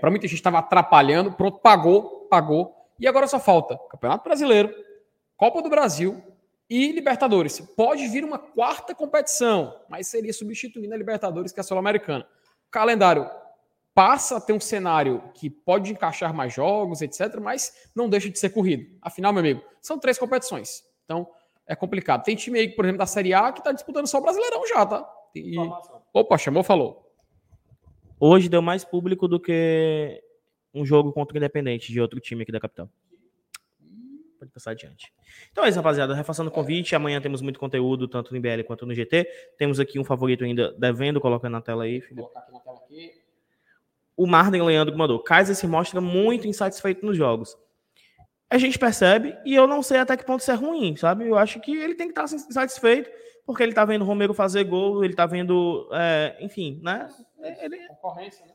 [0.00, 1.32] para muita gente estava atrapalhando.
[1.32, 2.74] Pronto, pagou, pagou.
[2.98, 4.74] E agora só falta Campeonato Brasileiro,
[5.36, 6.22] Copa do Brasil
[6.68, 7.58] e Libertadores.
[7.76, 12.26] Pode vir uma quarta competição, mas seria substituindo a Libertadores, que é a Sul-Americana.
[12.68, 13.28] O calendário
[13.94, 18.38] passa a ter um cenário que pode encaixar mais jogos, etc., mas não deixa de
[18.38, 18.84] ser corrido.
[19.02, 20.84] Afinal, meu amigo, são três competições.
[21.04, 21.28] Então,
[21.66, 22.22] é complicado.
[22.22, 24.86] Tem time aí, por exemplo, da Série A que está disputando só o Brasileirão já,
[24.86, 25.10] tá?
[25.34, 25.56] E...
[26.12, 27.09] Opa, chamou, falou.
[28.20, 30.22] Hoje deu mais público do que
[30.74, 32.90] um jogo contra o Independente de outro time aqui da capital.
[34.38, 35.12] Pode passar adiante.
[35.50, 36.14] Então é isso, rapaziada.
[36.14, 36.94] Reforçando o convite.
[36.94, 39.26] Amanhã temos muito conteúdo, tanto no IBL quanto no GT.
[39.56, 42.22] Temos aqui um favorito ainda devendo, colocando na tela aí, Vou Felipe.
[42.22, 43.12] colocar aqui na tela aqui.
[44.16, 45.18] O Marden Leandro mandou.
[45.22, 47.56] Kaiser se mostra muito insatisfeito nos jogos.
[48.50, 51.26] A gente percebe, e eu não sei até que ponto isso é ruim, sabe?
[51.26, 53.08] Eu acho que ele tem que estar insatisfeito,
[53.50, 57.08] porque ele tá vendo o Romero fazer gol, ele tá vendo, é, enfim, né?
[57.60, 58.52] Ele, Concorrência, né?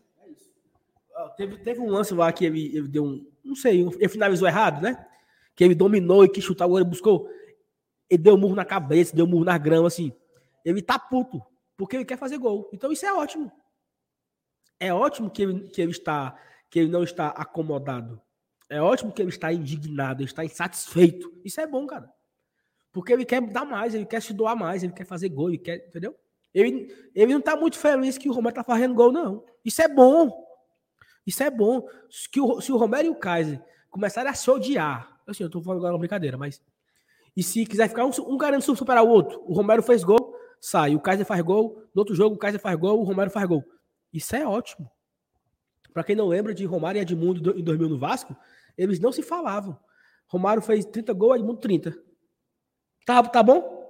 [1.17, 3.29] Ó, Teve, teve um lance lá que ele, ele deu um.
[3.43, 5.05] Não sei, ele finalizou errado, né?
[5.53, 7.29] Que ele dominou e quis chutar, o goleiro buscou.
[8.09, 10.13] ele deu murro na cabeça, deu murro na grama, assim.
[10.63, 11.43] Ele tá puto,
[11.75, 12.69] porque ele quer fazer gol.
[12.73, 13.51] Então isso é ótimo.
[14.79, 16.39] É ótimo que ele, que ele está,
[16.69, 18.21] que ele não está acomodado.
[18.69, 21.33] É ótimo que ele está indignado, ele está insatisfeito.
[21.43, 22.09] Isso é bom, cara.
[22.95, 25.57] Porque ele quer dar mais, ele quer se doar mais, ele quer fazer gol, ele
[25.57, 26.15] quer, entendeu?
[26.53, 29.43] Ele, ele não está muito feliz que o Romero está fazendo gol, não.
[29.65, 30.31] Isso é bom.
[31.27, 31.85] Isso é bom.
[32.09, 33.61] Se o, se o Romero e o Kaiser
[33.91, 36.61] começarem a se odiar, assim, eu estou falando agora uma brincadeira, mas.
[37.35, 40.95] E se quiser ficar um, um querendo superar o outro, o Romero fez gol, sai.
[40.95, 43.61] O Kaiser faz gol, no outro jogo o Kaiser faz gol, o Romero faz gol.
[44.13, 44.89] Isso é ótimo.
[45.93, 48.33] Para quem não lembra de Romário e Edmundo em 2000 no Vasco,
[48.77, 49.77] eles não se falavam.
[50.27, 52.04] Romário fez 30 gols, Edmundo 30.
[53.05, 53.85] Tá, tá bom?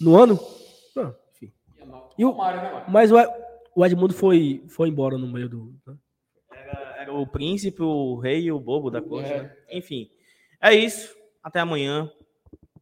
[0.00, 0.38] No ano?
[0.96, 1.52] Não, enfim.
[2.18, 3.16] E o, né, mas o,
[3.74, 5.74] o Edmundo foi, foi embora no meio do.
[5.86, 5.94] né?
[6.52, 9.28] Era, era o príncipe, o rei e o bobo da corte.
[9.28, 9.54] né?
[9.70, 10.10] Enfim,
[10.60, 11.14] é isso.
[11.42, 12.10] Até amanhã.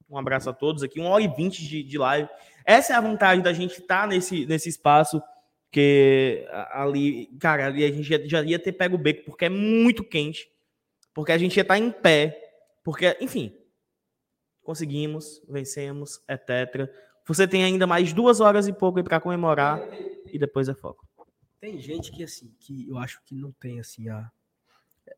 [0.08, 0.98] Um abraço a todos aqui.
[1.00, 2.28] Uma hora e vinte de, de live.
[2.64, 5.20] Essa é a vantagem da gente estar nesse, nesse espaço.
[5.70, 9.44] Que a- ali, cara, ali a gente já, já ia ter pego o beco, porque
[9.44, 10.50] é muito quente.
[11.12, 12.47] Porque a gente ia estar em pé.
[12.88, 13.54] Porque, enfim,
[14.62, 16.90] conseguimos, vencemos, é tetra.
[17.26, 19.78] Você tem ainda mais duas horas e pouco para comemorar.
[20.32, 21.06] E depois é foco.
[21.60, 24.32] Tem gente que, assim, que eu acho que não tem, assim, a.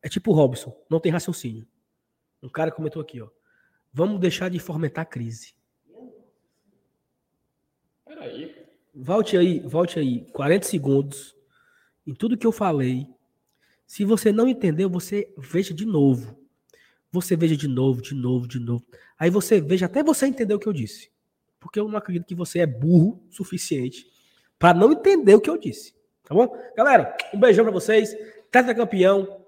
[0.03, 1.65] É tipo o Robson, não tem raciocínio.
[2.43, 3.29] Um cara comentou aqui, ó.
[3.93, 5.55] Vamos deixar de fomentar a crise.
[8.05, 8.65] Peraí.
[8.93, 11.33] Volte aí, volte aí, 40 segundos
[12.05, 13.07] em tudo que eu falei.
[13.87, 16.40] Se você não entendeu, você veja de novo.
[17.11, 18.85] Você veja de novo, de novo, de novo.
[19.19, 21.11] Aí você veja até você entender o que eu disse.
[21.59, 24.05] Porque eu não acredito que você é burro o suficiente
[24.57, 25.93] para não entender o que eu disse.
[26.23, 26.55] Tá bom?
[26.75, 28.15] Galera, um beijão para vocês.
[28.49, 29.43] Tetra campeão.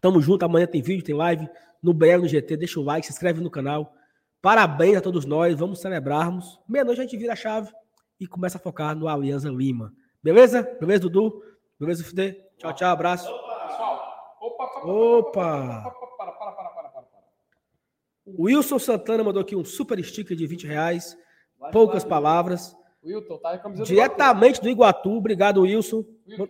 [0.00, 0.44] Tamo junto.
[0.44, 1.48] Amanhã tem vídeo, tem live
[1.82, 2.56] no BL no GT.
[2.56, 3.94] Deixa o like, se inscreve no canal.
[4.42, 5.54] Parabéns a todos nós.
[5.54, 6.60] Vamos celebrarmos.
[6.68, 7.72] Meia-noite a gente vira a chave
[8.18, 9.92] e começa a focar no Alianza Lima.
[10.22, 10.62] Beleza?
[10.80, 11.42] Beleza, Dudu?
[11.78, 12.42] Beleza, FD?
[12.58, 13.24] Tchau, tchau, abraço.
[13.24, 15.82] Pessoal, opa, opa, Opa!
[15.82, 17.04] Para, para, para, para, para, para.
[18.26, 21.16] O Wilson Santana mandou aqui um super sticker de 20 reais.
[21.72, 22.76] Poucas palavras.
[23.04, 23.50] Wilton, tá?
[23.50, 25.10] A camisa do Diretamente do Iguatu.
[25.10, 26.04] Obrigado, Wilson.
[26.26, 26.48] Wilton.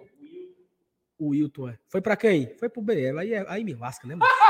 [1.18, 1.78] O Wilton, é.
[1.88, 2.56] Foi pra quem?
[2.58, 3.18] Foi pro BL.
[3.18, 4.30] Aí, é- aí me lasca, né, mano?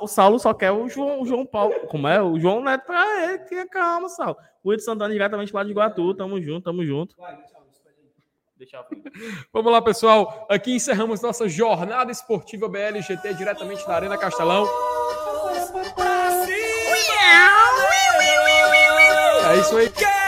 [0.00, 1.74] O Saulo só quer o João, o João Paulo.
[1.88, 2.20] Como é?
[2.22, 3.38] O João Neto pra ele.
[3.40, 4.36] Tenha calma, Saulo.
[4.62, 6.14] O Wilton Santana diretamente lá de Iguatu.
[6.14, 7.14] Tamo junto, tamo junto.
[8.60, 8.84] Deixa eu...
[9.54, 10.46] Vamos lá, pessoal.
[10.50, 14.68] Aqui encerramos nossa jornada esportiva BL GT diretamente da Arena Castelão.
[19.50, 20.19] É isso aí.